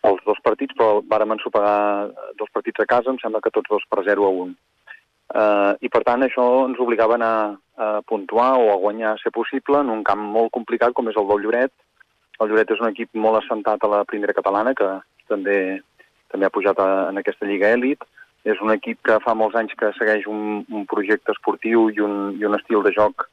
[0.08, 2.10] els dos partits, però vàrem ensopegar
[2.40, 4.52] dos partits a casa, em sembla que tots dos per 0 a 1.
[5.32, 7.36] Uh, I per tant això ens obligava a anar
[7.80, 11.28] a puntuar o a guanyar, ser possible, en un camp molt complicat com és el
[11.30, 11.72] del Lloret.
[12.38, 14.90] El Lloret és un equip molt assentat a la primera catalana, que
[15.32, 15.80] també
[16.32, 18.04] també ha pujat a, en aquesta Lliga Èlit,
[18.48, 22.32] és un equip que fa molts anys que segueix un, un projecte esportiu i un,
[22.40, 23.28] i un estil de joc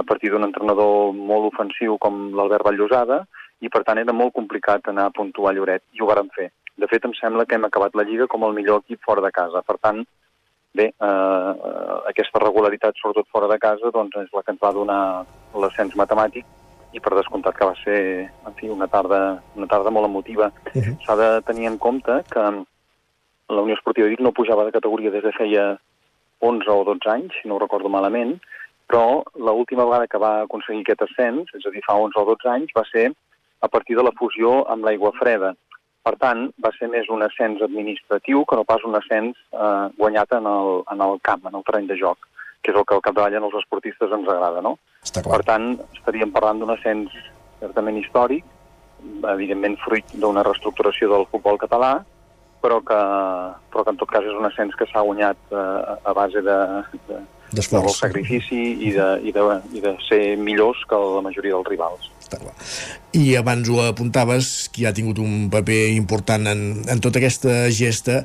[0.00, 3.22] a partir d'un entrenador molt ofensiu com l'Albert Vallosada
[3.60, 6.48] i per tant era molt complicat anar a puntuar Lloret i ho vàrem fer.
[6.78, 9.32] De fet, em sembla que hem acabat la Lliga com el millor equip fora de
[9.34, 9.64] casa.
[9.66, 10.04] Per tant,
[10.74, 11.52] bé, eh,
[12.10, 15.02] aquesta regularitat, sobretot fora de casa, doncs és la que ens va donar
[15.54, 16.46] l'ascens matemàtic
[16.92, 18.00] i per descomptat que va ser
[18.46, 20.50] en fi, una, tarda, una tarda molt emotiva.
[20.74, 20.96] Uh -huh.
[21.04, 22.40] S'ha de tenir en compte que
[23.48, 25.78] la Unió Esportiva Vic no pujava de categoria des de feia
[26.40, 28.40] 11 o 12 anys, si no ho recordo malament,
[28.86, 32.48] però l'última vegada que va aconseguir aquest ascens, és a dir, fa 11 o 12
[32.48, 33.12] anys, va ser
[33.60, 35.54] a partir de la fusió amb l'aigua freda.
[36.08, 40.30] Per tant, va ser més un ascens administratiu que no pas un ascens eh, guanyat
[40.38, 42.24] en el, en el camp, en el terreny de joc,
[42.64, 44.78] que és el que al capdavall als esportistes ens agrada, no?
[45.04, 45.36] Està clar.
[45.36, 45.66] Per tant,
[45.98, 47.12] estaríem parlant d'un ascens
[47.60, 48.46] certament històric,
[49.34, 51.98] evidentment fruit d'una reestructuració del futbol català,
[52.64, 53.00] però que,
[53.68, 56.58] però que en tot cas és un ascens que s'ha guanyat eh, a base de,
[57.10, 57.20] de,
[57.52, 59.44] de sacrifici i de, i, de,
[59.76, 62.08] i de ser millors que la majoria dels rivals.
[62.28, 62.52] Està clar.
[63.16, 68.20] I abans ho apuntaves, qui ha tingut un paper important en, en tota aquesta gesta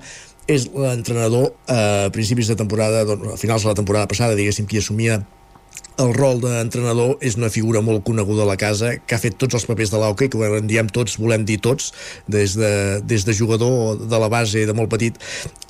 [0.51, 4.81] és l'entrenador a principis de temporada, doncs, a finals de la temporada passada, diguéssim, qui
[4.83, 5.21] assumia
[6.03, 9.55] el rol d'entrenador és una figura molt coneguda a la casa, que ha fet tots
[9.55, 11.91] els papers de l'hockey, que en diem tots, volem dir tots,
[12.27, 12.73] des de,
[13.07, 15.21] des de jugador de la base de molt petit,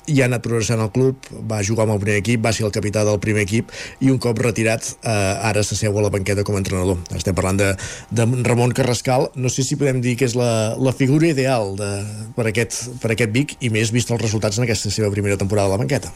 [0.06, 2.74] i ha anat progressant al club, va jugar amb el primer equip, va ser el
[2.74, 3.72] capità del primer equip,
[4.04, 7.00] i un cop retirat, eh, ara s'asseu a la banqueta com a entrenador.
[7.16, 7.72] Estem parlant de,
[8.10, 11.90] de Ramon Carrascal, no sé si podem dir que és la, la figura ideal de,
[12.36, 15.72] per, aquest, per aquest Vic, i més vist els resultats en aquesta seva primera temporada
[15.72, 16.12] a la banqueta.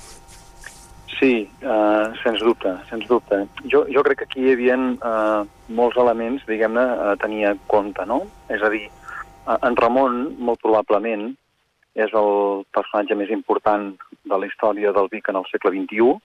[1.18, 3.40] Sí, uh, sens dubte, sens dubte.
[3.66, 8.04] Jo, jo crec que aquí hi havia uh, molts elements, diguem-ne, a tenir en compte,
[8.06, 8.20] no?
[8.54, 8.84] És a dir,
[9.48, 11.32] uh, en Ramon, molt probablement,
[11.98, 13.90] és el personatge més important
[14.30, 16.16] de la història del Vic en el segle XXI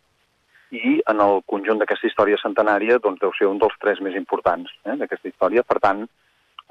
[0.74, 4.72] i en el conjunt d'aquesta història centenària doncs, deu ser un dels tres més importants
[4.86, 5.66] eh, d'aquesta història.
[5.66, 6.04] Per tant,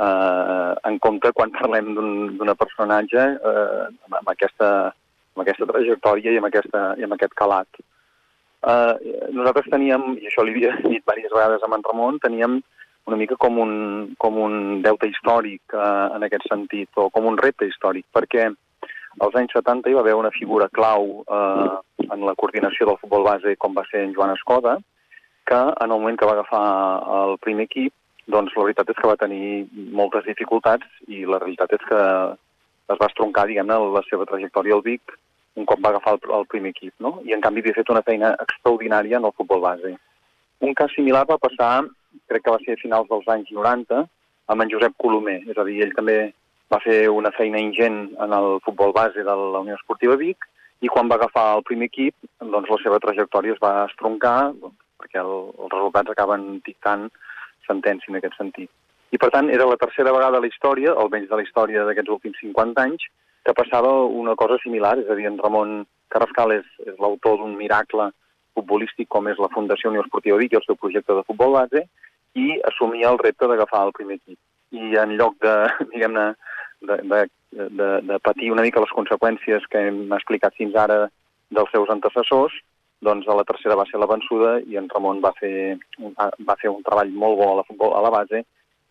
[0.07, 4.71] eh, en compte quan parlem d'un personatge eh, amb, aquesta,
[5.35, 7.83] amb aquesta trajectòria i amb, aquesta, i amb aquest calat.
[8.63, 8.95] Uh,
[9.35, 12.61] nosaltres teníem, i això li havia dit diverses vegades a en Ramon, teníem
[13.11, 13.73] una mica com un,
[14.23, 14.53] com un
[14.85, 18.53] deute històric uh, en aquest sentit, o com un repte històric, perquè
[19.21, 23.27] als anys 70 hi va haver una figura clau uh, en la coordinació del futbol
[23.27, 24.79] base com va ser en Joan Escoda,
[25.47, 26.65] que en el moment que va agafar
[27.23, 27.93] el primer equip,
[28.31, 32.01] doncs la veritat és que va tenir moltes dificultats i la realitat és que
[32.93, 35.19] es va estroncar, diguem-ne, la seva trajectòria al Vic
[35.55, 37.19] un cop va agafar el, el primer equip, no?
[37.29, 39.97] I en canvi havia fet una feina extraordinària en el futbol base.
[40.65, 41.73] Un cas similar va passar,
[42.31, 44.05] crec que va ser a finals dels anys 90,
[44.53, 46.17] amb en Josep Colomer, és a dir, ell també
[46.73, 50.47] va fer una feina ingent en el futbol base de la Unió Esportiva Vic
[50.83, 54.79] i quan va agafar el primer equip, doncs la seva trajectòria es va estroncar doncs,
[55.03, 57.09] perquè el, els resultats acaben dictant
[57.67, 58.71] sentència en aquest sentit.
[59.13, 62.15] I per tant era la tercera vegada a la història, almenys de la història d'aquests
[62.15, 63.05] últims 50 anys,
[63.45, 63.91] que passava
[64.23, 65.83] una cosa similar, és a dir, en Ramon
[66.15, 68.09] Carrascal és, és l'autor d'un miracle
[68.57, 71.85] futbolístic com és la Fundació Unió Esportiva Vic i el seu projecte de futbol base,
[72.39, 74.39] i assumia el repte d'agafar el primer equip.
[74.73, 75.55] I en lloc de,
[75.93, 76.33] diguem-ne,
[76.89, 77.23] de, de,
[77.53, 81.07] de, de patir una mica les conseqüències que hem explicat fins ara
[81.53, 82.55] dels seus antecessors,
[83.03, 86.71] doncs a la tercera va ser la vençuda i en Ramon va fer, va fer
[86.71, 88.45] un treball molt bo a la, futbol, a la base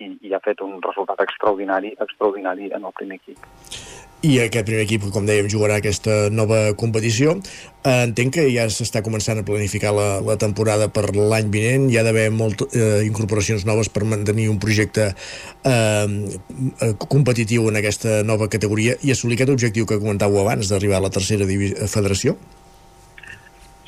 [0.03, 3.90] i, i ha fet un resultat extraordinari, extraordinari en el primer equip
[4.22, 7.34] i aquest primer equip, com dèiem, jugarà aquesta nova competició.
[7.81, 11.98] Eh, entenc que ja s'està començant a planificar la, la temporada per l'any vinent, hi
[11.98, 18.22] ha d'haver molt eh, incorporacions noves per mantenir un projecte eh, eh, competitiu en aquesta
[18.27, 21.48] nova categoria i assolir aquest objectiu que comentàveu abans d'arribar a la tercera
[21.89, 22.38] federació?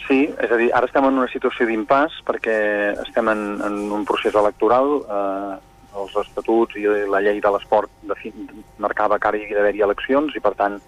[0.07, 2.57] Sí, és a dir, ara estem en una situació d'impàs perquè
[3.05, 5.53] estem en, en un procés electoral eh,
[6.02, 7.91] els estatuts i la llei de l'esport
[8.82, 10.80] marcava que ara hi havia d'haver-hi eleccions i, per tant,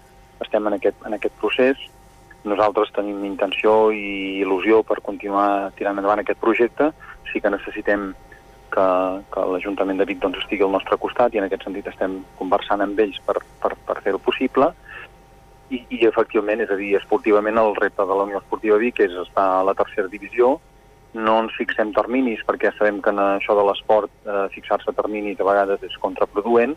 [0.44, 1.82] estem en aquest, en aquest procés.
[2.46, 6.92] Nosaltres tenim intenció i il·lusió per continuar tirant endavant aquest projecte.
[7.32, 8.12] Sí que necessitem
[8.74, 8.86] que,
[9.32, 12.82] que l'Ajuntament de Vic doncs, estigui al nostre costat i en aquest sentit estem conversant
[12.84, 14.70] amb ells per, per, per fer-ho possible.
[15.70, 19.14] I, I, efectivament, és a dir, esportivament el repte de la Unió Esportiva Vic és
[19.24, 20.56] estar a la tercera divisió,
[21.16, 25.48] no ens fixem terminis perquè sabem que en això de l'esport eh, fixar-se terminis a
[25.48, 26.76] vegades és contraproduent,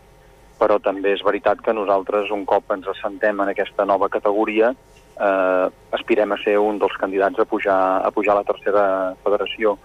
[0.60, 5.66] però també és veritat que nosaltres un cop ens assentem en aquesta nova categoria eh,
[5.96, 8.84] aspirem a ser un dels candidats a pujar, a pujar a la tercera
[9.24, 9.76] federació.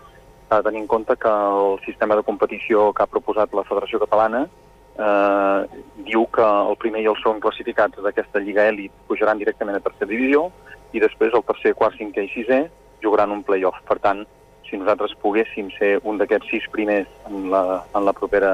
[0.47, 3.99] S'ha de tenir en compte que el sistema de competició que ha proposat la Federació
[4.03, 9.79] Catalana eh, diu que el primer i el segon classificats d'aquesta Lliga Elit pujaran directament
[9.79, 10.49] a tercera divisió
[10.93, 12.61] i després el tercer, quart, cinquè i sisè
[13.03, 13.81] jugaran un play-off.
[13.89, 14.23] Per tant,
[14.69, 18.53] si nosaltres poguéssim ser un d'aquests sis primers en la, en la, propera,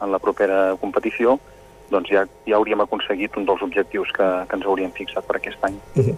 [0.00, 1.38] en la propera competició,
[1.92, 5.64] doncs ja, ja hauríem aconseguit un dels objectius que, que ens hauríem fixat per aquest
[5.64, 5.76] any.
[5.96, 6.16] Uh -huh.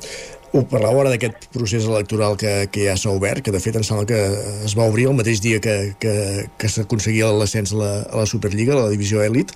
[0.50, 3.84] Uh, per l'hora d'aquest procés electoral que, que ja s'ha obert, que de fet em
[3.86, 4.18] sembla que
[4.66, 6.14] es va obrir el mateix dia que, que,
[6.58, 9.52] que s'aconseguia l'ascens a, la, a la Superliga, a la divisió elit,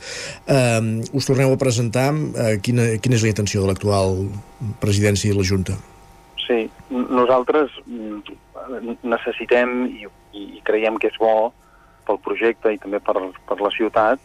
[0.47, 4.28] eh, us torneu a presentar eh, quina, quina és la intenció de l'actual
[4.78, 5.74] presidència i la Junta?
[6.47, 7.70] Sí, nosaltres
[9.03, 11.53] necessitem i, i creiem que és bo
[12.07, 13.16] pel projecte i també per,
[13.49, 14.20] per la ciutat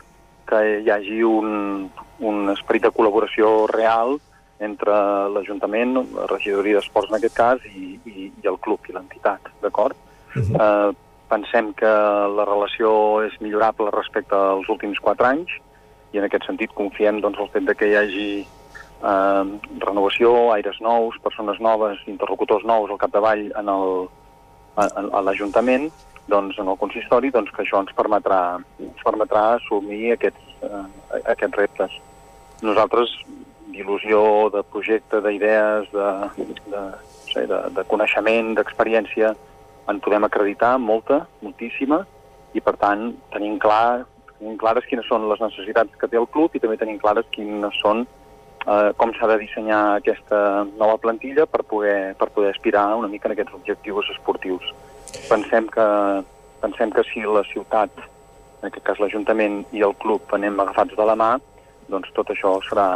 [0.49, 1.89] que hi hagi un,
[2.25, 4.17] un esperit de col·laboració real
[4.59, 4.95] entre
[5.31, 9.95] l'Ajuntament, la regidoria d'esports en aquest cas, i, i, i el club i l'entitat, d'acord?
[10.35, 10.57] Uh -huh.
[10.59, 10.95] eh,
[11.29, 11.93] pensem que
[12.37, 15.49] la relació és millorable respecte als últims quatre anys
[16.11, 19.43] i en aquest sentit confiem doncs, el fet de que hi hagi eh,
[19.79, 24.07] renovació, aires nous, persones noves, interlocutors nous al capdavall en el,
[24.75, 25.89] a, a l'Ajuntament,
[26.29, 30.83] doncs, en el consistori, doncs, que això ens permetrà, ens permetrà assumir aquests, eh,
[31.33, 31.97] aquests reptes.
[32.61, 33.15] Nosaltres,
[33.73, 34.21] d'il·lusió,
[34.53, 36.09] de projecte, d'idees, de,
[36.73, 36.83] de,
[37.31, 39.33] sé, de, de coneixement, d'experiència,
[39.89, 42.03] en podem acreditar molta, moltíssima,
[42.53, 44.05] i per tant tenim, clar,
[44.37, 47.77] tenim clares quines són les necessitats que té el club i també tenim clares quines
[47.81, 48.05] són
[48.65, 53.29] eh, com s'ha de dissenyar aquesta nova plantilla per poder, per poder aspirar una mica
[53.29, 54.73] en aquests objectius esportius.
[55.29, 55.87] Pensem que,
[56.61, 57.91] pensem que si la ciutat,
[58.61, 61.35] en aquest cas l'Ajuntament i el club anem agafats de la mà,
[61.89, 62.89] doncs tot això serà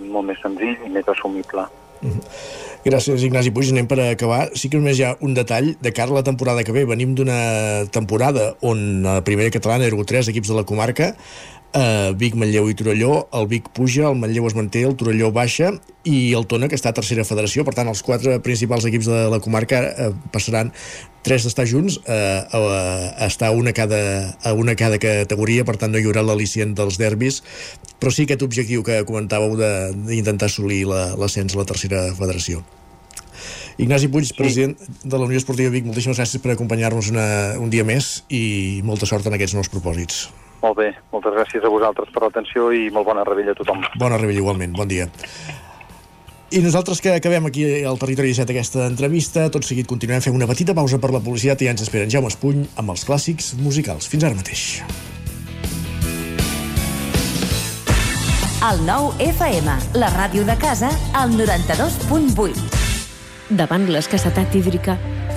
[0.00, 1.66] molt més senzill i més assumible.
[2.00, 2.68] Mm -hmm.
[2.80, 3.70] Gràcies, Ignasi Puig.
[3.74, 4.48] Anem per acabar.
[4.56, 5.74] Sí que només hi ha un detall.
[5.84, 10.04] De cara a la temporada que ve, venim d'una temporada on a primera catalana eren
[10.04, 11.14] tres equips de la comarca
[11.74, 15.72] eh, Vic, Manlleu i Torelló, el Vic puja, el Manlleu es manté, el Torelló baixa
[16.04, 19.20] i el Tona, que està a tercera federació, per tant els quatre principals equips de
[19.32, 20.72] la comarca eh, passaran
[21.26, 22.60] tres d'estar junts eh, a,
[23.12, 24.00] a estar una cada,
[24.42, 27.42] a una cada categoria, per tant no hi haurà l'al·licient dels derbis,
[28.00, 32.64] però sí aquest objectiu que comentàveu d'intentar assolir l'ascens la, a la tercera federació.
[33.80, 34.34] Ignasi Puig, sí.
[34.36, 39.08] president de la Unió Esportiva Vic, moltíssimes gràcies per acompanyar-nos un dia més i molta
[39.08, 40.26] sort en aquests nous propòsits.
[40.60, 43.80] Molt bé, moltes gràcies a vosaltres per l'atenció i molt bona rebella a tothom.
[44.00, 45.06] Bona rebella igualment, bon dia.
[46.50, 50.48] I nosaltres que acabem aquí al Territori 17 aquesta entrevista, tot seguit continuem fent una
[50.50, 54.10] petita pausa per la publicitat i ja ens esperen Jaume Espuny amb els clàssics musicals.
[54.10, 54.82] Fins ara mateix.
[58.66, 63.54] El nou FM, la ràdio de casa, al 92.8.
[63.56, 64.98] Davant l'escassetat hídrica,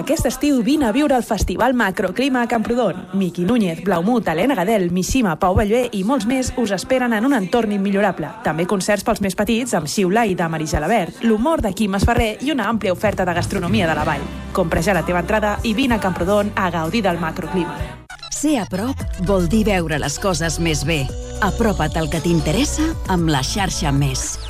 [0.00, 3.06] Aquest estiu vine a viure al Festival Macroclima a Camprodon.
[3.12, 7.36] Miqui Núñez, Blaumut, Helena Gadel, Mishima, Pau Ballvé i molts més us esperen en un
[7.36, 8.30] entorn immillorable.
[8.44, 12.50] També concerts pels més petits amb Xiula i Damari Gelabert, l'humor de Quim Esferrer i
[12.54, 14.26] una àmplia oferta de gastronomia de la vall.
[14.56, 17.76] Compra ja la teva entrada i vine a Camprodon a gaudir del macroclima.
[18.30, 18.96] Ser a prop
[19.28, 21.02] vol dir veure les coses més bé.
[21.44, 24.49] Apropa't al que t'interessa amb la xarxa Més.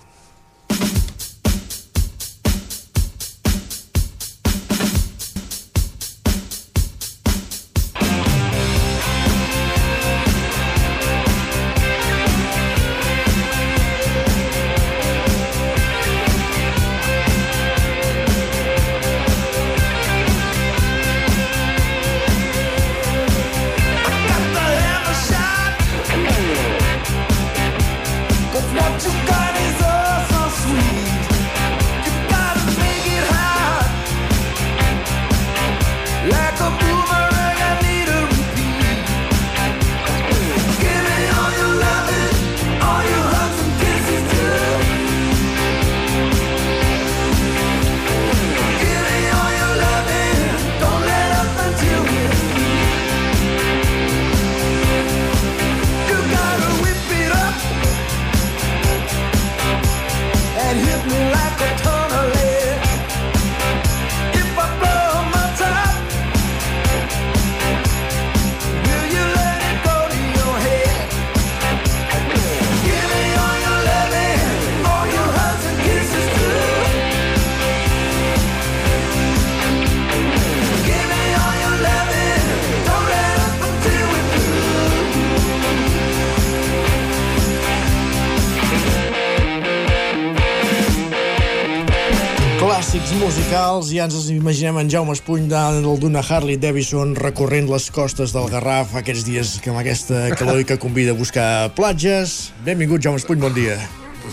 [93.91, 98.47] Musicals, ja ens imaginem en Jaume Espuny del d'una Harley Davidson recorrent les costes del
[98.49, 102.51] Garraf aquests dies que amb aquesta calor i que convida a buscar platges.
[102.63, 103.77] Benvingut, Jaume Espuny, bon dia.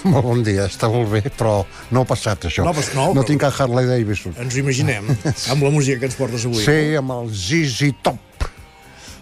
[0.05, 2.65] Molt bon dia, està molt bé, però no ha passat això.
[2.65, 4.37] No passat, no, no tinc a Harley Davidson.
[4.39, 5.09] Ens ho imaginem,
[5.53, 6.63] amb la música que ens portes avui.
[6.63, 8.21] Sí, amb el ZZ Top,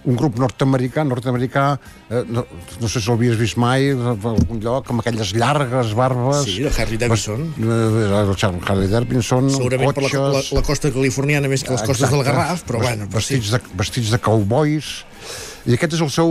[0.07, 1.65] un grup nord-americà, nord-americà,
[2.09, 2.45] eh, no,
[2.81, 6.45] no sé si l'havies vist mai, en algun lloc, amb aquelles llargues barbes.
[6.47, 7.43] Sí, de Harley Davidson.
[7.59, 8.33] Eh, el
[8.71, 10.53] Harley Davidson, Segurament per la, la, cotxes...
[10.55, 13.41] la costa californiana més que les costes del Garraf, però bueno, però sí.
[13.41, 14.93] vestits, de, vestits de cowboys.
[15.67, 16.31] I aquest és el seu,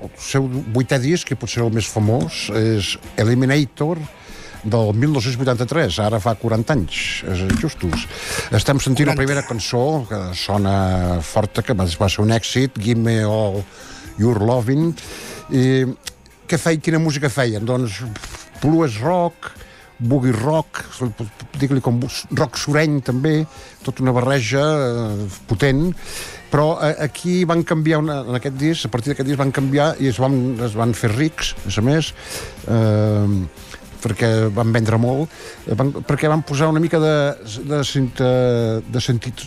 [0.00, 4.00] el seu vuitè disc, que potser el més famós, és Eliminator,
[4.62, 7.00] del 1983, ara fa 40 anys,
[7.32, 8.06] és justos.
[8.54, 13.20] Estem sentint la primera cançó, que sona forta, que va, ser un èxit, Give Me
[13.26, 13.62] All
[14.20, 14.92] Your Loving,
[15.50, 15.66] i
[16.46, 17.66] què feia, quina música feien?
[17.66, 18.02] Doncs
[18.62, 19.50] blues rock,
[20.02, 20.82] boogie rock,
[21.58, 22.00] digue-li com
[22.38, 23.42] rock sureny també,
[23.86, 25.90] tota una barreja eh, potent,
[26.52, 29.92] però eh, aquí van canviar una, en aquest disc, a partir d'aquest disc van canviar
[30.02, 32.12] i es van, es van fer rics, a més,
[32.66, 33.70] eh,
[34.02, 35.30] perquè van vendre molt,
[35.66, 37.14] eh, van, perquè van posar una mica de,
[37.68, 38.28] de, sinte,
[38.82, 39.44] de sentit,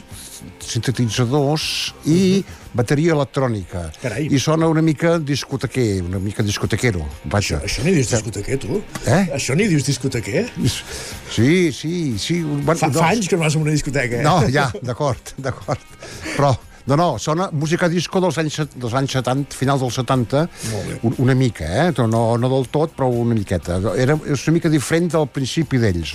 [0.65, 1.65] sintetitzadors
[2.11, 2.43] i
[2.75, 3.85] bateria electrònica.
[4.01, 4.27] Carai.
[4.33, 7.61] I sona una mica discotequer, una mica discotequero, vaja.
[7.65, 8.81] Això n'hi dius discotequer, tu?
[9.05, 9.23] Eh?
[9.37, 10.45] Això n'hi dius discotequer?
[10.65, 12.41] Sí, sí, sí.
[12.67, 14.25] Van, Fa, fa anys que no vas a una discoteca, eh?
[14.25, 15.99] No, ja, d'acord, d'acord.
[16.35, 16.53] Però,
[16.87, 20.99] no, no, sona música disco dels anys, dels anys 70, finals dels 70, Molt bé.
[21.03, 21.93] un- una mica, eh?
[22.07, 23.79] No, no del tot, però una miqueta.
[23.97, 26.13] Era, és una mica diferent del principi d'ells.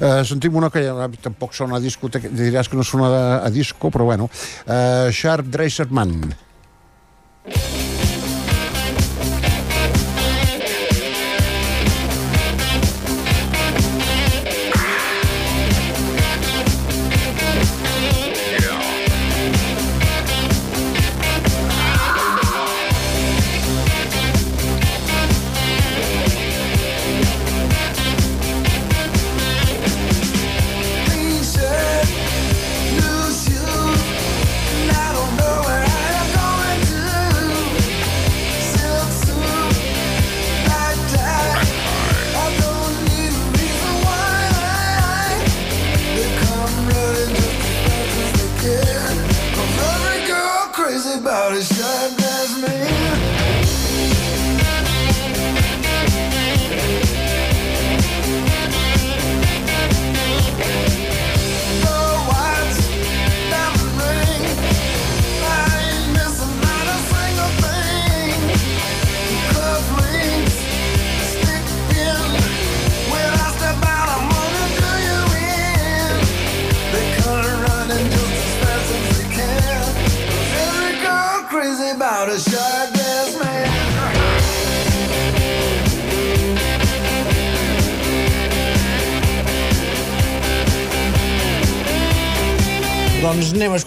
[0.00, 3.50] Uh, sentim una que eh, tampoc sona a discoteca, diràs que no sona a, a
[3.50, 4.30] disco, però bueno.
[4.64, 6.14] Uh, Sharp Dresser Man.
[7.44, 7.79] Clean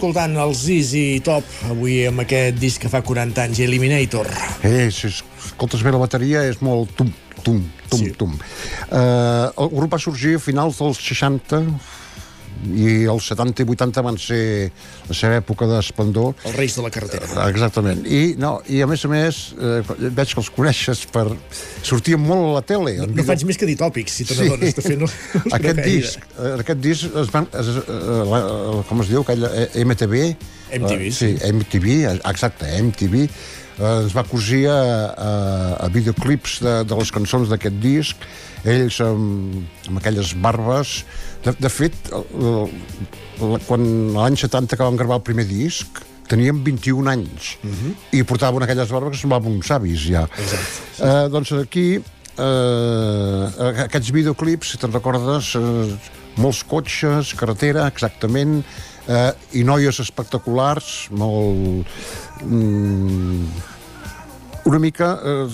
[0.04, 4.28] escoltant els Easy Top avui amb aquest disc que fa 40 anys, Eliminator.
[4.60, 7.08] Eh, si escoltes bé la bateria és molt tum,
[7.38, 8.10] tum, tum, sí.
[8.20, 8.34] tum.
[8.90, 11.62] Uh, el grup va sorgir a finals dels 60
[12.72, 14.70] i els 70 i 80 van ser
[15.08, 16.34] la seva època d'esplendor.
[16.48, 17.28] Els reis de la carretera.
[17.50, 18.04] Exactament.
[18.06, 19.80] I, no, i a més a més, eh,
[20.10, 21.26] veig que els coneixes per...
[21.84, 22.96] Sortien molt a la tele.
[23.02, 24.96] No, no faig més que dir tòpics, si te n'adones de fer...
[25.00, 25.08] No,
[25.58, 27.98] aquest disc, eh, aquest disc es van, es, eh,
[28.30, 30.22] la, la- com es diu, aquella eh, MTV?
[30.74, 31.34] MTV, eh, sí.
[31.52, 33.28] MTV, eh, exacte, MTV,
[33.78, 34.78] eh, ens va cosir a,
[35.10, 35.30] a,
[35.86, 38.26] a videoclips de, de les cançons d'aquest disc,
[38.64, 39.60] ells amb,
[39.90, 41.02] amb aquelles barbes.
[41.44, 41.96] De, de fet,
[43.68, 43.86] quan
[44.16, 47.94] l'any 70 que van gravar el primer disc, teníem 21 anys uh -huh.
[48.16, 50.28] i portaven aquelles barbes que semblaven uns avis ja.
[50.98, 52.00] Eh, doncs aquí
[52.38, 55.94] eh, aquests videoclips, si te'n recordes, eh,
[56.36, 58.64] molts cotxes, carretera, exactament,
[59.08, 61.94] eh, i noies espectaculars, molt...
[62.42, 63.46] Mm,
[64.64, 65.44] una mica, eh,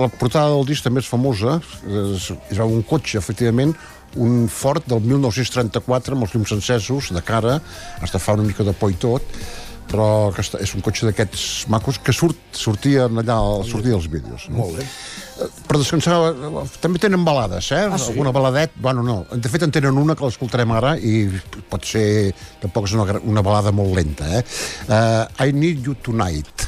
[0.00, 3.74] la portada del disc també és famosa, és, és un cotxe, efectivament,
[4.16, 7.58] un Ford del 1934 amb els llums encesos, de cara,
[8.00, 9.36] hasta fa una mica de por i tot,
[9.88, 13.38] però que és un cotxe d'aquests macos que surt, sortien allà,
[13.68, 14.48] sortia als vídeos.
[14.48, 14.64] No?
[14.64, 14.88] Molt bé.
[15.38, 17.84] Eh, també tenen balades, eh?
[17.86, 18.12] Ah, sí?
[18.12, 19.18] Alguna baladet, bueno, no.
[19.30, 21.28] De fet, en tenen una que l'escoltarem ara i
[21.70, 24.42] pot ser, tampoc és una, una balada molt lenta, eh?
[24.88, 26.66] Uh, I Need You Tonight.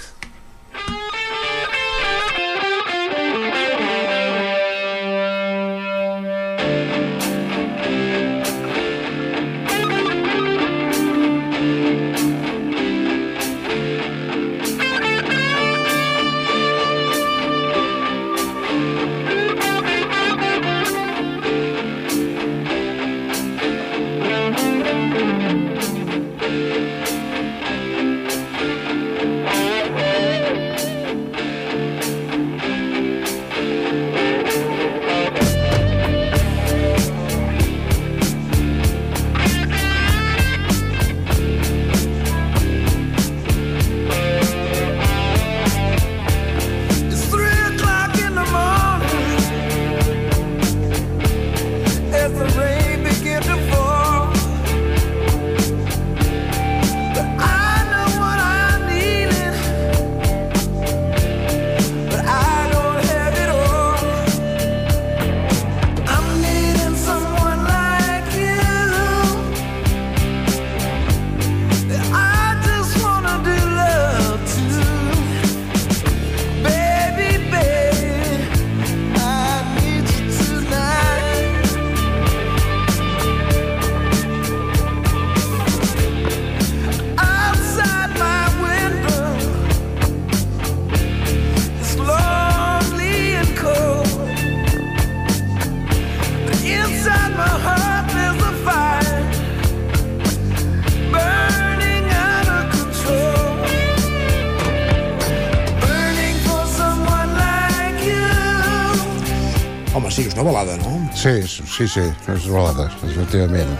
[110.50, 110.96] Balada, no?
[111.14, 112.02] Sí, sí, sí,
[112.34, 113.70] és balada, efectivament.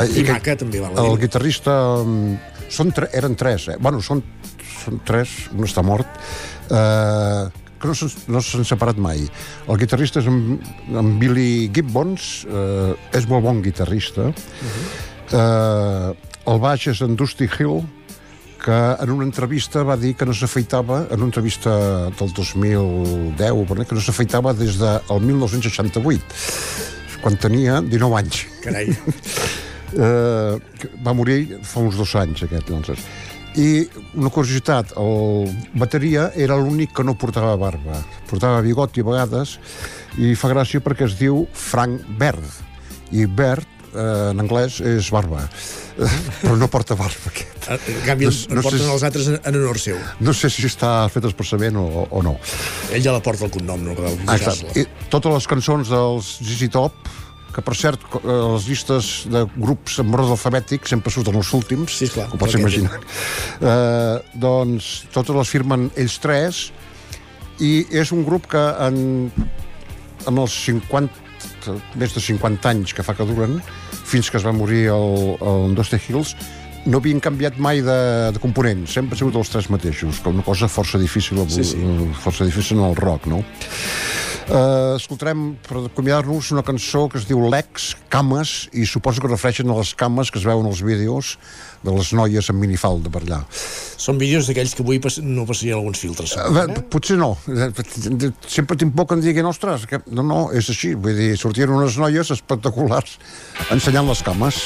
[0.00, 0.96] Eh, I que- maca, també, val.
[1.04, 1.74] El guitarrista...
[2.04, 3.76] mm, Són tre eren tres, eh?
[3.80, 4.18] Bueno, són,
[4.84, 6.04] són tres, un està mort,
[6.68, 7.46] eh,
[7.80, 9.22] que no s'han no separat mai.
[9.72, 10.58] El guitarrista és en,
[10.92, 14.28] en Billy Gibbons, eh, és molt bon guitarrista.
[15.32, 16.12] eh,
[16.52, 17.80] el baix és en Dusty Hill,
[18.58, 21.72] que en una entrevista va dir que no s'afeitava, en una entrevista
[22.10, 26.22] del 2010, per que no s'afeitava des del 1968,
[27.22, 28.44] quan tenia 19 anys.
[28.64, 28.92] Carai.
[29.94, 33.08] eh, va morir fa uns dos anys, aquest, doncs.
[33.58, 35.48] I una curiositat, el
[35.78, 38.02] bateria era l'únic que no portava barba.
[38.28, 39.56] Portava bigoti a vegades,
[40.18, 42.44] i fa gràcia perquè es diu Frank Bird.
[43.10, 45.48] I Bird, eh, en anglès, és barba.
[45.98, 47.68] Però no porta barba, aquest.
[47.74, 49.98] En canvi, no, no porten si- els altres en, en honor seu.
[50.22, 52.36] No sé si està fet expressament o, o no.
[52.94, 54.36] Ell ja la porta el cognom, no cal Ah.
[54.38, 54.84] Exacte.
[54.84, 56.94] I totes les cançons dels ZZ Top,
[57.54, 58.20] que per cert, eh,
[58.54, 62.54] les llistes de grups en ordre alfabètic sempre surten els últims, sí, clar, ho pots
[62.54, 63.00] imaginar.
[63.58, 66.68] Eh, doncs totes les firmen ells tres,
[67.58, 69.00] i és un grup que en,
[70.30, 71.26] en els 50
[71.98, 73.58] més de 50 anys que fa que duren,
[74.08, 76.34] fins que es va morir el, el Dusty Hills,
[76.86, 77.98] no havien canviat mai de,
[78.34, 81.80] de component, sempre ha sigut els tres mateixos, que una cosa força difícil, Sí, sí.
[82.22, 83.42] força difícil en el rock, no?
[84.48, 89.68] Uh, escoltarem, per acomiadar-nos, una cançó que es diu Lex, Cames, i suposo que refereixen
[89.68, 91.34] a les cames que es veuen als vídeos
[91.84, 93.42] de les noies amb minifalda per allà.
[94.00, 96.32] Són vídeos d'aquells que avui no passarien alguns filtres.
[96.40, 97.34] Uh, bé, potser no.
[97.44, 97.68] Eh,
[98.48, 100.00] Sempre tinc por que em diguin, ostres, que...
[100.08, 100.94] no, no, és així.
[100.96, 103.18] Vull dir, sortien unes noies espectaculars
[103.68, 104.64] ensenyant les cames.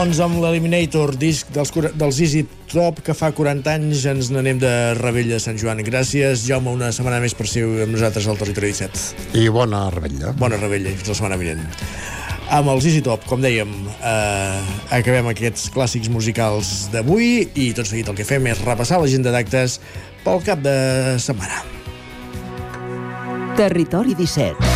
[0.00, 1.68] Doncs amb l'Eliminator, disc dels,
[2.00, 2.40] dels Easy
[2.70, 5.82] Top, que fa 40 anys ens n'anem de Rebella de Sant Joan.
[5.84, 9.36] Gràcies, Jaume, una setmana més per ser amb nosaltres al Territori 17.
[9.36, 10.32] I bona rebella.
[10.40, 11.68] Bona rebella, i fins la setmana vinent.
[12.48, 14.72] Amb els Easy Top, com dèiem, eh,
[15.02, 19.82] acabem aquests clàssics musicals d'avui i tot seguit el que fem és repassar l'agenda d'actes
[20.24, 20.78] pel cap de
[21.20, 21.60] setmana.
[23.60, 24.69] Territori 17.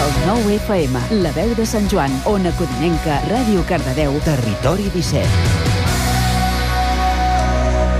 [0.00, 5.26] El 9 FM, la veu de Sant Joan, Ona Codinenca, Ràdio Cardedeu, Territori 17.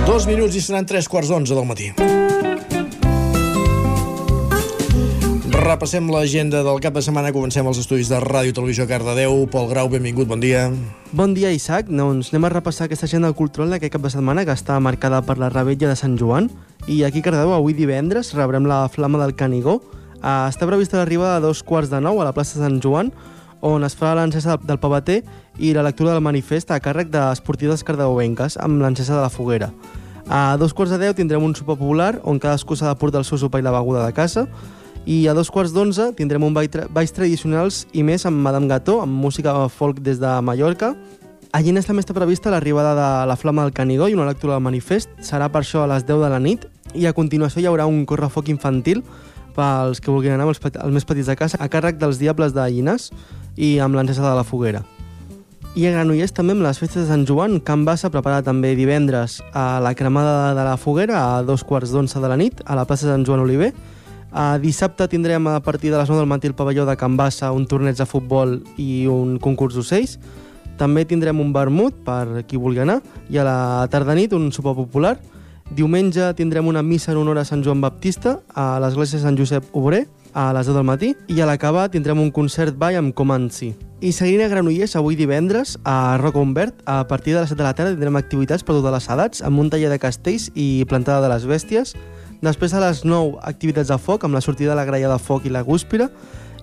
[0.07, 1.91] Dos minuts i seran tres quarts d'onze del matí.
[5.61, 7.29] Repassem l'agenda del cap de setmana.
[7.35, 9.45] Comencem els estudis de Ràdio i Televisió Cardedeu.
[9.53, 10.71] Pol Grau, benvingut, bon dia.
[11.13, 11.85] Bon dia, Isaac.
[11.85, 15.37] Doncs anem a repassar aquesta agenda cultural d'aquest cap de setmana que està marcada per
[15.37, 16.49] la rebella de Sant Joan.
[16.89, 19.83] I aquí a Cardedeu, avui divendres, rebrem la Flama del Canigó.
[20.21, 23.09] Uh, està prevista l'arribada a dos quarts de nou a la plaça Sant Joan,
[23.61, 25.21] on es farà l'encesa del pavater
[25.57, 29.71] i la lectura del manifest a càrrec d'esportives cardeuenques amb l'encesa de la foguera.
[30.29, 33.25] A dos quarts de deu tindrem un sopar popular on cadascú s'ha de portar el
[33.27, 34.45] seu sopar i la beguda de casa
[35.05, 39.11] i a dos quarts d'onze tindrem un balls tradicionals i més amb Madame Gató, amb
[39.11, 40.93] música folk des de Mallorca.
[41.51, 44.63] A Llenes també està prevista l'arribada de la Flama del Canigó i una lectura del
[44.63, 45.09] manifest.
[45.25, 48.05] Serà per això a les 10 de la nit i a continuació hi haurà un
[48.05, 49.01] correfoc infantil
[49.55, 52.55] pels que vulguin anar amb els, els més petits de casa a càrrec dels Diables
[52.55, 53.11] de Llinars
[53.57, 54.83] i amb l'encesa de la foguera.
[55.71, 59.37] I a Granollers també amb les festes de Sant Joan, Can Bassa prepara també divendres
[59.55, 62.83] a la cremada de la foguera a dos quarts d'onze de la nit a la
[62.83, 63.69] plaça de Sant Joan Oliver.
[64.35, 67.53] A dissabte tindrem a partir de les 9 del matí al pavelló de Can Bassa
[67.55, 70.17] un torneig de futbol i un concurs d'ocells.
[70.75, 72.99] També tindrem un vermut per qui vulgui anar
[73.31, 75.17] i a la tarda nit un sopar popular.
[75.71, 79.69] Diumenge tindrem una missa en honor a Sant Joan Baptista a l'església de Sant Josep
[79.71, 80.01] Obrer
[80.33, 83.69] a les 10 del matí i a l'acabar tindrem un concert ball amb Comanci.
[84.03, 87.63] I seguint a Granollers, avui divendres, a Roca Humbert, a partir de les 7 de
[87.63, 91.23] la tarda tindrem activitats per totes les edats, amb un taller de castells i plantada
[91.23, 91.95] de les bèsties.
[92.43, 95.47] Després a les 9, activitats de foc, amb la sortida de la graella de foc
[95.47, 96.09] i la gúspira,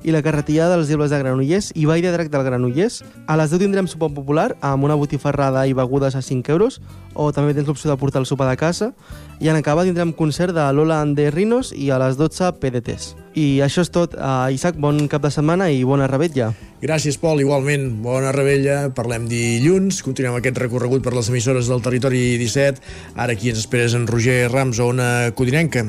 [0.05, 3.03] i la carretillada dels Diables de Granollers i ball de drac del Granollers.
[3.27, 6.81] A les 10 tindrem sopar popular amb una botifarrada i begudes a 5 euros
[7.15, 8.93] o també tens l'opció de portar el sopar de casa
[9.41, 13.15] i en acabar tindrem concert de Lola and the Rhinos i a les 12 PDTs.
[13.39, 14.16] I això és tot.
[14.19, 16.51] Uh, Isaac, bon cap de setmana i bona rebetlla.
[16.83, 17.43] Gràcies, Pol.
[17.43, 18.89] Igualment, bona rebella.
[18.95, 20.03] Parlem dilluns.
[20.07, 22.83] Continuem aquest recorregut per les emissores del territori 17.
[23.16, 25.87] Ara aquí ens esperes en Roger Rams a una codinenca.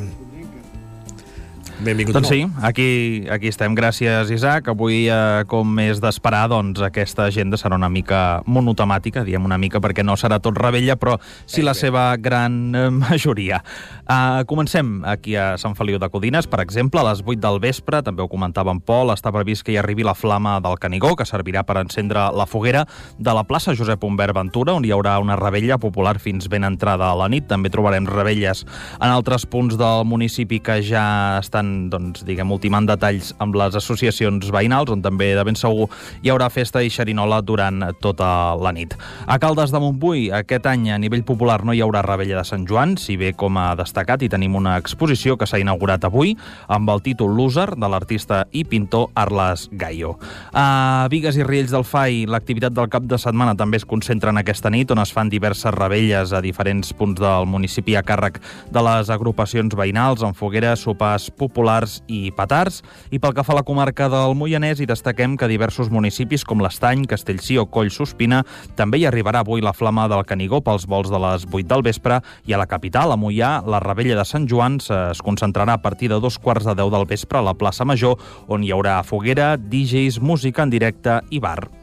[1.80, 3.76] Benvingut Doncs sí, aquí, aquí estem.
[3.76, 4.68] Gràcies, Isaac.
[4.68, 9.80] Avui, eh, com és d'esperar, doncs aquesta agenda serà una mica monotemàtica, diem una mica,
[9.80, 11.16] perquè no serà tot rebella, però
[11.46, 13.62] sí la seva gran eh, majoria.
[14.10, 18.02] Uh, comencem aquí a Sant Feliu de Codines, per exemple, a les 8 del vespre,
[18.02, 21.28] també ho comentava en Pol, està previst que hi arribi la flama del Canigó, que
[21.30, 22.88] servirà per encendre la foguera
[23.20, 27.12] de la plaça Josep Humbert Ventura, on hi haurà una rebella popular fins ben entrada
[27.12, 27.46] a la nit.
[27.50, 28.66] També trobarem rebelles
[28.98, 34.50] en altres punts del municipi que ja estan, doncs, diguem, ultimant detalls amb les associacions
[34.54, 35.88] veïnals, on també de ben segur
[36.24, 38.96] hi haurà festa i xerinola durant tota la nit.
[39.28, 42.66] A Caldes de Montbui, aquest any a nivell popular no hi haurà rebella de Sant
[42.70, 46.36] Joan, si bé com a destacat i tenim una exposició que s'ha inaugurat avui
[46.68, 50.16] amb el títol Loser de l'artista i pintor Arles Gaio.
[50.54, 54.42] A Vigues i Riells del Fai, l'activitat del cap de setmana també es concentra en
[54.42, 58.40] aquesta nit, on es fan diverses rebelles a diferents punts del municipi a càrrec
[58.72, 61.59] de les agrupacions veïnals, amb fogueres, sopars populars
[62.08, 62.82] i petards.
[63.12, 66.62] I pel que fa a la comarca del Moianès, hi destaquem que diversos municipis com
[66.62, 68.44] l'Estany, Castellcí o Coll Sospina
[68.76, 72.22] també hi arribarà avui la flama del Canigó pels vols de les 8 del vespre
[72.46, 76.10] i a la capital, a Moià, la rebella de Sant Joan es concentrarà a partir
[76.10, 78.18] de dos quarts de deu del vespre a la plaça Major,
[78.48, 81.79] on hi haurà foguera, DJs, música en directe i bar.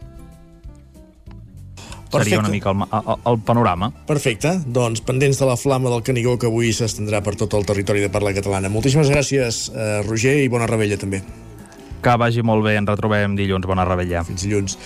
[2.25, 3.91] Seria una mica el, el, el panorama.
[4.09, 8.05] Perfecte, doncs pendents de la flama del Canigó que avui s'estendrà per tot el territori
[8.05, 8.73] de parla catalana.
[8.73, 11.23] Moltíssimes gràcies, eh, Roger, i bona rebella també.
[12.03, 13.67] Que vagi molt bé, ens retrobem dilluns.
[13.67, 14.23] Bona rebella.
[14.27, 14.77] Fins dilluns.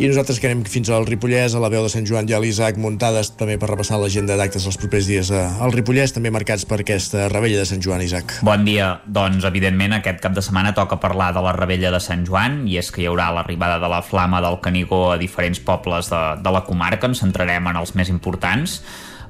[0.00, 2.40] I nosaltres que anem fins al Ripollès, a la veu de Sant Joan i a
[2.40, 6.64] l'Isaac muntades també per repassar l'agenda d'actes els propers dies eh, al Ripollès, també marcats
[6.68, 8.38] per aquesta rebella de Sant Joan, Isaac.
[8.46, 8.94] Bon dia.
[9.04, 12.80] Doncs, evidentment, aquest cap de setmana toca parlar de la rebella de Sant Joan i
[12.80, 16.54] és que hi haurà l'arribada de la flama del Canigó a diferents pobles de, de
[16.54, 17.10] la comarca.
[17.10, 18.80] Ens centrarem en els més importants.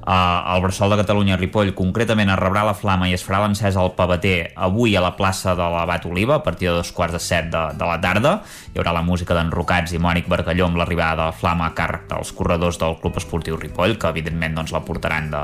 [0.01, 3.91] El Bressol de Catalunya Ripoll concretament es rebrà la flama i es farà l'encesa al
[3.93, 7.51] Pavater avui a la plaça de l'Abat Oliva a partir de dos quarts de set
[7.53, 8.39] de, de la tarda.
[8.73, 12.09] Hi haurà la música d'enrocats i Mònic Bargalló amb l'arribada de la flama a càrrec
[12.09, 15.43] dels corredors del Club Esportiu Ripoll que evidentment doncs, la portaran de,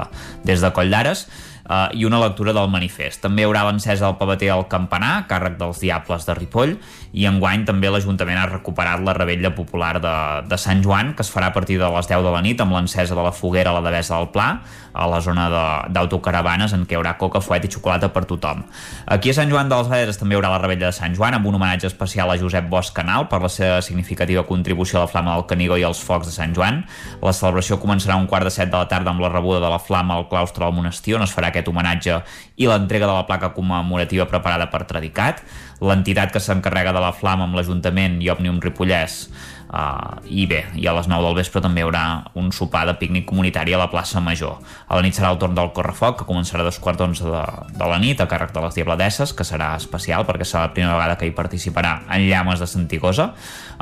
[0.50, 1.28] des de Coll d'Ares
[1.68, 3.22] uh, i una lectura del manifest.
[3.24, 6.76] També hi haurà l'encesa al Pavater al Campanar, càrrec dels Diables de Ripoll,
[7.14, 10.16] i enguany també l'Ajuntament ha recuperat la rebella popular de,
[10.48, 12.76] de Sant Joan, que es farà a partir de les 10 de la nit amb
[12.76, 14.50] l'encesa de la foguera a la Devesa del Pla,
[14.98, 15.46] a la zona
[15.94, 18.64] d'autocaravanes en què hi haurà coca, fuet i xocolata per tothom.
[19.06, 21.46] Aquí a Sant Joan dels Aires també hi haurà la rebella de Sant Joan amb
[21.48, 25.36] un homenatge especial a Josep Bosch Canal per la seva significativa contribució a la flama
[25.36, 26.82] del Canigó i als focs de Sant Joan.
[27.22, 29.70] La celebració començarà a un quart de set de la tarda amb la rebuda de
[29.72, 32.22] la flama al claustre del monestir on es farà aquest homenatge
[32.58, 35.44] i l'entrega de la placa commemorativa preparada per Tradicat.
[35.78, 39.28] L'entitat que s'encarrega de la flama amb l'Ajuntament i Òmnium Ripollès
[39.68, 42.04] Uh, I bé, i a les 9 del vespre també hi haurà
[42.40, 44.62] un sopar de pícnic comunitari a la plaça Major.
[44.88, 47.44] A la nit serà el torn del correfoc, que començarà a dos quarts d'onze de,
[47.76, 50.96] de la nit, a càrrec de les Diabladesses, que serà especial perquè serà la primera
[50.96, 53.34] vegada que hi participarà en llames de Santigosa,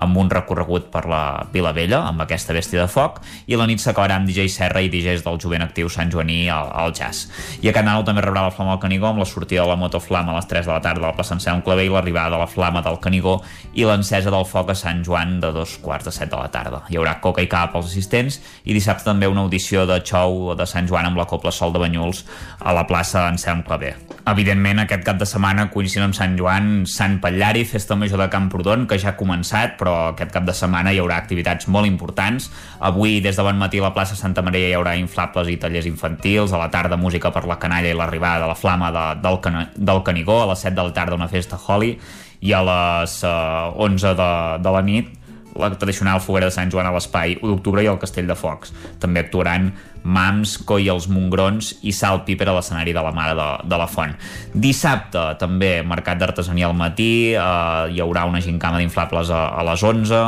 [0.01, 1.21] amb un recorregut per la
[1.53, 4.89] Vila Vella, amb aquesta bèstia de foc, i la nit s'acabarà amb DJ Serra i
[4.89, 7.29] DJs del jovent actiu Sant Joaní al, al jazz.
[7.61, 10.33] I a Canal també rebrà la flama del Canigó amb la sortida de la motoflama
[10.33, 12.49] a les 3 de la tarda a la plaça Anselm Clavé i l'arribada de la
[12.49, 13.37] flama del Canigó
[13.73, 16.83] i l'encesa del foc a Sant Joan de dos quarts de set de la tarda.
[16.89, 20.67] Hi haurà coca i cava pels assistents i dissabte també una audició de xou de
[20.69, 22.23] Sant Joan amb la Copla Sol de Banyuls
[22.59, 23.93] a la plaça Anselm Clavé.
[24.25, 28.87] Evidentment, aquest cap de setmana coincidint amb Sant Joan, Sant Patllari, Festa Major de Camprodon,
[28.89, 32.49] que ja ha començat, però aquest cap de setmana hi haurà activitats molt importants.
[32.89, 35.85] Avui, des de bon matí, a la plaça Santa Maria hi haurà inflables i tallers
[35.85, 39.39] infantils, a la tarda música per la canalla i l'arribada de la flama de, del,
[39.45, 41.93] cana, del Canigó, a les 7 de la tarda una festa Holly,
[42.41, 44.31] i a les uh, 11 de,
[44.65, 45.13] de la nit
[45.55, 48.73] la tradicional foguera de Sant Joan a l'Espai 1 d'octubre i al Castell de Focs.
[48.99, 49.71] També actuaran
[50.05, 53.87] Mams, Coi els Mongrons i Sal Piper a l'escenari de la Mare de, de la
[53.89, 54.13] Font.
[54.53, 57.39] Dissabte també mercat d'artesania al matí, eh,
[57.89, 60.21] hi haurà una gincama d'inflables a, a les 11,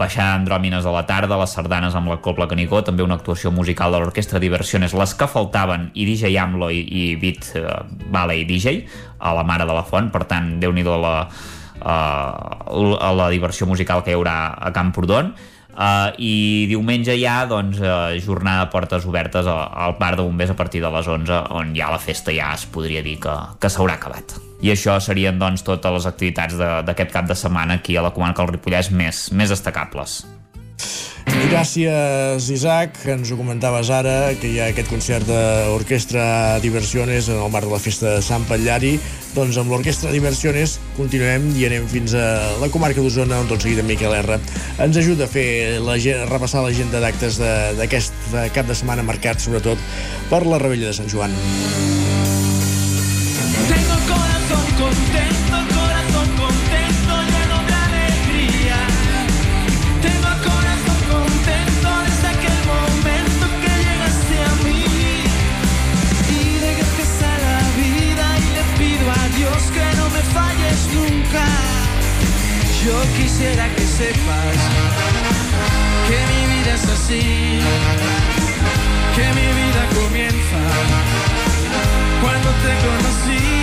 [0.00, 3.94] baixar andròmines a la tarda, les sardanes amb la Copla Canigó, també una actuació musical
[3.94, 7.78] de l'Orquestra Diversiones, les que faltaven, i DJ Amlo i, i Beat eh,
[8.10, 8.82] Ballet DJ
[9.20, 11.14] a la Mare de la Font, per tant, déu nhi la,
[11.82, 15.34] a la diversió musical que hi haurà a Camprodon.
[15.70, 20.50] Uh, i diumenge ja doncs, uh, jornada de portes obertes al, al bar de bombers
[20.50, 23.70] a partir de les 11 on ja la festa ja es podria dir que, que
[23.70, 24.34] s'haurà acabat.
[24.66, 28.42] I això serien doncs, totes les activitats d'aquest cap de setmana aquí a la comarca
[28.42, 30.24] del Ripollès més, més destacables
[31.50, 37.50] Gràcies, Isaac, ens ho comentaves ara, que hi ha aquest concert d'Orquestra Diversiones en el
[37.54, 38.94] marc de la festa de Sant Patllari.
[39.34, 42.26] Doncs amb l'Orquestra Diversiones continuem i anem fins a
[42.62, 44.40] la comarca d'Osona, on tot seguit en Miquel R
[44.82, 45.48] ens ajuda a fer
[45.84, 45.98] la,
[46.30, 47.38] repassar l'agenda d'actes
[47.78, 49.90] d'aquest cap de setmana marcat sobretot
[50.32, 51.36] per la Rebella de Sant Joan.
[72.90, 74.56] Yo quisiera que sepas
[76.08, 77.60] que mi vida es así,
[79.14, 80.60] que mi vida comienza
[82.20, 83.60] cuando te conocí.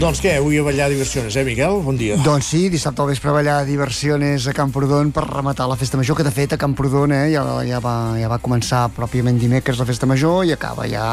[0.00, 1.80] Doncs què, avui a ballar diversiones, eh, Miquel?
[1.84, 2.20] Bon dia.
[2.24, 6.16] Doncs sí, dissabte al vespre a ballar diversiones a Camprodon per rematar la festa major,
[6.16, 9.88] que de fet a Camprodon eh, ja, ja, va, ja va començar pròpiament dimecres la
[9.88, 11.04] festa major i acaba ja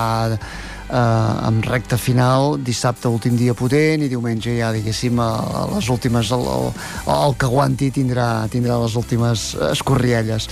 [0.90, 5.30] eh, amb recta final, dissabte últim dia potent i diumenge ja diguéssim a,
[5.62, 6.70] a les últimes, el, el,
[7.16, 10.48] el que aguanti tindrà, tindrà les últimes escorrielles.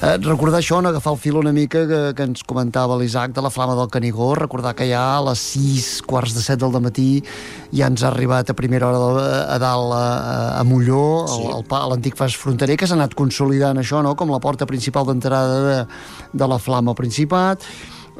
[0.00, 3.44] Eh, recordar això, no, agafar el fil una mica que, que ens comentava l'Isaac de
[3.44, 7.10] la Flama del Canigó, recordar que ja a les 6, quarts de 7 del matí
[7.74, 10.04] ja ens ha arribat a primera hora de, a dalt a,
[10.58, 11.46] a Molló, sí.
[11.70, 15.78] l'antic pas fronterer, que s'ha anat consolidant això, no?, com la porta principal d'entrada de,
[16.32, 17.66] de la Flama al Principat.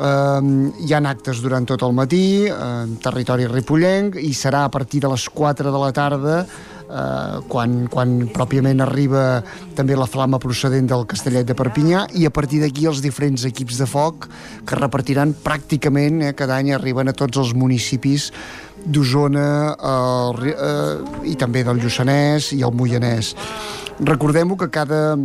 [0.01, 5.03] Um, hi ha actes durant tot el matí, en territori ripollenc, i serà a partir
[5.05, 9.43] de les 4 de la tarda eh, quan, quan pròpiament arriba
[9.77, 13.83] també la flama procedent del Castellet de Perpinyà i a partir d'aquí els diferents equips
[13.83, 14.31] de foc
[14.65, 18.31] que repartiran pràcticament, eh, cada any arriben a tots els municipis
[18.87, 19.77] d'Osona
[20.41, 23.35] Ri- eh, i també del Lluçanès i el Moianès.
[24.01, 25.19] Recordem-ho que cada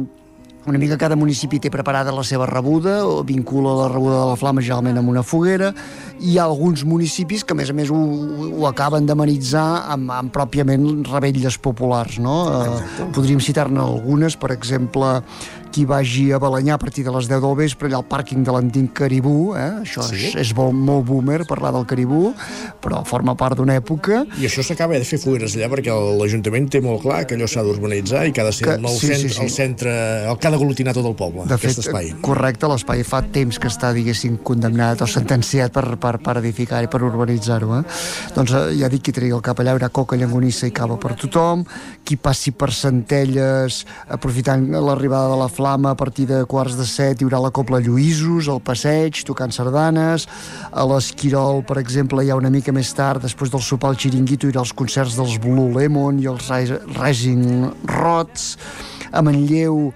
[0.68, 4.38] una mica cada municipi té preparada la seva rebuda o vincula la rebuda de la
[4.40, 5.70] flama generalment amb una foguera
[6.20, 10.10] i hi ha alguns municipis que a més a més ho, ho acaben d'amenitzar amb,
[10.12, 12.40] amb pròpiament rebelles populars no?
[12.64, 15.20] Eh, podríem citar-ne algunes per exemple
[15.76, 18.54] qui vagi a Balanyà a partir de les 10 del vespre allà al pàrquing de
[18.56, 19.82] l'antic Caribú eh?
[19.84, 20.30] això Sí?
[20.32, 22.30] és, és molt, molt boomer parlar del Caribú
[22.82, 26.80] però forma part d'una època I això s'acaba de fer fogueres allà perquè l'Ajuntament té
[26.82, 29.12] molt clar que allò s'ha d'urbanitzar i que ha de ser Que- el nou sí,
[29.12, 29.44] centre, sí, sí.
[29.44, 29.92] el centre,
[30.32, 32.14] el que ha d'aglutinar tot el poble, De aquest fet, espai.
[32.26, 36.88] correcte, l'espai fa temps que està, diguéssim, condemnat o sentenciat per, per, per edificar i
[36.92, 37.80] per urbanitzar-ho.
[37.80, 37.84] Eh?
[38.36, 40.98] Doncs eh, ja dic qui tregui el cap allà, hi haurà coca, llangonissa i cava
[40.98, 41.66] per tothom,
[42.06, 47.22] qui passi per Centelles, aprofitant l'arribada de la flama, a partir de quarts de set
[47.22, 50.28] hi haurà la Copla Lluïsos, al passeig, tocant sardanes,
[50.72, 54.54] a l'Esquirol, per exemple, ja una mica més tard, després del sopar al Xiringuito, hi
[54.56, 57.46] haurà els concerts dels Blue Lemon i els Ris- Rising
[57.92, 58.56] Rods,
[59.12, 59.92] a Manlleu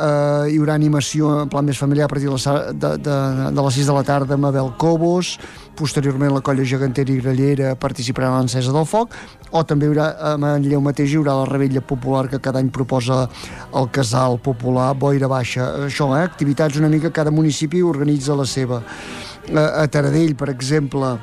[0.00, 3.16] eh, hi haurà animació en plan més familiar a partir de, les, de, de,
[3.52, 5.34] de les 6 de la tarda amb Abel Cobos
[5.78, 9.14] posteriorment la colla gegantera i grallera participarà en l'encesa del foc
[9.50, 12.70] o també hi haurà a Manlleu mateix hi haurà la rebella popular que cada any
[12.72, 13.22] proposa
[13.76, 15.66] el casal popular Boira Baixa.
[15.86, 18.82] Això, eh, activitats una mica cada municipi organitza la seva.
[19.54, 21.16] A, a Taradell per exemple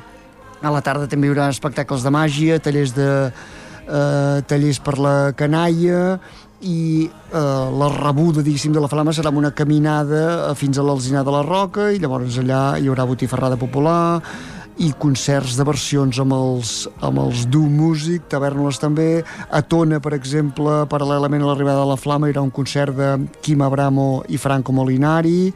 [0.58, 3.08] a la tarda també hi haurà espectacles de màgia tallers de
[3.88, 6.18] eh, tallers per la canalla
[6.60, 11.24] i eh, la rebuda, diguéssim, de la flama serà una caminada eh, fins a l'Alzinar
[11.26, 14.22] de la Roca i llavors allà hi haurà botifarrada popular
[14.78, 16.72] i concerts de versions amb els,
[17.02, 21.98] amb els Du Music, Tavernoles també, a Tona, per exemple, paral·lelament a l'arribada de la
[21.98, 23.08] Flama, hi haurà un concert de
[23.42, 25.50] Quim Abramo i Franco Molinari,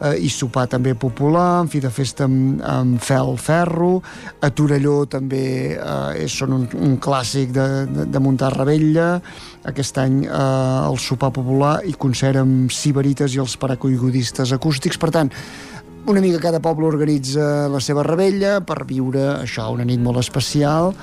[0.00, 3.98] eh, i sopar també popular, en fi de festa amb, amb fel ferro,
[4.40, 5.44] a Torelló també
[5.74, 9.16] eh, és, són un, un clàssic de, de, de muntar rebella,
[9.68, 15.12] aquest any eh, el sopar popular i concert amb Sibarites i els paracoigudistes acústics, per
[15.14, 15.32] tant,
[16.08, 20.94] una mica cada poble organitza la seva rebella per viure això, una nit molt especial.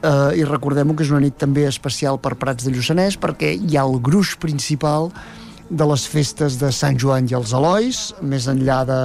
[0.00, 3.76] Eh, i recordem que és una nit també especial per Prats de Lluçanès perquè hi
[3.76, 5.10] ha el gruix principal
[5.70, 9.00] de les festes de Sant Joan i els Elois, més enllà de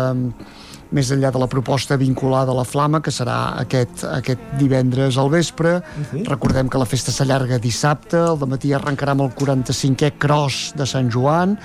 [0.96, 5.32] més enllà de la proposta vinculada a la Flama, que serà aquest, aquest divendres al
[5.34, 5.82] vespre.
[5.82, 6.28] Uh -huh.
[6.30, 11.10] Recordem que la festa s'allarga dissabte, el matí arrencarà amb el 45è Cross de Sant
[11.12, 11.58] Joan,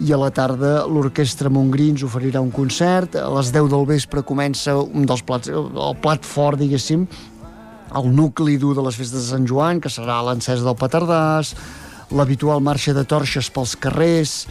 [0.00, 3.14] i a la tarda l'Orquestra Montgrí ens oferirà un concert.
[3.16, 7.06] A les 10 del vespre comença un dels plats, el plat fort, diguéssim,
[7.94, 11.54] el nucli dur de les festes de Sant Joan, que serà l'encès del Petardàs,
[12.12, 14.46] l'habitual marxa de torxes pels carrers,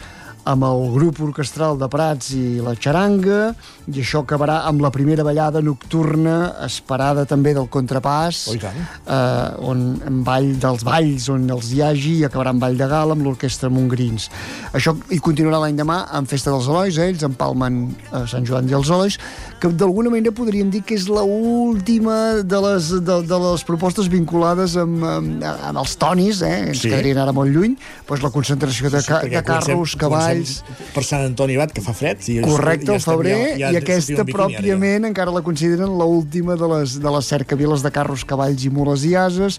[0.48, 3.52] amb el grup orquestral de Prats i la xaranga,
[3.90, 9.82] i això acabarà amb la primera ballada nocturna esperada també del contrapàs, Oh, eh, on,
[10.06, 13.22] en ball dels balls on els hi hagi i acabarà amb ball de gala amb
[13.26, 14.28] l'orquestra Montgrins.
[14.74, 17.10] Això hi continuarà l'any demà amb Festa dels Elois, eh?
[17.12, 19.18] ells empalmen a Sant Joan i els Elois,
[19.62, 24.08] que d'alguna manera podríem dir que és la última de les, de, de les propostes
[24.10, 26.54] vinculades amb, amb, amb els tonis, eh?
[26.72, 26.88] ens Sí.
[26.88, 26.90] sí.
[26.90, 27.76] quedarien ara molt lluny,
[28.08, 30.31] doncs la concentració de, ca, perquè de carros, cavalls...
[30.40, 32.24] comencem Per Sant Antoni Bat, que fa fred.
[32.28, 34.58] I Correcte, ja al estem febrer, ja- ja i aquesta bikini, ara, ja.
[34.58, 38.70] pròpiament encara la consideren la última de les, de les cercaviles de carros, cavalls i
[38.70, 39.58] mules i ases,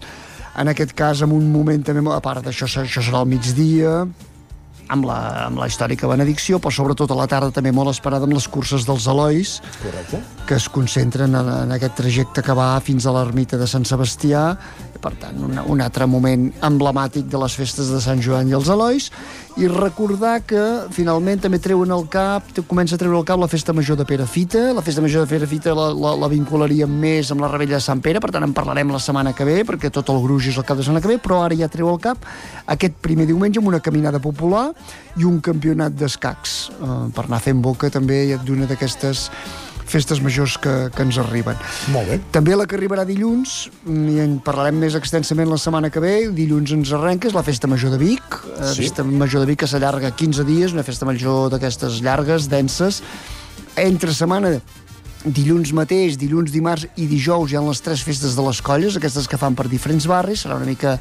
[0.56, 4.04] en aquest cas amb un moment també, a part d'això, això serà al migdia,
[4.92, 8.34] amb la, amb la històrica benedicció, però sobretot a la tarda també molt esperada amb
[8.36, 10.20] les curses dels Elois, Correcte.
[10.46, 14.58] que es concentren en, en aquest trajecte que va fins a l'ermita de Sant Sebastià,
[15.04, 18.70] per tant, un, un altre moment emblemàtic de les festes de Sant Joan i els
[18.72, 19.10] Elois,
[19.60, 20.62] i recordar que
[20.94, 24.64] finalment també treuen al cap, comença a treure al cap la festa major de Perafita,
[24.74, 28.02] la festa major de Perafita la, la, la vincularíem més amb la rebella de Sant
[28.04, 30.66] Pere, per tant en parlarem la setmana que ve, perquè tot el gruix és el
[30.66, 32.24] cap de setmana que ve, però ara ja treu al cap
[32.74, 34.70] aquest primer diumenge amb una caminada popular
[35.20, 39.28] i un campionat d'escacs, eh, per anar fent boca també d'una d'aquestes
[39.86, 41.56] festes majors que, que ens arriben.
[41.92, 42.18] Molt bé.
[42.34, 46.14] També la que arribarà dilluns, mm, i en parlarem més extensament la setmana que ve,
[46.34, 48.82] dilluns ens arrenca, és la Festa Major de Vic, la Sí.
[48.82, 53.02] Festa Major de Vic que s'allarga 15 dies, una festa major d'aquestes llargues, denses.
[53.76, 54.56] Entre setmana,
[55.24, 59.28] dilluns mateix, dilluns, dimarts i dijous hi ha les tres festes de les colles, aquestes
[59.28, 60.98] que fan per diferents barris, serà una mica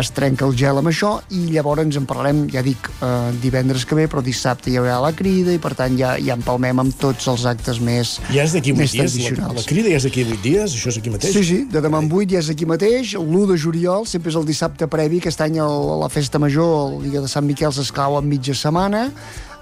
[0.00, 3.96] es trenca el gel amb això i llavors en parlarem, ja dic, eh, divendres que
[3.98, 7.28] ve, però dissabte hi haurà la crida i per tant ja, ja empalmem amb tots
[7.32, 10.24] els actes més, Ja és d'aquí 8 més dies, la, la crida ja és d'aquí
[10.26, 11.36] 8 dies, això és aquí mateix.
[11.36, 14.38] Sí, sí, de demà en 8 ja és aquí mateix, l'1 de juliol, sempre és
[14.38, 18.18] el dissabte previ, aquest any el, la festa major, el dia de Sant Miquel s'escau
[18.20, 19.08] en mitja setmana,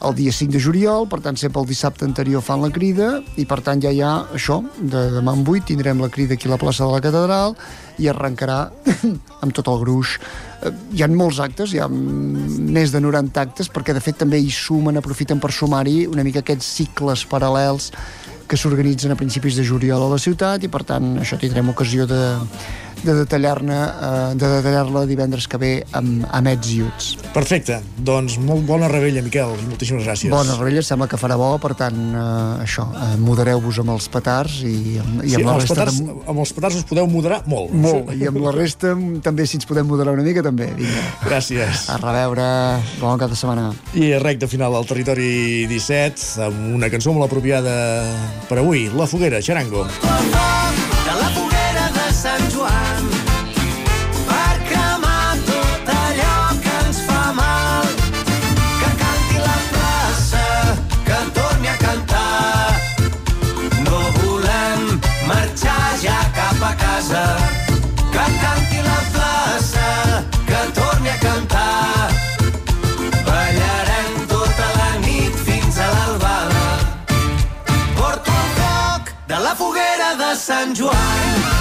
[0.05, 3.47] el dia 5 de juliol, per tant sempre el dissabte anterior fan la crida, i
[3.49, 6.55] per tant ja hi ha això, de demà en 8 tindrem la crida aquí a
[6.55, 7.57] la plaça de la Catedral,
[7.99, 8.59] i arrencarà
[9.43, 10.19] amb tot el gruix.
[10.65, 14.41] Eh, Hi ha molts actes, hi ha més de 90 actes, perquè de fet també
[14.41, 17.91] hi sumen, aprofiten per sumar-hi una mica aquests cicles paral·lels
[18.49, 22.05] que s'organitzen a principis de juliol a la ciutat i per tant això tindrem ocasió
[22.07, 22.21] de,
[23.05, 27.11] de detallar-ne eh, de detallar-la divendres que ve amb, amb ets i uts.
[27.35, 27.81] Perfecte.
[28.05, 30.31] Doncs molt bona rebella, Miquel, i moltíssimes gràcies.
[30.33, 34.61] Bona rebella, sembla que farà bo, per tant, eh, això, eh, modereu-vos amb els petards
[34.65, 36.17] i, amb- i Sí, amb la els resta petards, de...
[36.33, 37.73] amb els petards us podeu moderar molt.
[37.75, 38.95] Molt, i amb la resta
[39.25, 40.71] també, si ens podem moderar una mica, també.
[40.79, 41.05] Vinga.
[41.27, 41.87] Gràcies.
[41.93, 42.49] A reveure,
[43.01, 43.71] bon cap de setmana.
[43.95, 47.75] I recte final al territori 17 amb una cançó molt apropiada
[48.49, 49.85] per avui, La Foguera, Xarango.
[49.85, 50.94] de la foguera
[80.45, 81.54] Sant Joan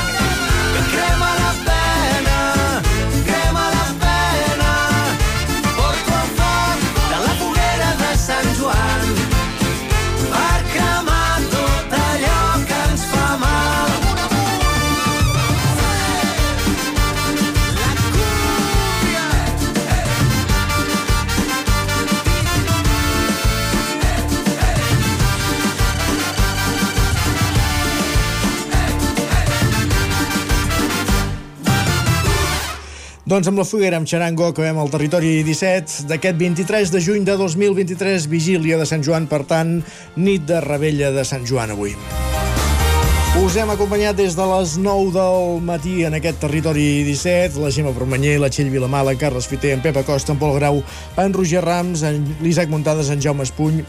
[33.33, 37.33] Doncs amb la foguera amb xarango acabem el territori 17 d'aquest 23 de juny de
[37.39, 39.79] 2023, vigília de Sant Joan, per tant,
[40.21, 41.95] nit de rebella de Sant Joan avui.
[43.41, 47.95] Us hem acompanyat des de les 9 del matí en aquest territori 17, la Gemma
[47.97, 50.83] Promenyer, la Txell Vilamala, en Carles Fiter, en Pep Acosta, en Pol Grau,
[51.17, 53.81] en Roger Rams, en l'Isaac Montades, en Jaume Espuny,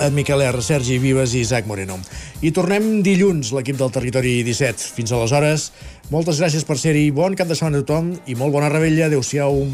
[0.00, 1.98] en Miquel R, Sergi Vives i Isaac Moreno.
[2.40, 4.94] I tornem dilluns, l'equip del Territori 17.
[4.96, 5.70] Fins aleshores,
[6.10, 9.10] moltes gràcies per ser-hi, bon cap de setmana a tothom i molt bona rebella.
[9.10, 9.66] Adéu-siau.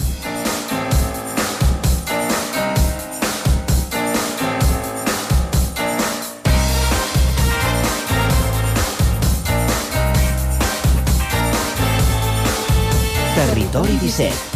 [13.36, 14.55] Territori 17,